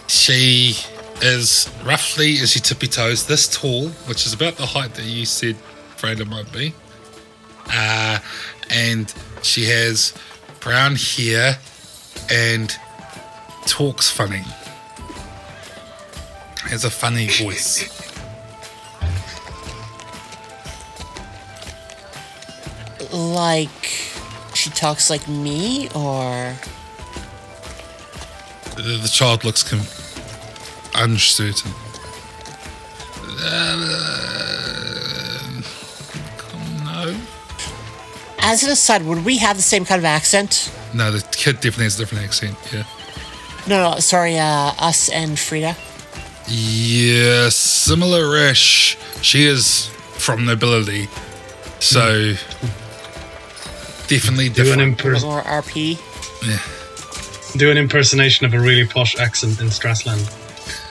[0.07, 0.77] she
[1.23, 5.25] is roughly, as she tippy toes, this tall, which is about the height that you
[5.25, 5.57] said
[5.97, 6.75] Freda might be.
[7.73, 8.19] Uh,
[8.71, 9.13] and
[9.43, 10.13] she has
[10.61, 11.59] brown hair
[12.31, 12.77] and
[13.67, 14.43] talks funny.
[16.65, 17.89] Has a funny voice.
[23.13, 23.69] Like,
[24.55, 26.55] she talks like me, or
[28.77, 29.87] The, the child looks com-
[30.95, 31.73] uncertain.
[36.85, 37.17] No.
[38.39, 40.73] as an aside, would we have the same kind of accent?
[40.95, 42.85] No, the kid definitely has a different accent, yeah.
[43.67, 45.77] No, no, sorry, uh, us and Freda.
[46.49, 48.99] Yeah, similar-ish.
[49.23, 49.87] She is
[50.19, 51.09] from nobility,
[51.79, 52.35] so
[54.09, 54.99] definitely Do an, different.
[54.99, 55.99] imper- Or RP.
[57.57, 60.29] do an impersonation of a really posh accent in Strassland.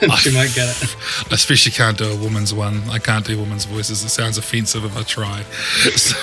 [0.00, 0.96] And she might get it.
[1.30, 2.82] I especially can't do a woman's one.
[2.90, 4.02] I can't do women's voices.
[4.04, 5.42] It sounds offensive if I try.
[5.96, 6.16] So-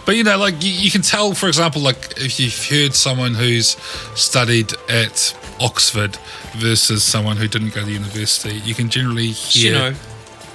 [0.06, 3.34] but you know, like you, you can tell, for example, like if you've heard someone
[3.34, 3.76] who's
[4.14, 6.16] studied at Oxford
[6.56, 9.94] versus someone who didn't go to university, you can generally hear You know,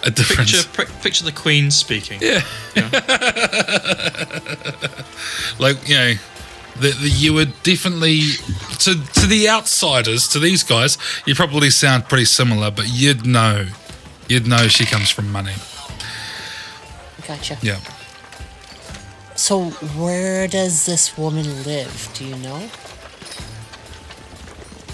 [0.04, 0.52] a difference.
[0.66, 2.20] picture pri- picture the Queen speaking.
[2.22, 2.42] Yeah.
[5.60, 6.14] like you know
[6.80, 8.22] the, the, you would definitely
[8.80, 13.66] to to the outsiders to these guys you probably sound pretty similar but you'd know
[14.28, 15.54] you'd know she comes from money
[17.28, 17.58] Gotcha.
[17.62, 17.80] yeah
[19.36, 22.10] So, where does this woman live?
[22.14, 22.70] Do you know?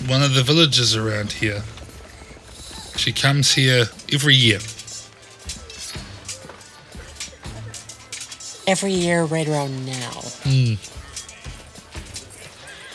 [0.07, 1.61] one of the villages around here
[2.95, 4.59] she comes here every year
[8.67, 10.21] Every year, right around now.
[10.45, 10.75] Hmm.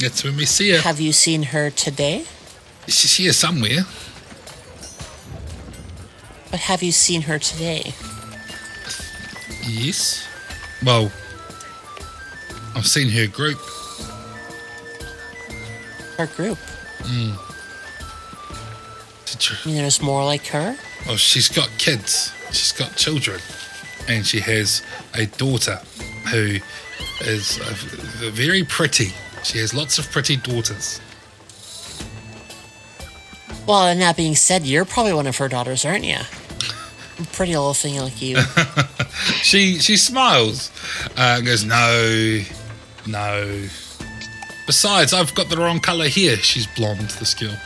[0.00, 2.24] That's when we see her Have you seen her today?
[2.86, 3.84] she's here somewhere
[6.50, 7.92] But have you seen her today?
[9.68, 10.26] yes
[10.84, 11.10] well
[12.76, 13.58] i've seen her group
[16.18, 16.56] Her group?
[17.02, 17.36] Mm.
[19.26, 20.78] Did you- mean, there's more like her?
[21.06, 22.32] Well, she's got kids.
[22.52, 23.38] She's got children,
[24.08, 24.80] and she has
[25.12, 25.78] a daughter
[26.30, 26.56] who
[27.20, 27.58] is
[28.32, 29.12] very pretty.
[29.46, 31.00] She has lots of pretty daughters.
[33.64, 36.18] Well, and that being said, you're probably one of her daughters, aren't you?
[37.32, 38.36] Pretty little thing like you.
[39.42, 40.70] She she smiles
[41.16, 42.42] uh, and goes, "No,
[43.06, 43.64] no."
[44.66, 46.36] Besides, I've got the wrong color here.
[46.36, 47.08] She's blonde.
[47.10, 47.56] The girl.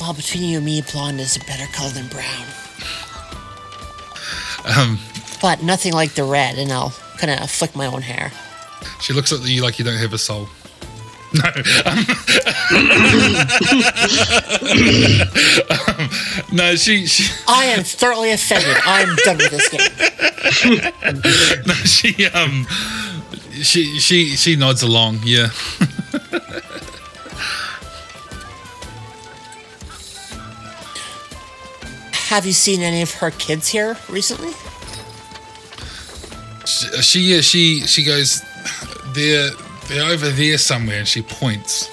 [0.00, 2.46] well, between you and me, blonde is a better color than brown.
[4.76, 4.98] Um,
[5.40, 8.32] But nothing like the red, and I'll kind of flick my own hair.
[9.00, 10.48] She looks at you like you don't have a soul.
[11.34, 11.44] No.
[11.84, 11.98] Um,
[15.88, 16.08] um,
[16.56, 18.74] no, she, she I am thoroughly offended.
[18.84, 19.80] I'm done with this game.
[21.66, 22.66] no, she um
[23.62, 25.48] she she she nods along yeah
[32.28, 34.52] Have you seen any of her kids here recently?
[36.66, 38.42] she, she yeah she she goes
[39.14, 39.50] they're
[39.88, 41.88] they're over there somewhere and she points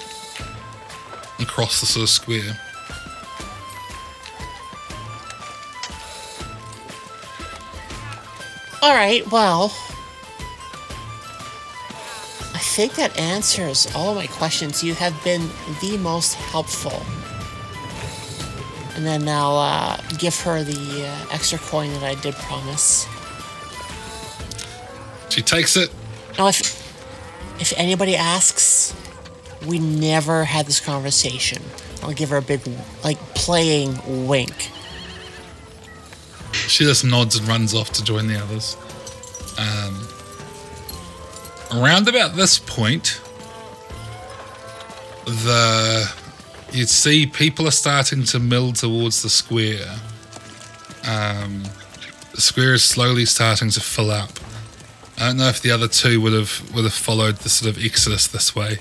[1.38, 2.58] across the sort of square
[8.86, 9.64] All right, well,
[12.54, 14.84] I think that answers all of my questions.
[14.84, 15.50] You have been
[15.80, 17.02] the most helpful.
[18.94, 23.08] And then I'll uh, give her the uh, extra coin that I did promise.
[25.30, 25.90] she takes it
[26.38, 26.85] Now, if
[27.58, 28.94] if anybody asks,
[29.66, 31.62] we never had this conversation.
[32.02, 32.60] I'll give her a big,
[33.02, 34.70] like, playing wink.
[36.52, 38.76] she just nods and runs off to join the others
[39.58, 40.08] um
[41.72, 43.20] around about this point,
[45.24, 46.10] the
[46.72, 49.96] you'd see people are starting to mill towards the square.
[51.08, 51.64] Um,
[52.34, 54.30] the square is slowly starting to fill up.
[55.18, 57.82] I don't know if the other two would have would have followed the sort of
[57.82, 58.78] exodus this way,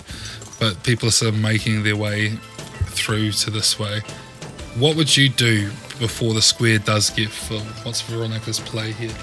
[0.59, 2.31] but people are sort of making their way
[2.88, 4.01] through to this way.
[4.77, 5.69] What would you do
[5.99, 7.61] before the square does get full?
[7.83, 9.15] What's Veronica's play here?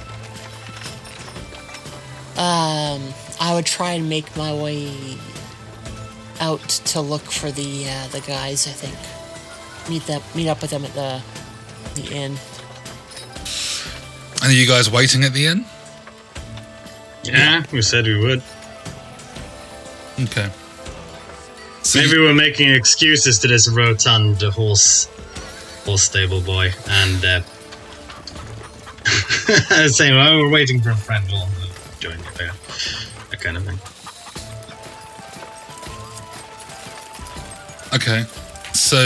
[2.39, 5.19] Um, I would try and make my way
[6.41, 8.67] out to look for the uh, the guys.
[8.67, 8.97] I think
[9.91, 11.21] meet them, meet up with them at the
[11.95, 12.39] the inn.
[14.43, 15.67] And are you guys waiting at the inn?
[17.25, 18.43] Yeah, we said we would.
[20.21, 20.51] Okay.
[21.83, 25.09] So Maybe you- we're making excuses to this rotund horse
[25.85, 27.41] horse stable boy and uh,
[29.89, 31.25] saying, "Oh, we're waiting for a friend.
[31.31, 31.49] We'll
[32.01, 32.53] join you there."
[33.31, 33.79] That kind of thing.
[37.95, 38.25] Okay.
[38.75, 39.03] So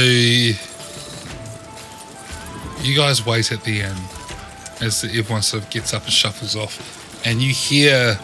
[2.82, 3.98] you guys wait at the end
[4.80, 6.95] as everyone sort of gets up and shuffles off,
[7.26, 8.18] and you hear,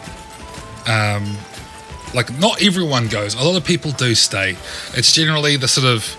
[0.87, 1.37] um,
[2.15, 3.35] like not everyone goes.
[3.35, 4.55] A lot of people do stay.
[4.93, 6.17] It's generally the sort of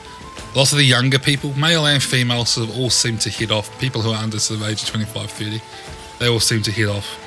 [0.55, 3.77] lots of the younger people, male and female, sort of all seem to head off.
[3.81, 5.63] People who are under sort of age of 25, 30,
[6.19, 7.21] they all seem to head off.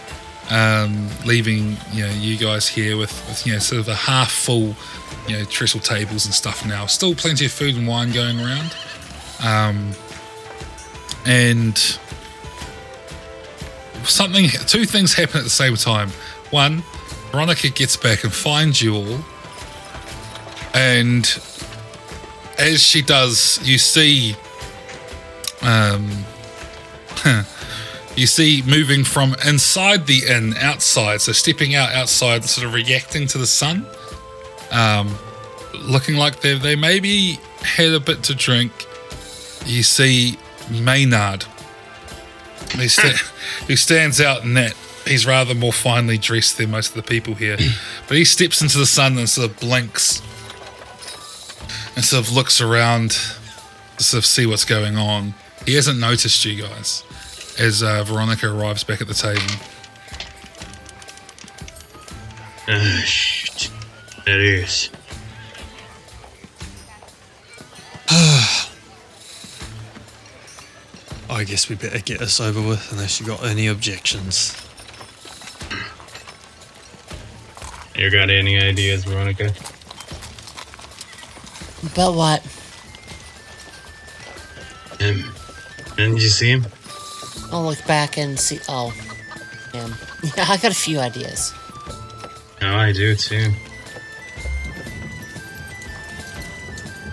[0.50, 4.32] Um, leaving you know you guys here with, with you know sort of a half
[4.32, 4.76] full
[5.28, 8.74] you know trestle tables and stuff now still plenty of food and wine going around
[9.44, 9.92] um,
[11.26, 12.00] and
[14.06, 16.10] something two things happen at the same time.
[16.52, 16.84] One
[17.32, 19.20] veronica gets back and finds you all.
[20.74, 21.24] And
[22.60, 24.36] as she does you see
[25.62, 26.10] um,
[28.16, 33.28] you see moving from inside the inn outside, so stepping out outside, sort of reacting
[33.28, 33.86] to the sun,
[34.72, 35.16] um,
[35.74, 38.72] looking like they they maybe had a bit to drink.
[39.66, 40.38] You see
[40.70, 41.46] Maynard,
[42.80, 43.26] who, sta-
[43.68, 44.74] who stands out in that
[45.06, 47.58] he's rather more finely dressed than most of the people here,
[48.08, 50.22] but he steps into the sun and sort of blinks
[51.96, 55.34] and sort of looks around to sort of see what's going on.
[55.66, 57.04] He hasn't noticed you guys
[57.60, 59.42] as uh, Veronica arrives back at the table.
[62.70, 63.72] Ah, shit.
[64.26, 64.90] There he is.
[71.30, 74.56] I guess we better get this over with unless you got any objections.
[77.96, 79.52] You got any ideas, Veronica?
[81.96, 82.44] But what?
[85.02, 85.34] Um,
[85.96, 86.68] didn't you see him?
[87.52, 88.60] I'll look back and see.
[88.70, 88.94] Oh,
[89.74, 89.94] damn.
[90.36, 91.54] Yeah, I got a few ideas.
[92.62, 93.52] Oh, I do too.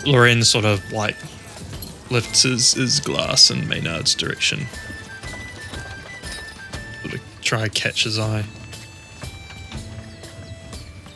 [0.07, 1.17] Loren sort of like
[2.15, 4.67] lifts his, his glass in Maynard's direction.
[7.03, 8.45] Sort of try to catch his eye.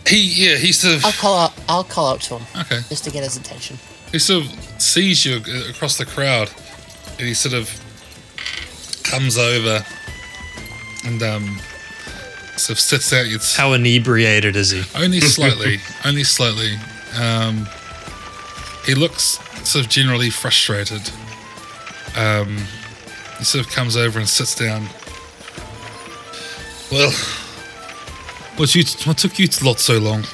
[0.07, 1.53] He, yeah, he sort of, I'll call out.
[1.69, 3.77] I'll call out to him okay, just to get his attention.
[4.11, 4.51] he sort of
[4.83, 6.51] sees you across the crowd,
[7.19, 7.69] and he sort of
[9.05, 9.85] comes over
[11.05, 11.59] and um,
[12.57, 13.27] sort of sits out.
[13.27, 14.83] It's How inebriated is he?
[14.97, 16.75] only slightly, only slightly.
[17.21, 17.69] Um,
[18.87, 19.39] he looks
[19.69, 21.11] sort of generally frustrated.
[22.17, 22.57] Um,
[23.39, 24.89] he sort of comes over and sits down.
[26.91, 27.13] Well,
[28.57, 30.25] what you what took you to lot so long?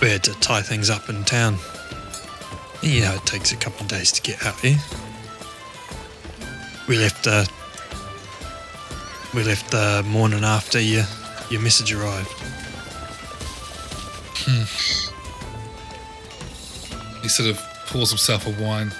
[0.00, 1.58] We had to tie things up in town.
[2.80, 4.78] You know, it takes a couple of days to get out here.
[6.88, 7.44] We left uh
[9.34, 11.04] we left the morning after your
[11.50, 12.32] your message arrived.
[17.22, 18.92] He sort of pours himself a wine.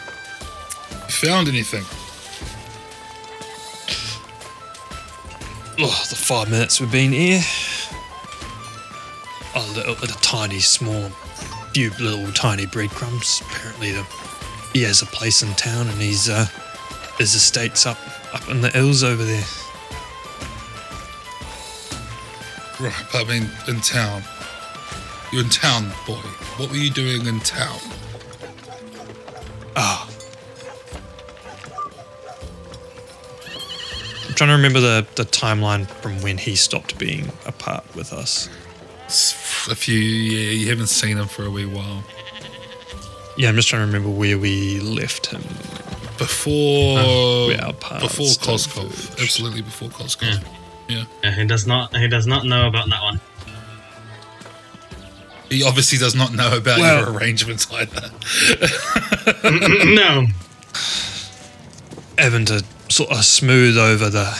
[0.91, 1.85] You found anything?
[5.79, 7.43] Oh, the five minutes we've been here.
[9.55, 11.09] A little, a tiny, small,
[11.75, 13.43] few little tiny breadcrumbs.
[13.47, 14.07] Apparently, the,
[14.73, 16.47] he has a place in town, and he's uh,
[17.19, 17.99] his estate's up
[18.33, 19.45] up in the hills over there.
[22.81, 24.23] Right, but I mean, in town.
[25.33, 26.21] You're in town, boy.
[26.59, 27.79] What were you doing in town?
[29.77, 30.09] Ah.
[34.29, 38.13] I'm trying to remember the, the timeline from when he stopped being a part with
[38.13, 38.49] us.
[39.07, 42.03] It's a few, yeah, you haven't seen him for a wee while.
[43.37, 45.43] Yeah, I'm just trying to remember where we left him.
[46.19, 49.21] Before, Uh, our paths before Koskov.
[49.21, 50.43] Absolutely before Koskov.
[50.89, 51.05] Yeah.
[51.23, 51.95] Yeah, he does not.
[51.97, 53.21] He does not know about that one.
[55.53, 58.11] He obviously does not know about Well- your arrangements either.
[59.85, 60.27] no.
[62.19, 64.39] Evan to sort of smooth over the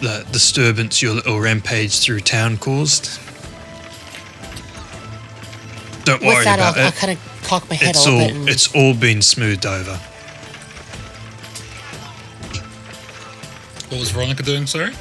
[0.00, 3.18] the disturbance your little rampage through town caused.
[6.04, 8.28] Don't worry that, about I'll, I'll kind of cock my head It's a little all
[8.28, 8.36] bit.
[8.36, 9.98] And, it's all been smoothed over.
[13.88, 14.92] What was Veronica doing, sorry?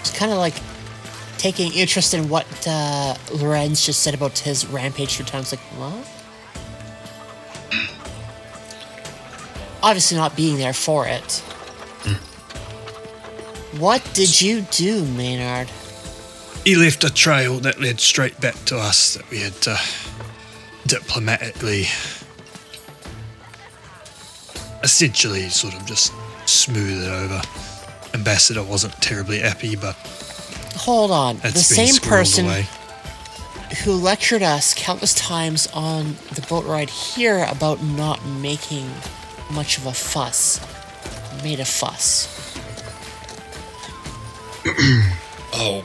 [0.00, 0.54] It's kind of like
[1.38, 5.42] taking interest in what uh, Lorenz just said about his rampage through town.
[5.42, 6.08] It's like, what?
[9.82, 11.42] Obviously, not being there for it.
[13.78, 15.68] What did you do, Maynard?
[16.64, 19.78] He left a trail that led straight back to us that we had to
[20.86, 21.82] diplomatically,
[24.82, 26.10] essentially, sort of just
[26.46, 27.42] smooth it over.
[28.14, 29.94] Ambassador wasn't terribly happy, but
[30.76, 31.38] Hold on.
[31.38, 32.66] that's the same person away.
[33.84, 38.88] who lectured us countless times on the boat ride here about not making
[39.50, 40.60] much of a fuss
[41.42, 42.32] made a fuss.
[45.58, 45.82] Oh,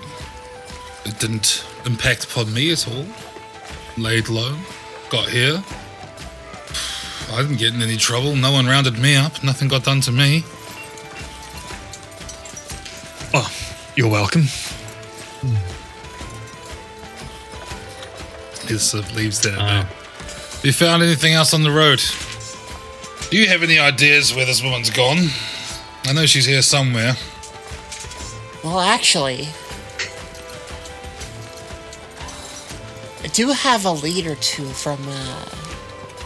[1.05, 3.05] it didn't impact upon me at all.
[3.97, 4.57] Laid low,
[5.09, 5.63] got here.
[7.31, 8.35] I didn't get in any trouble.
[8.35, 9.41] No one rounded me up.
[9.45, 10.43] Nothing got done to me.
[13.33, 13.49] Oh,
[13.95, 14.43] you're welcome.
[18.71, 19.57] He sort of leaves there.
[19.59, 19.83] Ah.
[19.83, 22.01] Have you found anything else on the road?
[23.29, 25.27] Do you have any ideas where this woman's gone?
[26.05, 27.15] I know she's here somewhere.
[28.63, 29.49] Well, actually,
[33.21, 35.45] I do have a lead or two from uh,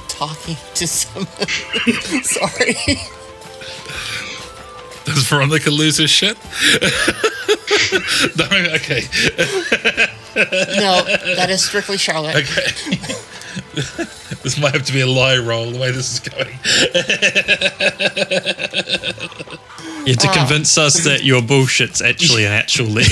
[0.08, 1.26] talking to some.
[2.22, 2.76] Sorry.
[5.06, 6.38] Does Veronica lose her shit?
[8.38, 9.04] no, okay.
[10.36, 11.02] No,
[11.38, 12.36] that is strictly Charlotte.
[12.36, 12.98] Okay.
[14.44, 16.60] this might have to be a lie roll the way this is going.
[20.06, 23.06] You had to convince us that your bullshit's actually an actual lie.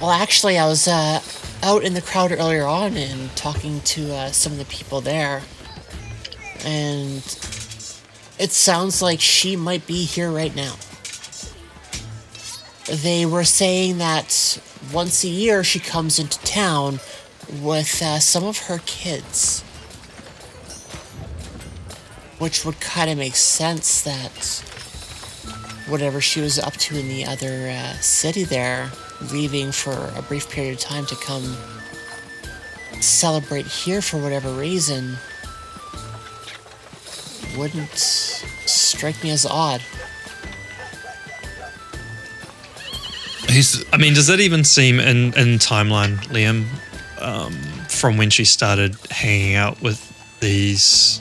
[0.00, 1.20] Well, actually, I was uh,
[1.62, 5.42] out in the crowd earlier on and talking to uh, some of the people there,
[6.64, 7.22] and
[8.38, 10.74] it sounds like she might be here right now.
[12.86, 14.58] They were saying that
[14.92, 17.00] once a year she comes into town
[17.62, 19.62] with uh, some of her kids,
[22.38, 24.62] which would kind of make sense that
[25.88, 28.90] whatever she was up to in the other uh, city there,
[29.32, 31.56] leaving for a brief period of time to come
[33.00, 35.16] celebrate here for whatever reason,
[37.56, 39.80] wouldn't strike me as odd.
[43.48, 46.64] He's I mean, does that even seem in, in timeline, Liam,
[47.20, 47.52] um,
[47.88, 50.00] from when she started hanging out with
[50.40, 51.20] these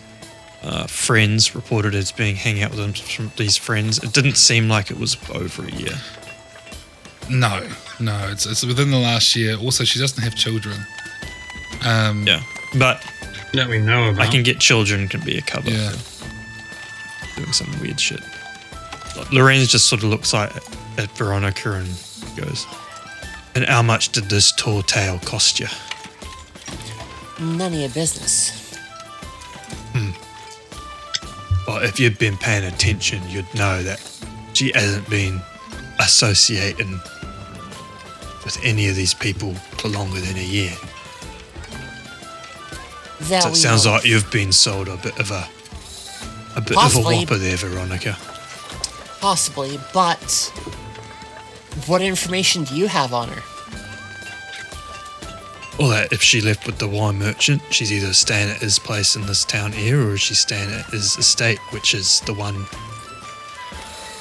[0.63, 4.01] uh, friends, reported as being hanging out with them from these friends?
[4.01, 5.95] It didn't seem like it was over a year.
[7.29, 7.67] no,
[7.99, 8.27] no.
[8.31, 9.57] It's it's within the last year.
[9.57, 10.77] Also, she doesn't have children.
[11.86, 12.41] Um, Yeah,
[12.79, 13.03] but
[13.53, 14.21] That we know about.
[14.25, 15.91] I can get children can be a cover Yeah.
[17.34, 18.21] For doing some weird shit.
[19.32, 20.51] Lorenz just sort of looks like
[20.97, 21.87] at Veronica and
[22.36, 22.66] goes,
[23.55, 25.67] "And how much did this tall tale cost you?"
[27.39, 28.51] None of your business.
[29.93, 30.12] Hmm.
[31.67, 34.01] Well, if you'd been paying attention, you'd know that
[34.53, 35.41] she hasn't been
[35.99, 36.99] associating
[38.43, 40.74] with any of these people for longer than a year.
[43.21, 43.93] That So it sounds know.
[43.93, 45.47] like you've been sold a bit of a
[46.55, 47.16] a bit Possibly.
[47.16, 48.17] of a whopper there, Veronica.
[49.20, 50.51] Possibly, but
[51.88, 53.42] what information do you have on her?
[55.80, 59.16] Well, that if she left with the wine merchant, she's either staying at his place
[59.16, 62.66] in this town here, or she's staying at his estate, which is the one.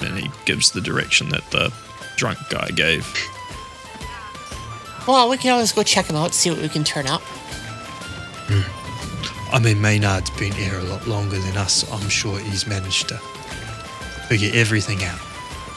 [0.00, 1.72] And he gives the direction that the
[2.16, 3.06] drunk guy gave.
[5.06, 7.20] Well, we can always go check him out, see what we can turn up.
[8.48, 8.81] Hmm.
[9.52, 13.08] I mean, Maynard's been here a lot longer than us, so I'm sure he's managed
[13.08, 13.18] to
[14.28, 15.18] figure everything out.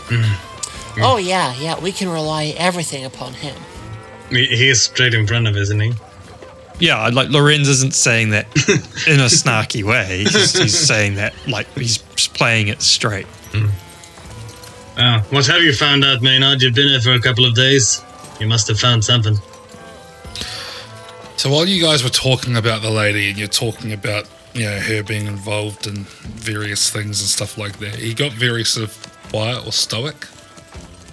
[0.08, 0.24] Mm.
[0.24, 1.02] Mm.
[1.04, 3.56] Oh yeah, yeah, we can rely everything upon him.
[4.30, 5.94] He, he is straight in front of, us, isn't he?
[6.80, 8.46] Yeah, like Lorenz isn't saying that
[9.08, 10.20] in a snarky way.
[10.20, 13.28] He's, he's saying that like he's playing it straight.
[14.98, 16.62] Oh, what have you found out, Maynard?
[16.62, 18.02] You've been here for a couple of days.
[18.40, 19.38] You must have found something.
[21.38, 24.80] So while you guys were talking about the lady and you're talking about you know,
[24.80, 27.96] her being involved in various things and stuff like that.
[27.96, 30.28] He got very sort of quiet or stoic.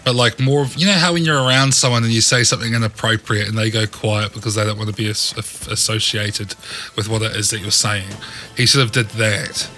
[0.04, 2.72] But like more of, you know how when you're around someone and you say something
[2.72, 5.32] inappropriate and they go quiet because they don't want to be as,
[5.68, 6.54] associated
[6.96, 8.08] with what it is that you're saying.
[8.56, 9.68] He sort of did that.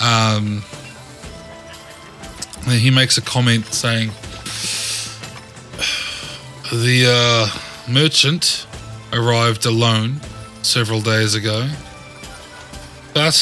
[0.00, 0.62] Um,
[2.66, 4.08] and he makes a comment saying,
[6.72, 7.48] the uh,
[7.90, 8.66] merchant
[9.14, 10.20] arrived alone
[10.62, 11.68] several days ago,
[13.14, 13.34] but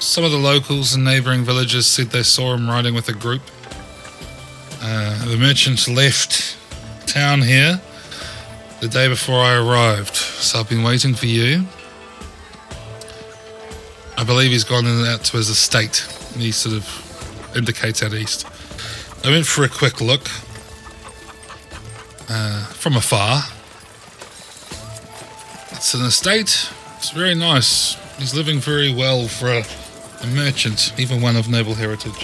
[0.00, 3.42] some of the locals and neighboring villages said they saw him riding with a group.
[4.80, 6.56] Uh, the merchants left
[7.06, 7.80] town here
[8.80, 11.66] the day before I arrived, so I've been waiting for you.
[14.16, 16.06] I believe he's gone out to his estate.
[16.36, 18.46] He sort of indicates out east.
[19.24, 20.28] I went for a quick look
[22.28, 23.42] uh, from afar.
[25.82, 26.70] It's an estate.
[26.98, 27.96] It's very nice.
[28.16, 29.64] He's living very well for a,
[30.22, 32.22] a merchant, even one of noble heritage.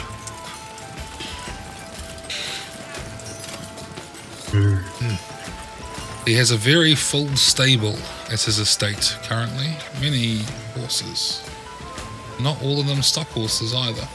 [4.53, 6.25] Hmm.
[6.25, 7.97] He has a very full stable
[8.31, 9.75] at his estate currently.
[10.01, 10.43] Many
[10.77, 11.43] horses.
[12.41, 14.09] Not all of them stock horses either.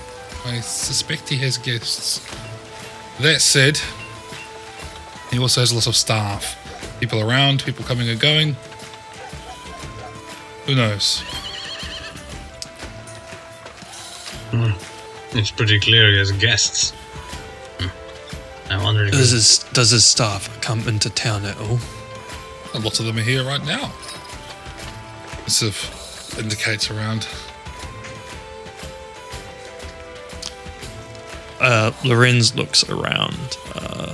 [0.46, 2.26] I suspect he has guests.
[3.20, 3.78] That said,
[5.32, 6.58] he also has a lot of staff.
[7.02, 8.56] People around, people coming and going.
[10.66, 11.24] Who knows?
[15.34, 16.92] It's pretty clear he has guests.
[17.80, 18.72] Hmm.
[18.72, 21.80] I wonder if Does his does his staff come into town at all?
[22.76, 23.92] A lot of them are here right now.
[25.46, 27.28] It sort of indicates around.
[31.60, 33.58] Uh, Lorenz looks around.
[33.76, 34.14] Uh,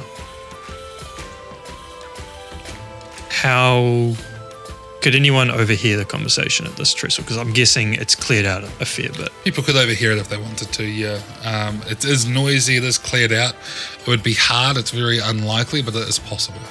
[3.29, 4.13] how
[5.01, 7.23] could anyone overhear the conversation at this trestle?
[7.23, 9.29] Because I'm guessing it's cleared out a fair bit.
[9.43, 11.19] People could overhear it if they wanted to, yeah.
[11.43, 13.55] Um, it is noisy, it is cleared out.
[14.01, 16.61] It would be hard, it's very unlikely, but it is possible.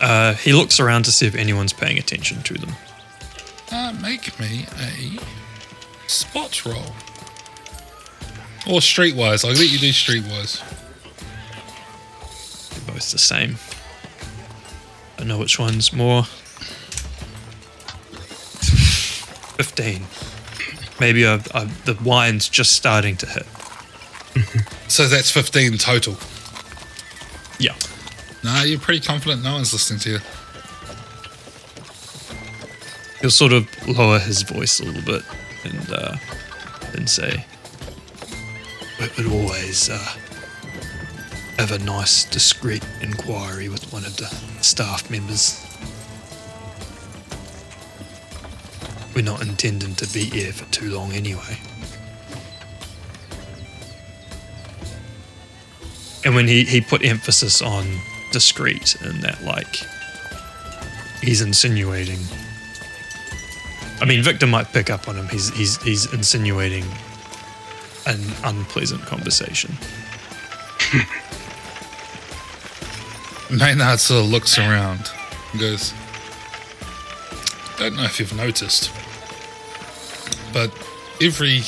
[0.00, 2.74] Uh, he looks around to see if anyone's paying attention to them.
[3.70, 6.82] Uh, make me a spot roll.
[8.66, 9.44] Or streetwise.
[9.44, 10.60] I'll let you do streetwise.
[13.02, 13.56] Both the same.
[15.18, 16.22] I know which one's more.
[19.56, 20.04] 15.
[21.00, 23.46] Maybe i i the wine's just starting to hit.
[24.88, 26.16] So that's 15 total.
[27.58, 27.74] Yeah.
[28.44, 30.18] Nah, you're pretty confident no one's listening to you.
[33.20, 35.22] He'll sort of lower his voice a little bit
[35.64, 36.16] and uh,
[36.92, 37.46] and say,
[39.00, 40.06] "We would always uh,
[41.58, 44.26] have a nice, discreet inquiry with one of the
[44.62, 45.64] staff members.
[49.14, 51.58] We're not intending to be here for too long anyway."
[56.24, 57.84] And when he, he put emphasis on
[58.30, 59.76] discreet and that, like,
[61.20, 62.18] he's insinuating
[64.02, 65.28] I mean, Victor might pick up on him.
[65.28, 66.84] He's he's he's insinuating
[68.04, 69.78] an unpleasant conversation.
[73.52, 75.10] Maynard sort of looks around
[75.52, 75.92] and goes,
[77.76, 78.90] Don't know if you've noticed,
[80.54, 80.72] but
[81.20, 81.60] every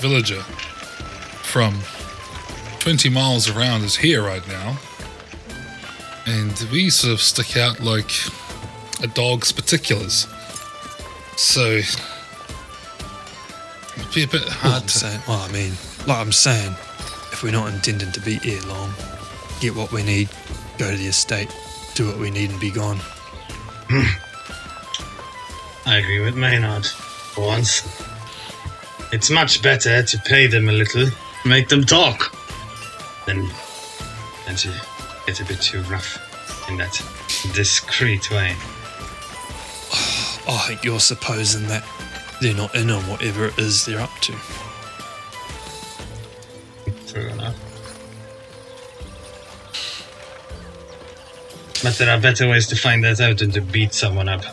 [0.00, 0.40] villager
[1.42, 1.78] from
[2.78, 4.78] 20 miles around is here right now.
[6.26, 8.10] And we sort of stick out like
[9.02, 10.26] a dog's particulars.
[11.36, 11.80] So,
[13.96, 14.88] it'd be a bit hard I'm to.
[14.88, 15.72] saying, well, I mean,
[16.06, 16.72] like I'm saying,
[17.32, 18.92] if we're not intending to be here long,
[19.60, 20.28] get what we need,
[20.80, 21.54] go to the estate,
[21.94, 22.96] do what we need, and be gone.
[23.90, 24.08] Hmm.
[25.86, 28.02] I agree with Maynard for once.
[29.12, 31.06] It's much better to pay them a little,
[31.44, 32.34] make them talk,
[33.26, 33.46] than,
[34.46, 34.72] than to
[35.26, 36.16] get a bit too rough
[36.70, 36.94] in that
[37.52, 38.56] discreet way.
[40.48, 41.84] I think oh, you're supposing that
[42.40, 44.34] they're not in on whatever it is they're up to.
[47.06, 47.69] True enough.
[51.82, 54.44] But there are better ways to find that out than to beat someone up.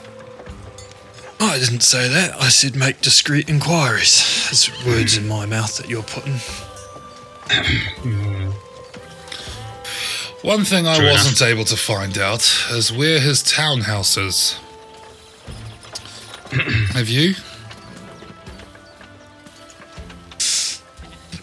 [1.40, 2.36] I didn't say that.
[2.42, 4.48] I said make discreet inquiries.
[4.50, 5.30] There's words in hmm.
[5.30, 6.40] my mouth that you're putting.
[7.50, 8.52] Hmm.
[10.42, 12.42] One thing I True wasn't able to find out
[12.72, 14.60] is where his townhouse is.
[16.94, 17.34] Have you?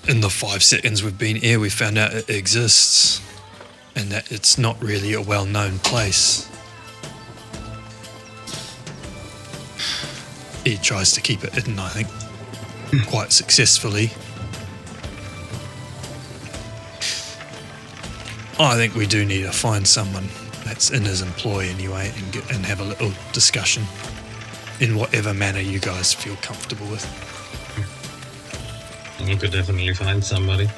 [0.09, 3.21] in the five seconds we've been here, we found out it exists
[3.97, 6.51] and that it's not really a well known place.
[10.65, 12.09] he tries to keep it hidden, I think,
[12.91, 13.09] hmm.
[13.11, 14.11] quite successfully.
[18.59, 20.29] I think we do need to find someone
[20.65, 23.83] that's in his employ anyway and get, and have a little discussion
[24.81, 27.05] in whatever manner you guys feel comfortable with.
[27.75, 29.27] Hmm.
[29.27, 30.69] We could definitely find somebody.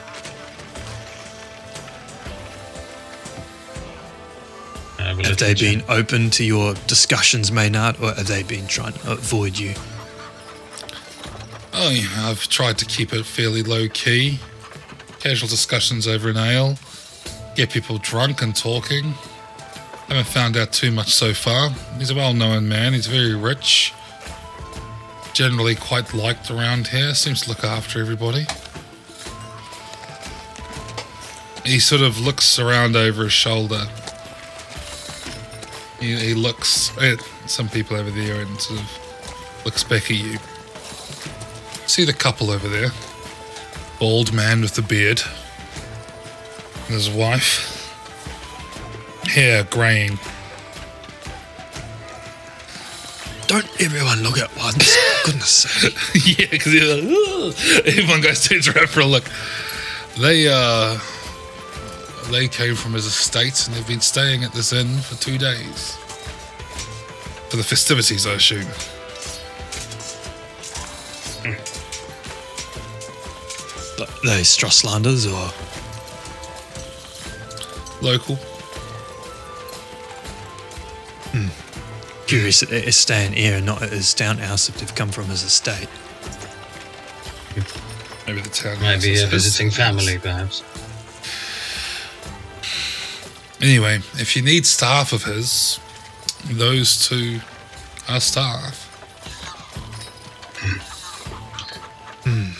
[5.37, 9.59] Have they been open to your discussions, Maynard, or have they been trying to avoid
[9.59, 9.75] you?
[11.75, 14.39] Oh, yeah, I've tried to keep it fairly low key.
[15.21, 16.79] Casual discussions over an ale,
[17.55, 19.13] get people drunk and talking.
[20.09, 21.69] Haven't found out too much so far.
[21.99, 23.93] He's a well known man, he's very rich.
[25.35, 28.47] Generally quite liked around here, seems to look after everybody.
[31.63, 33.87] He sort of looks around over his shoulder.
[36.07, 40.39] He, he looks at some people over there and sort of looks back at you.
[41.89, 42.91] See the couple over there?
[43.99, 45.21] Bald man with the beard.
[46.87, 47.73] And his wife.
[49.25, 50.21] Hair graying.
[53.49, 54.97] Don't everyone look at once.
[55.25, 56.39] Goodness sake.
[56.39, 59.25] yeah, because like, everyone goes turns around for a look.
[60.21, 61.01] They uh,
[62.31, 65.97] they came from his estate and they've been staying at this inn for two days
[67.49, 68.67] for the festivities, I assume.
[73.97, 75.53] But They Strasslanders or
[78.05, 78.37] Local.
[81.33, 81.49] Hmm.
[82.27, 85.43] curious that they're staying here and not at his townhouse if they've come from his
[85.43, 85.89] estate.
[88.27, 88.81] Maybe the town.
[88.83, 90.63] Might be a visiting family, perhaps.
[93.61, 95.81] Anyway, if you need staff of his,
[96.45, 97.41] those two
[98.09, 98.85] are staff.
[102.25, 102.51] Hmm.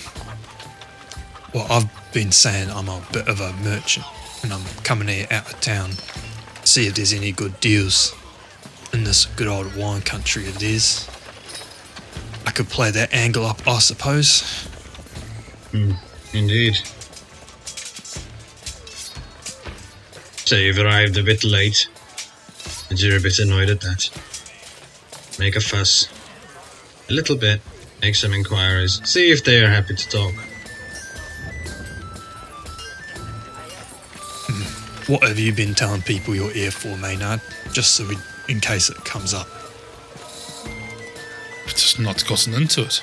[1.53, 4.07] Well, I've been saying I'm a bit of a merchant
[4.43, 5.91] and I'm coming here out of town.
[5.91, 8.15] To see if there's any good deals
[8.93, 11.09] in this good old wine country of theirs.
[12.47, 14.43] I could play that angle up, I suppose.
[15.73, 15.93] Hmm.
[16.33, 16.79] Indeed.
[20.47, 21.89] So you've arrived a bit late,
[22.89, 24.09] and you're a bit annoyed at that.
[25.41, 26.09] Make a fuss.
[27.11, 27.61] A little bit.
[28.01, 29.01] Make some inquiries.
[29.03, 30.33] See if they are happy to talk.
[34.47, 35.13] Hmm.
[35.13, 37.41] What have you been telling people you're here for, Maynard?
[37.73, 38.17] Just so we,
[38.49, 39.49] in case it comes up.
[41.67, 43.03] Just not gotten into it.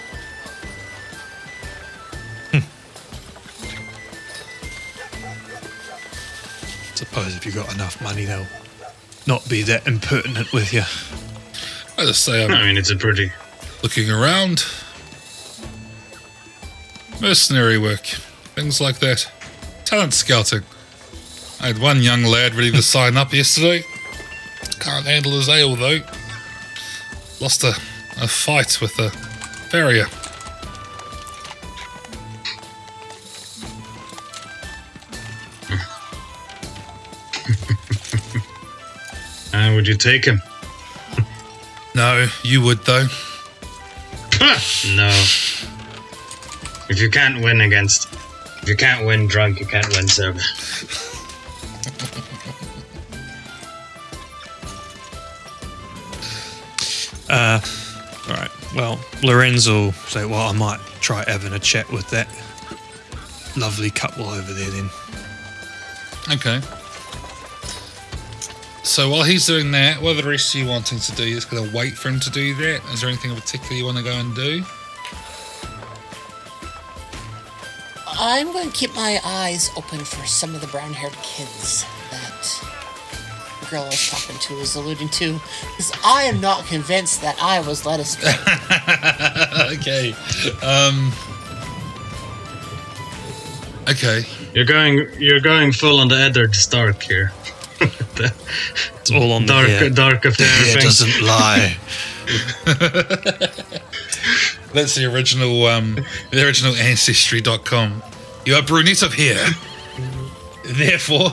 [7.04, 8.48] Suppose if you've got enough money, they'll
[9.28, 10.84] not be that impertinent with you.
[11.98, 13.32] I just say I'm I mean, it's a pretty.
[13.84, 14.66] looking around.
[17.22, 18.06] Mercenary work,
[18.56, 19.30] things like that.
[19.86, 20.64] Talent scouting.
[21.62, 23.84] I had one young lad ready to sign up yesterday.
[24.80, 26.00] Can't handle his ale though.
[27.40, 27.74] Lost a,
[28.22, 29.10] a fight with a
[29.70, 30.08] farrier.
[39.76, 40.42] Would you take him?
[41.96, 43.06] No, you would though.
[44.96, 45.10] no.
[46.90, 48.12] If you can't win against.
[48.64, 50.40] If you can't win drunk, you can't win sober.
[57.30, 57.60] Uh,
[58.28, 58.52] all right.
[58.76, 62.28] Well, Lorenzo will say, well, I might try having a chat with that
[63.58, 64.90] lovely couple over there then.
[66.32, 66.62] Okay.
[68.94, 71.26] So while he's doing that, what are the rest of you wanting to do?
[71.26, 72.80] You're just going to wait for him to do that?
[72.94, 74.64] Is there anything in particular you want to go and do?
[78.20, 82.64] I'm going to keep my eyes open for some of the brown haired kids that
[83.62, 85.40] the girl I was talking to was alluding to.
[85.72, 88.30] Because I am not convinced that I was led astray.
[89.76, 90.14] okay.
[90.62, 91.12] Um.
[93.90, 94.24] Okay.
[94.54, 95.08] You're going.
[95.18, 97.32] You're going full on the Eddard Stark here.
[98.16, 98.34] The
[99.02, 99.90] It's all on dark, the hair.
[99.90, 100.84] dark of the The hair thing.
[100.84, 101.78] doesn't lie.
[104.74, 105.96] That's the original, um,
[106.32, 108.02] the original ancestry.com.
[108.46, 109.46] You are brunette of hair.
[110.66, 111.32] Therefore,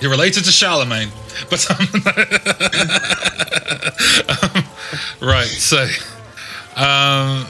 [0.00, 1.10] you're related to Charlemagne.
[1.50, 1.76] But, um,
[4.28, 4.64] um,
[5.20, 5.86] right, so,
[6.76, 7.46] um,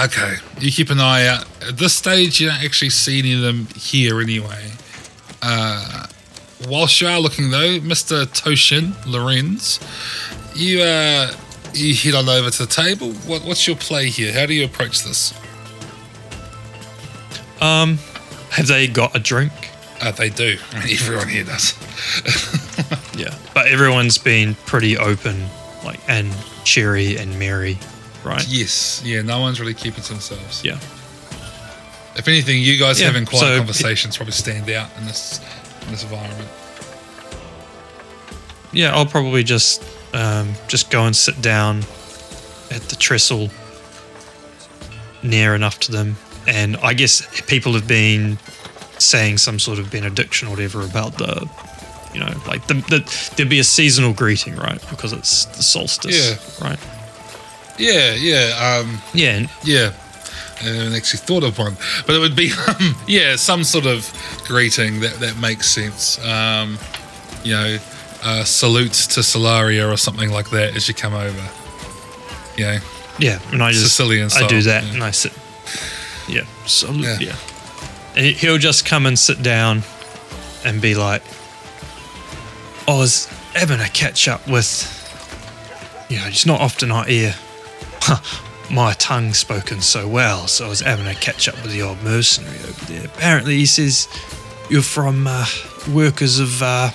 [0.00, 1.44] okay, you keep an eye out.
[1.66, 4.70] At this stage, you don't actually see any of them here anyway.
[5.42, 6.06] Uh,
[6.68, 8.24] whilst you are looking though, Mr.
[8.26, 9.78] Toshin Lorenz,
[10.54, 11.32] you, uh,
[11.74, 13.12] you head on over to the table.
[13.26, 14.32] What, what's your play here?
[14.32, 15.32] How do you approach this?
[17.60, 17.98] Um,
[18.50, 19.52] have they got a drink?
[20.00, 20.56] Uh, they do.
[20.74, 21.74] Everyone here does.
[23.14, 25.44] Yeah, but everyone's been pretty open,
[25.84, 26.32] like and
[26.64, 27.78] cheery and merry,
[28.24, 28.42] right?
[28.48, 29.02] Yes.
[29.04, 29.20] Yeah.
[29.20, 30.64] No one's really keeping to themselves.
[30.64, 30.76] Yeah.
[32.16, 35.40] If anything, you guys Yeah, having quiet so- conversations probably stand out in this
[35.90, 36.48] this environment.
[38.72, 39.84] Yeah, I'll probably just
[40.14, 41.78] um, just go and sit down
[42.70, 43.50] at the trestle
[45.22, 48.38] near enough to them, and I guess people have been
[48.98, 51.48] saying some sort of benediction or whatever about the,
[52.14, 54.80] you know, like the, the there'd be a seasonal greeting, right?
[54.90, 56.78] Because it's the solstice, right?
[57.78, 58.14] Yeah.
[58.14, 58.80] Yeah.
[58.80, 59.92] Um, Yeah, Yeah.
[60.62, 61.76] I haven't actually thought of one,
[62.06, 64.10] but it would be, um, yeah, some sort of
[64.46, 66.18] greeting that, that makes sense.
[66.24, 66.78] Um,
[67.44, 67.78] you know,
[68.22, 71.48] uh, salute to Solaria or something like that as you come over.
[72.56, 72.78] You know,
[73.18, 74.44] Yeah, and I just Sicilian stuff.
[74.44, 74.92] I do that, yeah.
[74.94, 75.32] and I sit.
[76.28, 77.18] Yeah, so Yeah.
[77.20, 77.36] yeah.
[78.14, 79.82] and he- he'll just come and sit down,
[80.64, 81.22] and be like,
[82.86, 84.86] "I was having a catch up with,
[86.08, 87.34] you know, it's not often I hear
[88.72, 92.02] my tongue spoken so well, so I was having a catch up with the old
[92.02, 93.04] mercenary over there.
[93.04, 94.08] Apparently, he says
[94.70, 95.44] you're from uh,
[95.92, 96.90] workers of uh,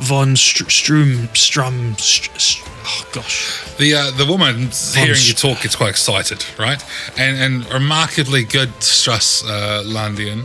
[0.00, 1.94] von Str- Strum Strum.
[1.98, 6.84] Str- Str- oh gosh." the uh, the woman hearing you talk gets quite excited, right?
[7.16, 10.44] And and remarkably good Struss uh, Landian.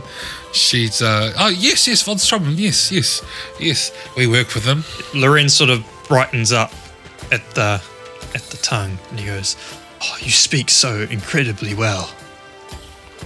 [0.54, 3.22] She's uh, oh yes yes von Strommen yes yes
[3.58, 4.84] yes we work with them.
[5.14, 6.72] Lorenz sort of brightens up
[7.32, 7.82] at the
[8.34, 9.56] at the tongue and he goes,
[10.02, 12.10] "Oh, you speak so incredibly well.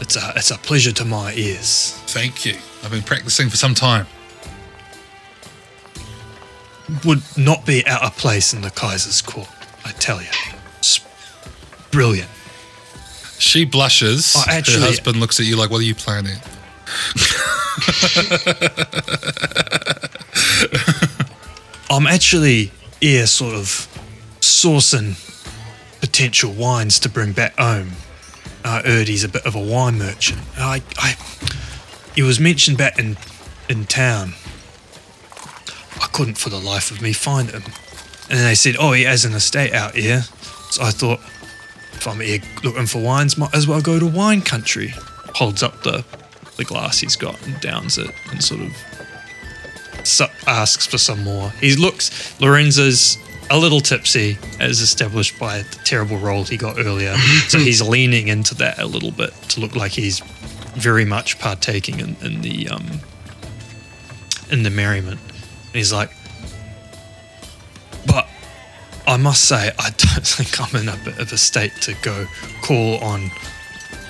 [0.00, 1.92] It's a it's a pleasure to my ears.
[2.06, 2.56] Thank you.
[2.84, 4.06] I've been practicing for some time.
[7.04, 9.48] Would not be out of place in the Kaiser's court,
[9.84, 10.28] I tell you.
[10.78, 11.00] It's
[11.90, 12.30] brilliant.
[13.38, 14.34] She blushes.
[14.36, 16.38] Oh, actually- Her husband looks at you like, "What are you planning?"
[21.90, 22.70] I'm actually
[23.00, 23.88] here sort of
[24.40, 25.14] sourcing
[26.00, 27.92] potential wines to bring back home.
[28.64, 30.40] Uh, I heard he's a bit of a wine merchant.
[30.58, 31.14] I, I,
[32.14, 33.16] he was mentioned back in,
[33.68, 34.34] in town.
[36.00, 37.62] I couldn't for the life of me find him.
[38.28, 40.22] And they said, oh, he has an estate out here.
[40.70, 41.20] So I thought,
[41.92, 44.94] if I'm here looking for wines, might as well go to wine country.
[45.34, 46.04] Holds up the,
[46.56, 48.72] the glass he's got and downs it and sort of
[50.46, 51.50] asks for some more.
[51.60, 53.18] He looks Lorenzo's
[53.50, 57.16] a little tipsy, as established by the terrible roll he got earlier.
[57.48, 60.20] so he's leaning into that a little bit to look like he's
[60.74, 63.00] very much partaking in, in the um
[64.50, 65.20] in the merriment.
[65.20, 66.10] And he's like,
[68.06, 68.28] but
[69.06, 72.26] I must say, I don't think I'm in a bit of a state to go
[72.62, 73.30] call on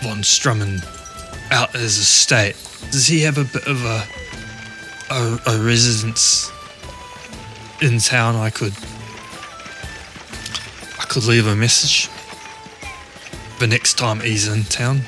[0.03, 0.85] von Strummen
[1.51, 2.57] out at his estate.
[2.91, 4.05] Does he have a bit of a
[5.11, 6.51] a, a residence
[7.81, 8.75] in town I could
[11.09, 12.09] could leave a message
[13.59, 15.03] the next time he's in town.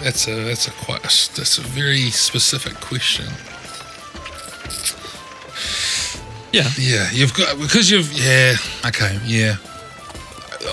[0.00, 3.26] That's a that's a quite that's a very specific question.
[6.52, 6.68] Yeah.
[6.78, 8.54] Yeah, you've got because you've yeah
[8.86, 9.56] okay yeah.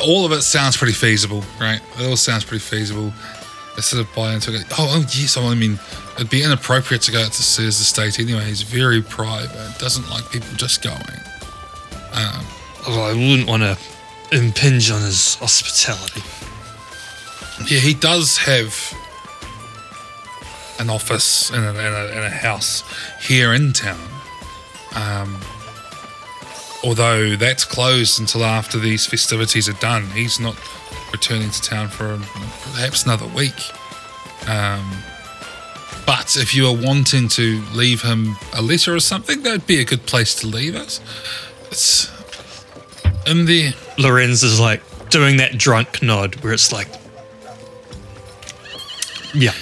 [0.04, 1.82] All of it sounds pretty feasible, right?
[2.00, 3.12] It all sounds pretty feasible.
[3.78, 4.66] I sort of buy into it.
[4.72, 5.38] Oh, oh yes.
[5.38, 5.80] I mean,
[6.16, 8.46] it'd be inappropriate to go out to Sears Estate anyway.
[8.46, 9.80] He's very private.
[9.80, 11.22] Doesn't like people just going.
[12.88, 13.78] Although I wouldn't want to
[14.32, 16.22] impinge on his hospitality.
[17.68, 18.76] Yeah, he does have
[20.80, 22.84] an office and a, and a, and a house
[23.22, 24.00] here in town.
[24.94, 25.40] Um,
[26.84, 30.06] although that's closed until after these festivities are done.
[30.12, 30.56] He's not
[31.12, 32.20] returning to town for
[32.72, 33.72] perhaps another week.
[34.48, 34.92] Um,
[36.06, 39.86] but if you are wanting to leave him a letter or something, that'd be a
[39.86, 41.00] good place to leave it.
[41.68, 42.12] It's
[43.26, 46.88] in the Lorenz is like doing that drunk nod where it's like
[49.34, 49.54] Yeah.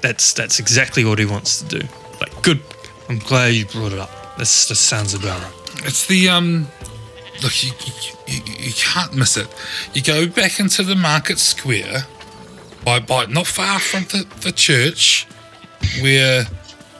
[0.00, 1.86] That's that's exactly what he wants to do.
[2.20, 2.60] Like good
[3.08, 4.36] I'm glad you brought it up.
[4.38, 5.86] This this sounds about right.
[5.86, 6.68] It's the um.
[7.42, 7.92] Look, you, you,
[8.28, 9.48] you, you can't miss it.
[9.92, 12.06] You go back into the market square,
[12.84, 15.26] by by not far from the, the church,
[16.00, 16.44] where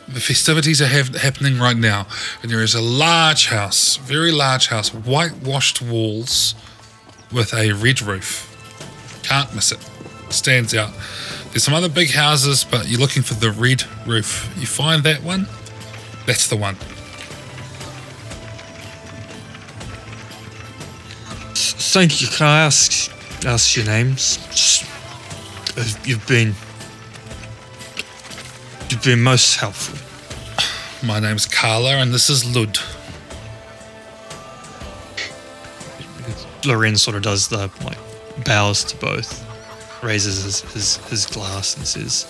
[0.07, 2.07] the festivities are happening right now,
[2.43, 6.55] and there is a large house, very large house, whitewashed walls,
[7.33, 8.51] with a red roof.
[9.23, 9.79] Can't miss it.
[10.31, 10.93] Stands out.
[11.51, 14.53] There's some other big houses, but you're looking for the red roof.
[14.57, 15.47] You find that one,
[16.27, 16.77] that's the one.
[21.95, 22.27] thank you.
[22.27, 23.13] Can I ask
[23.47, 24.39] ask your names?
[24.49, 24.85] Just,
[25.79, 26.55] uh, you've been
[29.05, 29.99] been most helpful.
[31.07, 32.79] My name's Carla, and this is Lud.
[36.65, 37.99] Loren sort of does the like
[38.45, 39.45] bows to both,
[40.03, 42.27] raises his his, his glass and says,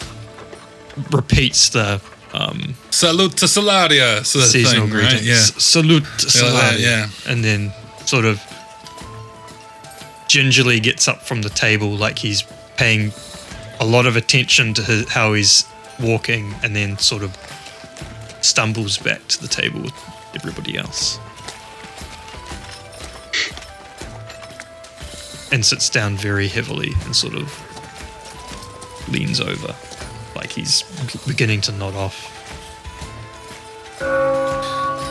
[1.13, 2.01] repeats the
[2.33, 4.25] um, Salute to Salaria.
[4.27, 5.09] sort of seasonal thing, right?
[5.11, 5.27] greetings.
[5.27, 5.37] Yeah.
[5.59, 7.09] Salute, Yeah, yeah.
[7.29, 7.73] And then
[8.07, 8.43] sort of
[10.27, 12.43] gingerly gets up from the table like he's
[12.77, 13.13] paying
[13.79, 15.65] a lot of attention to his, how he's
[16.01, 17.37] walking and then sort of
[18.41, 19.95] stumbles back to the table with
[20.35, 21.19] everybody else.
[25.53, 27.49] And sits down very heavily and sort of
[29.09, 29.75] leans over
[30.35, 30.83] like he's
[31.27, 32.31] beginning to nod off.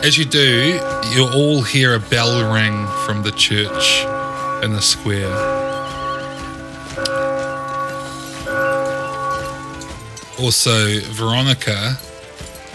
[0.03, 0.79] As you do,
[1.13, 4.03] you all hear a bell ring from the church
[4.63, 5.52] in the square.
[10.43, 11.97] Also, Veronica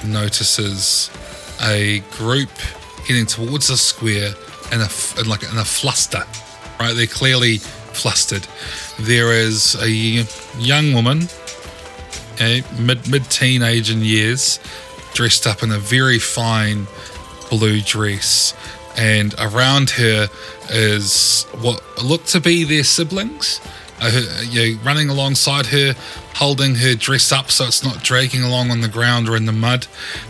[0.02, 1.10] notices
[1.62, 2.48] a group
[3.06, 4.32] heading towards the square
[4.72, 4.88] in a
[5.20, 6.24] in like in a fluster.
[6.80, 8.46] Right, they're clearly flustered.
[8.98, 9.90] There is a
[10.58, 11.28] young woman
[12.38, 14.60] okay, mid mid teenage in years,
[15.12, 16.86] dressed up in a very fine
[17.50, 18.54] blue dress,
[18.96, 20.28] and around her
[20.70, 23.60] is what look to be their siblings.
[24.00, 25.94] Uh, you know, running alongside her,
[26.34, 29.52] holding her dress up so it's not dragging along on the ground or in the
[29.52, 29.86] mud,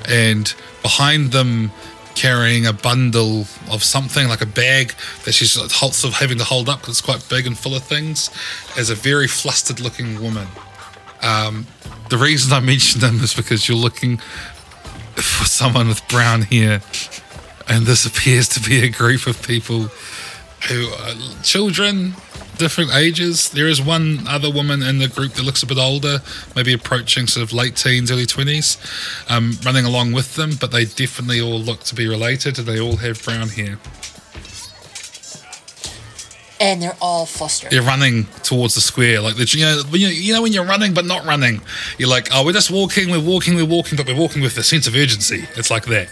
[0.09, 1.71] and behind them
[2.15, 6.69] carrying a bundle of something like a bag that she's sort of having to hold
[6.69, 8.31] up because it's quite big and full of things,
[8.77, 10.49] is a very flustered looking woman.
[11.21, 14.17] The reason I mention them is because you're looking
[15.15, 16.81] for someone with brown hair,
[17.69, 19.91] and this appears to be a group of people
[20.69, 22.15] who are children,
[22.59, 23.49] different ages.
[23.51, 26.21] There is one other woman in the group that looks a bit older,
[26.55, 28.77] maybe approaching sort of late teens, early 20s,
[29.31, 32.81] um, running along with them, but they definitely all look to be related and they
[32.81, 33.79] all have brown hair.
[36.61, 37.71] And they're all flustered.
[37.71, 40.65] They're running towards the square, like the you know when you, you know when you're
[40.65, 41.61] running but not running.
[41.99, 44.65] You're like, oh, we're just walking, we're walking, we're walking, but we're walking with a
[44.65, 45.45] sense of urgency.
[45.55, 46.09] It's like that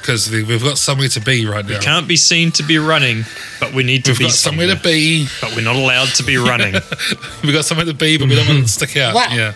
[0.00, 1.78] because we've got somewhere to be right now.
[1.78, 3.24] We can't be seen to be running,
[3.60, 5.26] but we need to We've be got somewhere to be.
[5.40, 6.72] But we're not allowed to be running.
[7.42, 9.14] We've got somewhere to be, but we don't want to stick out.
[9.14, 9.28] Wow.
[9.30, 9.52] Yeah.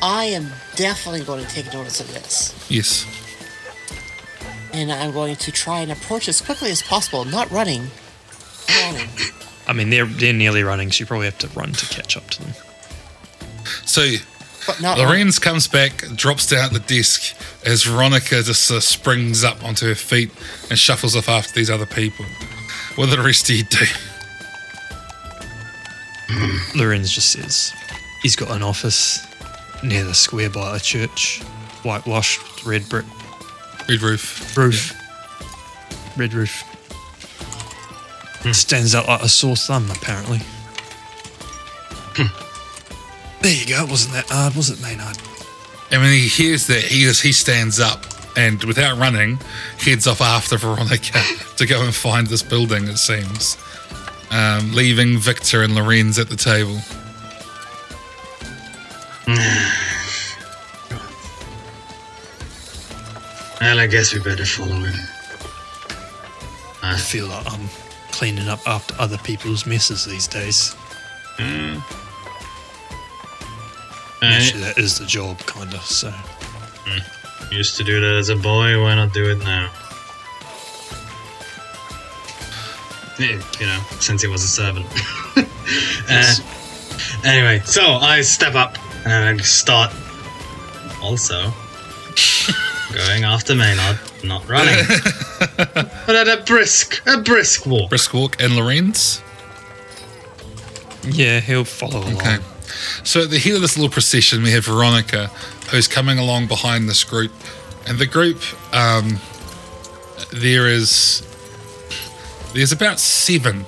[0.00, 2.54] I am definitely going to take notice of this.
[2.70, 3.06] Yes.
[4.72, 7.90] And I'm going to try and approach as quickly as possible, not running.
[8.68, 9.08] Running.
[9.66, 12.28] I mean, they're they're nearly running, so you probably have to run to catch up
[12.30, 12.52] to them.
[13.86, 14.04] So
[14.66, 14.98] But not.
[14.98, 17.34] Lorenz comes back, drops down at the desk
[17.64, 20.30] as Veronica just uh, springs up onto her feet
[20.70, 22.24] and shuffles off after these other people.
[22.96, 23.86] What do the rest of you do?
[26.76, 27.72] Lorenz just says
[28.22, 29.18] he's got an office
[29.82, 31.40] near the square by a church,
[31.82, 33.04] whitewashed, red brick
[33.88, 34.56] Red roof.
[34.56, 34.94] roof,
[36.16, 36.64] red roof.
[38.52, 40.40] Stands out like a sore thumb, apparently.
[43.44, 43.84] There you go.
[43.84, 45.18] It wasn't that hard, was it, Maynard?
[45.90, 48.06] And when he hears that, he he stands up
[48.36, 49.38] and without running,
[49.78, 51.20] heads off after Veronica
[51.58, 53.58] to go and find this building, it seems.
[54.30, 56.78] Um, leaving Victor and Lorenz at the table.
[63.60, 64.94] Well, I guess we better follow him.
[66.82, 67.66] I feel like I'm
[68.14, 70.76] cleaning up after other people's messes these days.
[74.22, 75.78] Actually, that is the job, kinda.
[75.80, 76.12] So
[77.50, 79.70] Used to do that as a boy, why not do it now?
[83.18, 84.86] You know, since he was a servant.
[86.06, 86.34] Uh,
[87.24, 88.76] anyway, so I step up
[89.06, 89.90] and I start
[91.02, 91.40] also
[92.92, 94.84] going after Maynard, not running.
[95.56, 97.90] but at a brisk, a brisk walk.
[97.90, 99.22] Brisk walk and Lorenz.
[101.04, 102.16] yeah, he'll follow along.
[102.16, 102.36] Okay.
[103.04, 105.28] So at the head of this little procession, we have Veronica,
[105.70, 107.32] who's coming along behind this group,
[107.86, 108.40] and the group,
[108.74, 109.18] um,
[110.32, 111.22] there is,
[112.54, 113.66] there's about seven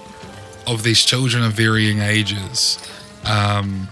[0.66, 2.78] of these children of varying ages,
[3.24, 3.88] um,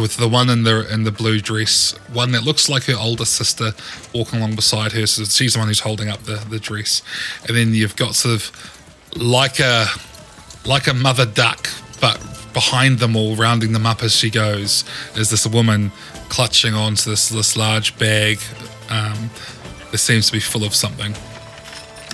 [0.00, 3.24] with the one in the in the blue dress, one that looks like her older
[3.24, 3.72] sister
[4.14, 7.02] walking along beside her, so she's the one who's holding up the the dress,
[7.46, 8.50] and then you've got sort of
[9.16, 9.86] like a
[10.66, 11.68] like a mother duck,
[12.00, 12.18] but
[12.52, 14.84] behind them all, rounding them up as she goes,
[15.16, 15.92] is this woman
[16.28, 18.38] clutching onto this this large bag
[18.90, 19.30] um,
[19.90, 21.14] that seems to be full of something.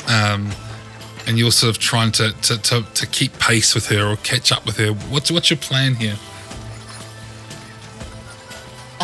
[0.08, 0.50] Um,
[1.26, 4.52] and you're sort of trying to, to, to, to keep pace with her or catch
[4.52, 4.92] up with her.
[4.92, 6.16] What's what's your plan here?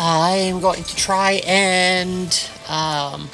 [0.03, 3.29] I'm going to try and um,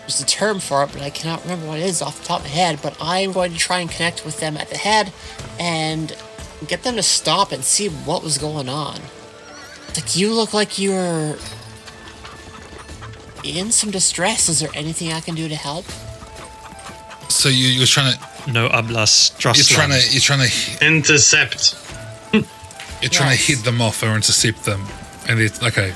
[0.00, 2.40] there's a term for it, but I cannot remember what it is off the top
[2.40, 2.80] of my head.
[2.82, 5.12] But I'm going to try and connect with them at the head
[5.60, 6.16] and
[6.66, 9.00] get them to stop and see what was going on.
[9.94, 11.36] Like you look like you're
[13.44, 14.48] in some distress.
[14.48, 15.84] Is there anything I can do to help?
[17.28, 21.81] So you, you're trying to No hablas you're trying to you're trying to Intercept.
[23.02, 24.84] You're trying to head them off or intercept them,
[25.28, 25.92] and it's okay.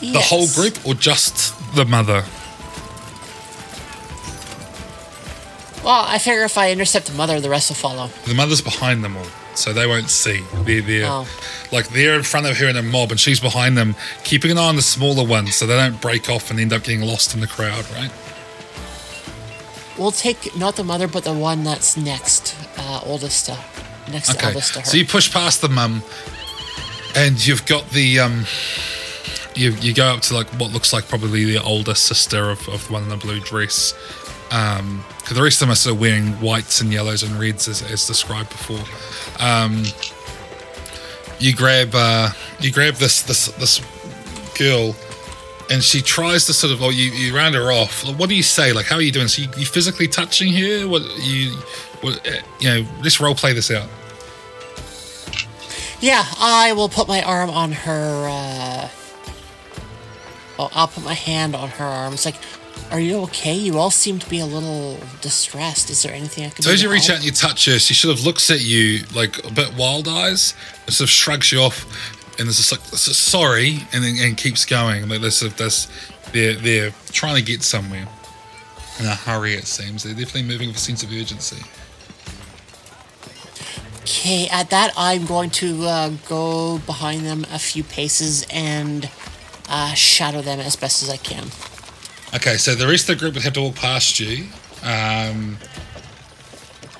[0.00, 2.24] The whole group or just the mother?
[5.84, 8.08] Well, I figure if I intercept the mother, the rest will follow.
[8.26, 10.42] The mother's behind them all, so they won't see.
[10.64, 11.26] They're they're Oh.
[11.72, 14.58] like they're in front of her in a mob, and she's behind them, keeping an
[14.58, 17.34] eye on the smaller ones, so they don't break off and end up getting lost
[17.34, 17.86] in the crowd.
[17.94, 18.10] Right?
[19.96, 23.58] We'll take not the mother, but the one that's next, uh, oldest to,
[24.10, 24.52] next Okay.
[24.52, 24.84] to her.
[24.84, 26.02] So you push past the mum,
[27.14, 28.44] and you've got the um.
[29.56, 32.86] You, you go up to like what looks like probably the older sister of, of
[32.86, 33.94] the one in the blue dress.
[34.52, 37.68] Um, because the rest of them are sort of wearing whites and yellows and reds
[37.68, 38.80] as, as described before.
[39.44, 39.82] Um,
[41.38, 42.30] you grab uh,
[42.60, 43.80] you grab this this this
[44.58, 44.94] girl,
[45.70, 48.04] and she tries to sort of oh you, you round her off.
[48.18, 48.72] What do you say?
[48.72, 49.28] Like how are you doing?
[49.28, 50.86] So you, you physically touching her?
[50.88, 51.52] What you
[52.02, 52.88] what uh, you know?
[53.02, 53.88] Let's role play this out.
[56.00, 58.28] Yeah, I will put my arm on her.
[58.28, 58.88] Uh,
[60.58, 62.14] well, I'll put my hand on her arm.
[62.14, 62.36] It's like,
[62.90, 63.54] are you okay?
[63.54, 65.90] You all seem to be a little distressed.
[65.90, 66.74] Is there anything I can So do?
[66.74, 67.16] as to you reach help?
[67.16, 70.08] out and you touch her, she sort of looks at you like a bit wild
[70.08, 70.54] eyes
[70.86, 71.84] and sort of shrugs you off
[72.38, 75.06] and is just like sorry and then and keeps going.
[75.08, 75.88] Like this sort of this
[76.32, 78.06] they're they're trying to get somewhere.
[78.98, 80.02] In a hurry it seems.
[80.02, 81.62] They're definitely moving with a sense of urgency.
[84.02, 89.08] Okay, at that, I'm going to uh, go behind them a few paces and
[89.68, 91.44] uh, shadow them as best as I can.
[92.34, 94.46] Okay, so the rest of the group would have to walk past you.
[94.82, 95.58] Um,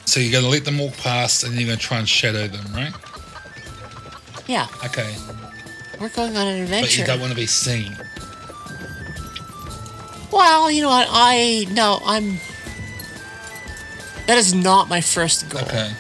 [0.04, 2.92] so you're gonna let them walk past and you're gonna try and shadow them, right?
[4.46, 5.14] Yeah, Okay.
[6.00, 6.86] we're going on an adventure.
[6.86, 7.96] But you don't want to be seen.
[10.32, 11.08] Well, you know what?
[11.10, 12.38] I no, I'm.
[14.26, 15.62] That is not my first goal.
[15.62, 15.92] Okay.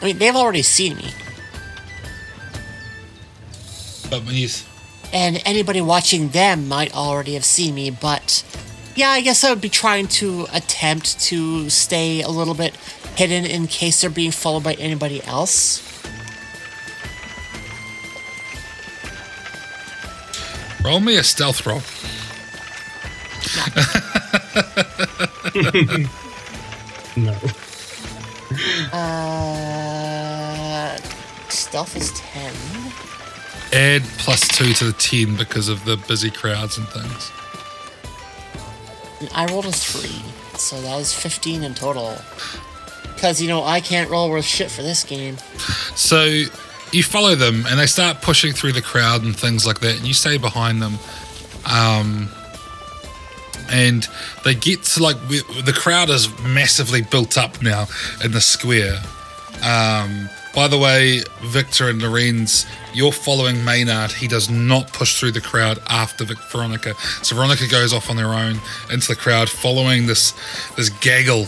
[0.00, 1.10] I mean, they've already seen me,
[4.08, 4.48] But when you
[5.12, 7.90] and anybody watching them might already have seen me.
[7.90, 8.44] But
[8.94, 12.76] yeah, I guess I would be trying to attempt to stay a little bit
[13.16, 15.88] hidden in case they're being followed by anybody else.
[20.88, 21.82] roll me a stealth roll.
[27.16, 27.36] No.
[28.92, 30.96] Uh,
[31.48, 32.52] stealth is ten.
[33.72, 37.30] add plus two to the 10 because of the busy crowds and things.
[39.34, 40.22] I rolled a three,
[40.58, 42.16] so that was fifteen in total.
[43.14, 45.36] Because you know I can't roll worth shit for this game.
[45.96, 46.24] So
[46.92, 50.06] you follow them and they start pushing through the crowd and things like that, and
[50.06, 50.98] you stay behind them.
[51.66, 52.30] Um,
[53.70, 54.06] and
[54.44, 57.86] they get to like the crowd is massively built up now
[58.24, 59.00] in the square.
[59.62, 64.10] Um, by the way, Victor and Lorenz, you're following Maynard.
[64.10, 66.94] He does not push through the crowd after Vic- Veronica.
[67.22, 70.32] So Veronica goes off on their own into the crowd, following this
[70.76, 71.46] this gaggle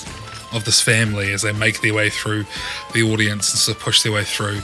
[0.53, 2.45] of this family as they make their way through
[2.93, 4.61] the audience and sort of push their way through.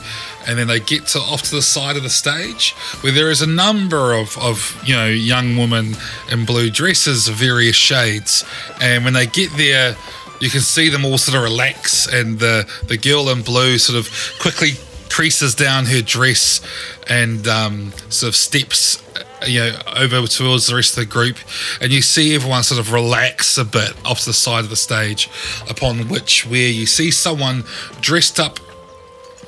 [0.47, 3.41] And then they get to off to the side of the stage where there is
[3.41, 5.95] a number of, of you know young women
[6.31, 8.43] in blue dresses of various shades.
[8.81, 9.95] And when they get there,
[10.39, 13.97] you can see them all sort of relax and the, the girl in blue sort
[13.97, 14.71] of quickly
[15.09, 16.61] creases down her dress
[17.09, 19.01] and um, sort of steps
[19.45, 21.37] you know over towards the rest of the group
[21.81, 25.29] and you see everyone sort of relax a bit off the side of the stage
[25.69, 27.63] upon which where you see someone
[28.01, 28.59] dressed up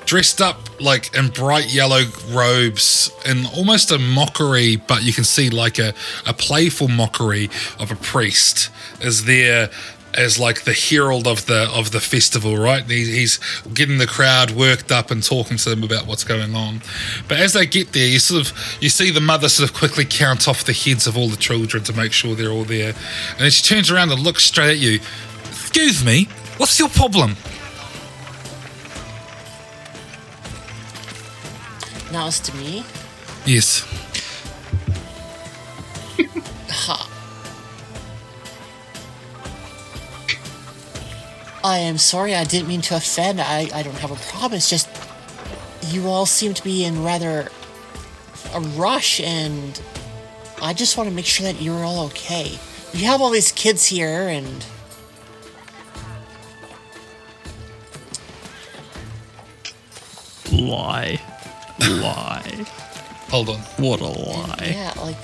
[0.05, 5.49] dressed up like in bright yellow robes in almost a mockery but you can see
[5.49, 5.93] like a,
[6.25, 7.49] a playful mockery
[7.79, 8.69] of a priest
[9.01, 9.69] is there
[10.15, 12.83] as like the herald of the of the festival right?
[12.89, 13.39] He- he's
[13.73, 16.81] getting the crowd worked up and talking to them about what's going on.
[17.27, 20.05] But as they get there you sort of you see the mother sort of quickly
[20.05, 22.89] count off the heads of all the children to make sure they're all there.
[23.31, 24.99] And then she turns around and looks straight at you.
[25.51, 26.27] Excuse me
[26.57, 27.35] what's your problem?
[32.11, 32.83] Now it's to me.
[33.45, 33.85] yes
[41.63, 43.41] I am sorry, I didn't mean to offend.
[43.41, 44.53] I, I don't have a problem.
[44.53, 44.87] It's just
[45.87, 47.49] you all seem to be in rather
[48.53, 49.79] a rush, and
[50.61, 52.57] I just want to make sure that you're all okay.
[52.93, 54.65] You have all these kids here, and
[60.51, 61.19] Lie.
[61.79, 62.65] Lie.
[63.29, 63.59] Hold on.
[63.77, 64.55] What a lie.
[64.71, 65.15] yeah, like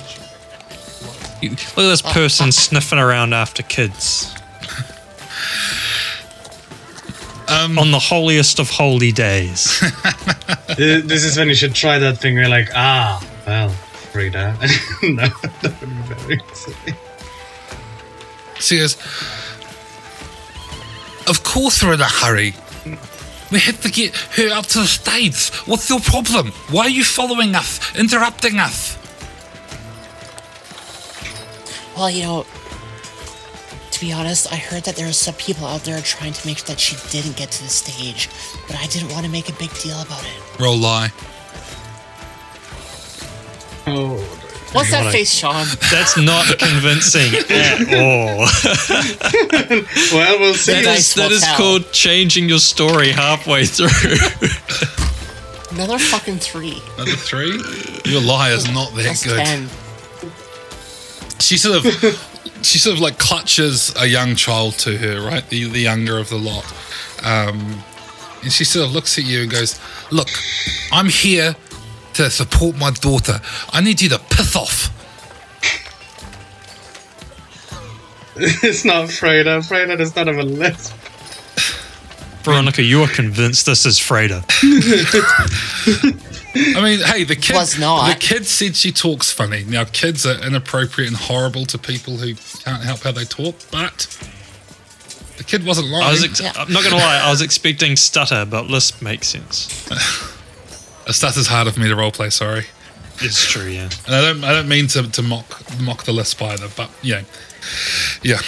[1.41, 4.31] You- Look at this uh, person uh, sniffing around after kids.
[7.47, 9.81] On the holiest of holy days.
[10.77, 13.69] This is when you should try that thing where you're like, ah, well,
[14.11, 14.53] Freda.
[15.15, 15.27] no,
[15.61, 16.95] that would be very silly.
[18.59, 18.95] She goes,
[21.27, 22.55] Of course we're in a hurry.
[23.51, 25.49] We have to get her up to the States.
[25.67, 26.51] What's your problem?
[26.71, 28.97] Why are you following us, interrupting us?
[31.95, 32.45] Well, you know,
[33.95, 36.57] to be honest, I heard that there are some people out there trying to make
[36.57, 38.29] sure that she didn't get to the stage,
[38.67, 40.59] but I didn't want to make a big deal about it.
[40.59, 41.11] Roll lie.
[43.87, 44.17] Oh,
[44.73, 45.65] What's that face, Sean?
[45.89, 48.39] That's not convincing at all.
[50.19, 50.73] well, we'll see.
[50.73, 51.57] That Nice is, that will is tell.
[51.57, 53.87] called changing your story halfway through.
[55.71, 56.81] Another fucking three.
[56.95, 57.61] Another three.
[58.03, 59.37] Your lie is not that Plus good.
[59.45, 59.69] ten.
[61.39, 62.34] She sort of,
[62.65, 65.47] she sort of like clutches a young child to her, right?
[65.49, 66.65] The the younger of the lot,
[67.23, 67.83] um,
[68.41, 69.79] and she sort of looks at you and goes,
[70.11, 70.29] "Look,
[70.91, 71.55] I'm here
[72.13, 73.39] to support my daughter.
[73.71, 74.91] I need you to piss off."
[78.37, 79.59] it's not Freda.
[79.65, 80.93] Freda does not have a list.
[82.43, 84.43] Veronica, you are convinced this is Freda.
[86.55, 88.07] I mean, hey, the kid Was not.
[88.07, 89.63] The kid said she talks funny.
[89.65, 94.07] Now, kids are inappropriate and horrible to people who can't help how they talk, but
[95.37, 96.05] the kid wasn't lying.
[96.05, 96.53] I was ex- Yeah.
[96.55, 99.67] I'm not gonna lie, I was expecting stutter, but lisp makes sense.
[101.07, 102.31] A stutter's hard for me to roleplay.
[102.31, 102.65] Sorry,
[103.19, 103.89] It's true, yeah.
[104.07, 104.43] and I don't.
[104.43, 107.21] I don't mean to, to mock mock the lisp either, but yeah,
[108.23, 108.39] yeah.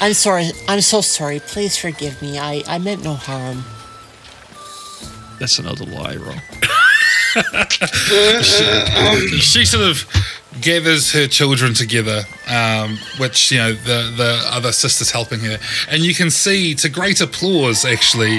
[0.00, 0.50] I'm sorry.
[0.68, 1.40] I'm so sorry.
[1.40, 2.38] Please forgive me.
[2.38, 3.64] I, I meant no harm.
[5.38, 6.40] That's another lie, Rob.
[9.40, 10.06] she sort of
[10.60, 15.58] gathers her children together, um, which you know the the other sisters helping her,
[15.90, 18.38] and you can see to great applause actually,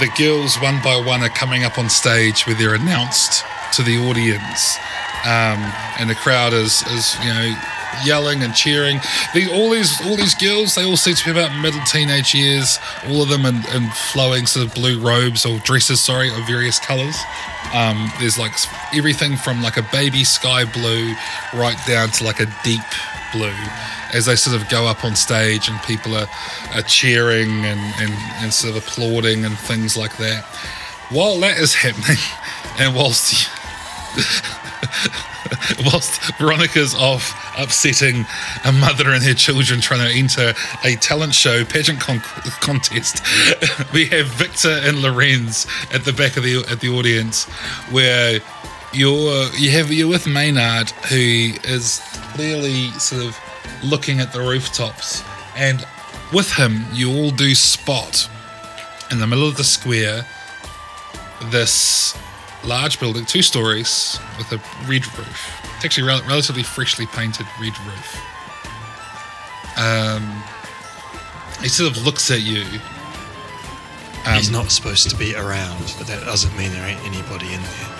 [0.00, 3.44] the girls one by one are coming up on stage where they're announced
[3.74, 4.78] to the audience,
[5.24, 5.60] um,
[5.98, 7.54] and the crowd is is you know
[8.04, 9.00] yelling and cheering.
[9.52, 12.78] All these all these girls, they all seem to be about middle teenage years.
[13.08, 16.78] All of them in, in flowing sort of blue robes or dresses, sorry, of various
[16.78, 17.16] colours.
[17.74, 18.52] Um, there's like
[18.94, 21.14] everything from like a baby sky blue
[21.54, 22.80] right down to like a deep
[23.32, 23.54] blue
[24.14, 26.26] as they sort of go up on stage and people are,
[26.74, 30.44] are cheering and, and, and sort of applauding and things like that.
[31.10, 32.16] While that is happening,
[32.78, 33.50] and whilst
[35.84, 38.24] whilst Veronica's off upsetting
[38.64, 40.54] a mother and her children trying to enter
[40.84, 42.20] a talent show pageant con-
[42.60, 43.22] contest,
[43.92, 47.44] we have Victor and Lorenz at the back of the at the audience,
[47.90, 48.40] where
[48.92, 52.00] you're you have you're with Maynard, who is
[52.34, 53.38] clearly sort of
[53.82, 55.22] looking at the rooftops,
[55.56, 55.86] and
[56.32, 58.28] with him you all do spot
[59.10, 60.26] in the middle of the square
[61.46, 62.16] this
[62.64, 64.56] large building, two stories, with a
[64.88, 65.57] red roof.
[65.78, 68.20] It's actually rel- relatively freshly painted red roof.
[69.78, 70.42] Um,
[71.62, 72.64] he sort of looks at you.
[74.26, 77.62] Um, He's not supposed to be around, but that doesn't mean there ain't anybody in
[77.62, 77.94] there.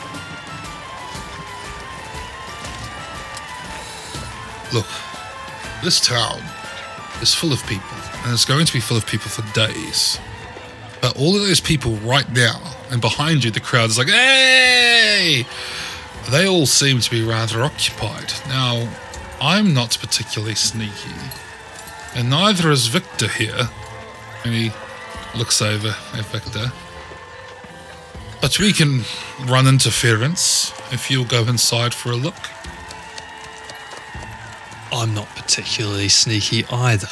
[4.73, 4.87] Look,
[5.85, 6.43] this town
[7.23, 10.19] is full of people, and it's going to be full of people for days.
[11.01, 12.61] But all of those people right now,
[12.91, 15.47] and behind you, the crowd is like, hey!
[16.31, 18.33] They all seem to be rather occupied.
[18.49, 18.89] Now,
[19.41, 21.15] I'm not particularly sneaky,
[22.15, 23.71] and neither is Victor here.
[24.45, 24.71] And he
[25.37, 26.73] looks over at Victor.
[28.41, 29.03] But we can
[29.47, 32.35] run interference if you'll go inside for a look.
[34.93, 37.09] I'm not particularly sneaky either.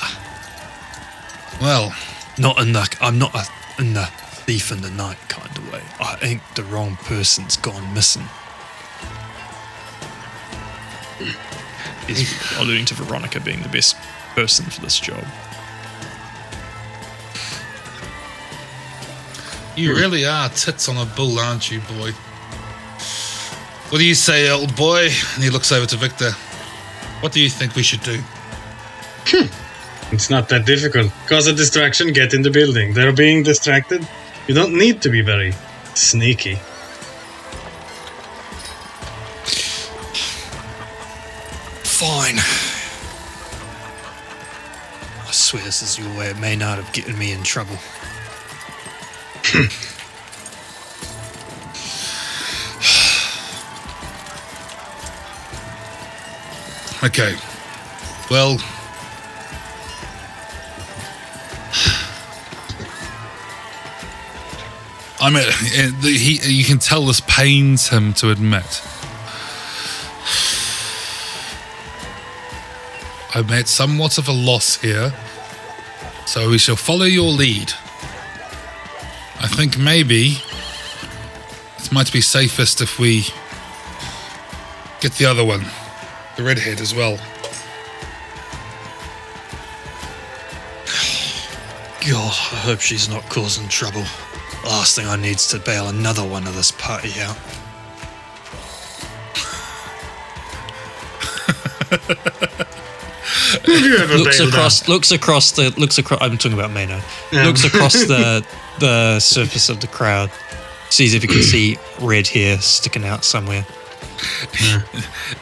[1.61, 1.95] Well,
[2.39, 3.47] Not in the I'm not a,
[3.81, 5.81] in the thief in the night kind of way.
[6.01, 8.27] I think the wrong person's gone missing.
[12.07, 13.97] He's alluding to Veronica being the best
[14.35, 15.25] person for this job.
[19.77, 22.13] You really are tits on a bull, aren't you, boy?
[23.91, 25.09] What do you say, old boy?
[25.35, 26.31] And he looks over to Victor.
[27.21, 28.19] What do you think we should do?
[29.27, 30.15] Hmm.
[30.15, 31.13] It's not that difficult.
[31.27, 32.95] Cause a distraction, get in the building.
[32.95, 34.07] They're being distracted.
[34.47, 35.53] You don't need to be very
[35.95, 36.59] sneaky.
[41.98, 42.36] Fine.
[45.27, 47.78] I swear this is your way of not have getting me in trouble.
[57.02, 57.35] Okay.
[58.31, 58.59] Well.
[65.18, 68.82] I mean, uh, he, you can tell this pains him to admit.
[73.37, 75.13] I'm at somewhat of a loss here,
[76.25, 77.71] so we shall follow your lead.
[79.39, 80.39] I think maybe
[81.77, 83.27] it might be safest if we
[85.03, 85.67] get the other one,
[86.39, 87.19] the redhead as well.
[92.09, 94.05] God, I hope she's not causing trouble.
[94.65, 97.37] Last thing I need is to bail another one of this party out.
[103.66, 107.02] You looks across looks across the looks across I'm talking about Maynard.
[107.32, 107.44] Yeah.
[107.47, 108.47] Looks across the
[108.78, 110.31] the surface of the crowd.
[110.90, 113.66] Sees if he can see red hair sticking out somewhere.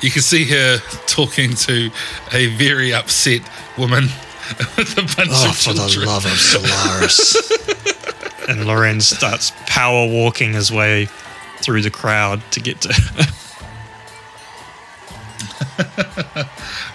[0.00, 1.90] You can see her talking to
[2.32, 3.42] a very upset
[3.78, 4.04] woman
[4.76, 5.30] with a bunch.
[5.32, 7.36] Oh, of for the love of Solaris.
[8.48, 11.08] and Lorenz starts power walking his way
[11.58, 12.90] through the crowd to get to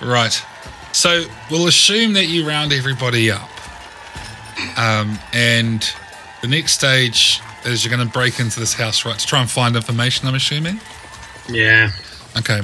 [0.02, 0.42] Right.
[0.92, 3.50] So we'll assume that you round everybody up.
[4.78, 5.88] Um, and
[6.42, 9.50] the next stage is you're going to break into this house, right, to try and
[9.50, 10.80] find information, I'm assuming?
[11.50, 11.92] Yeah.
[12.38, 12.62] Okay.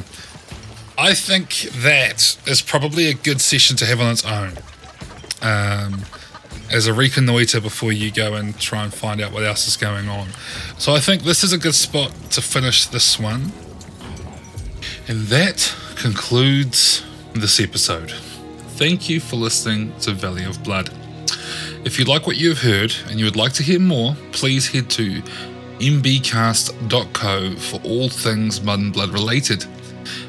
[0.97, 4.53] I think that is probably a good session to have on its own.
[5.41, 6.05] Um,
[6.71, 10.09] as a reconnoiter before you go and try and find out what else is going
[10.09, 10.29] on.
[10.77, 13.51] So I think this is a good spot to finish this one.
[15.07, 17.03] And that concludes
[17.39, 18.11] this episode.
[18.77, 20.89] Thank you for listening to Valley of Blood.
[21.83, 24.89] If you like what you've heard and you would like to hear more, please head
[24.91, 25.21] to
[25.79, 29.65] mbcast.co for all things Mud and Blood related.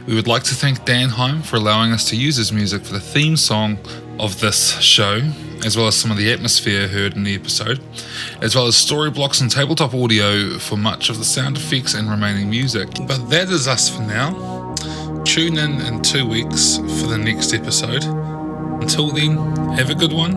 [0.07, 2.93] We would like to thank Dan Heim for allowing us to use his music for
[2.93, 3.78] the theme song
[4.19, 5.20] of this show,
[5.65, 7.81] as well as some of the atmosphere heard in the episode,
[8.41, 12.49] as well as Storyblocks and tabletop audio for much of the sound effects and remaining
[12.51, 12.89] music.
[13.07, 14.65] But that is us for now.
[15.27, 18.05] Tune in in two weeks for the next episode.
[18.81, 19.36] Until then,
[19.77, 20.35] have a good one.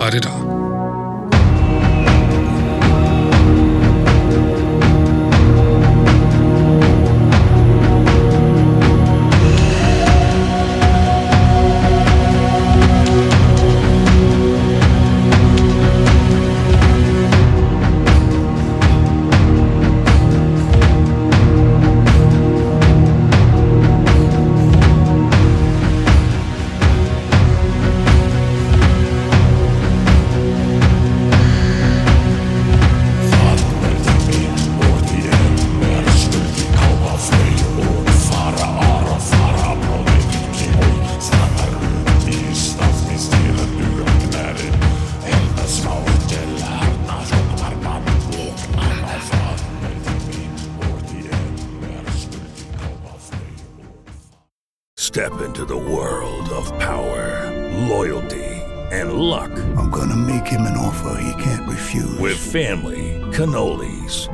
[0.00, 0.73] Arida.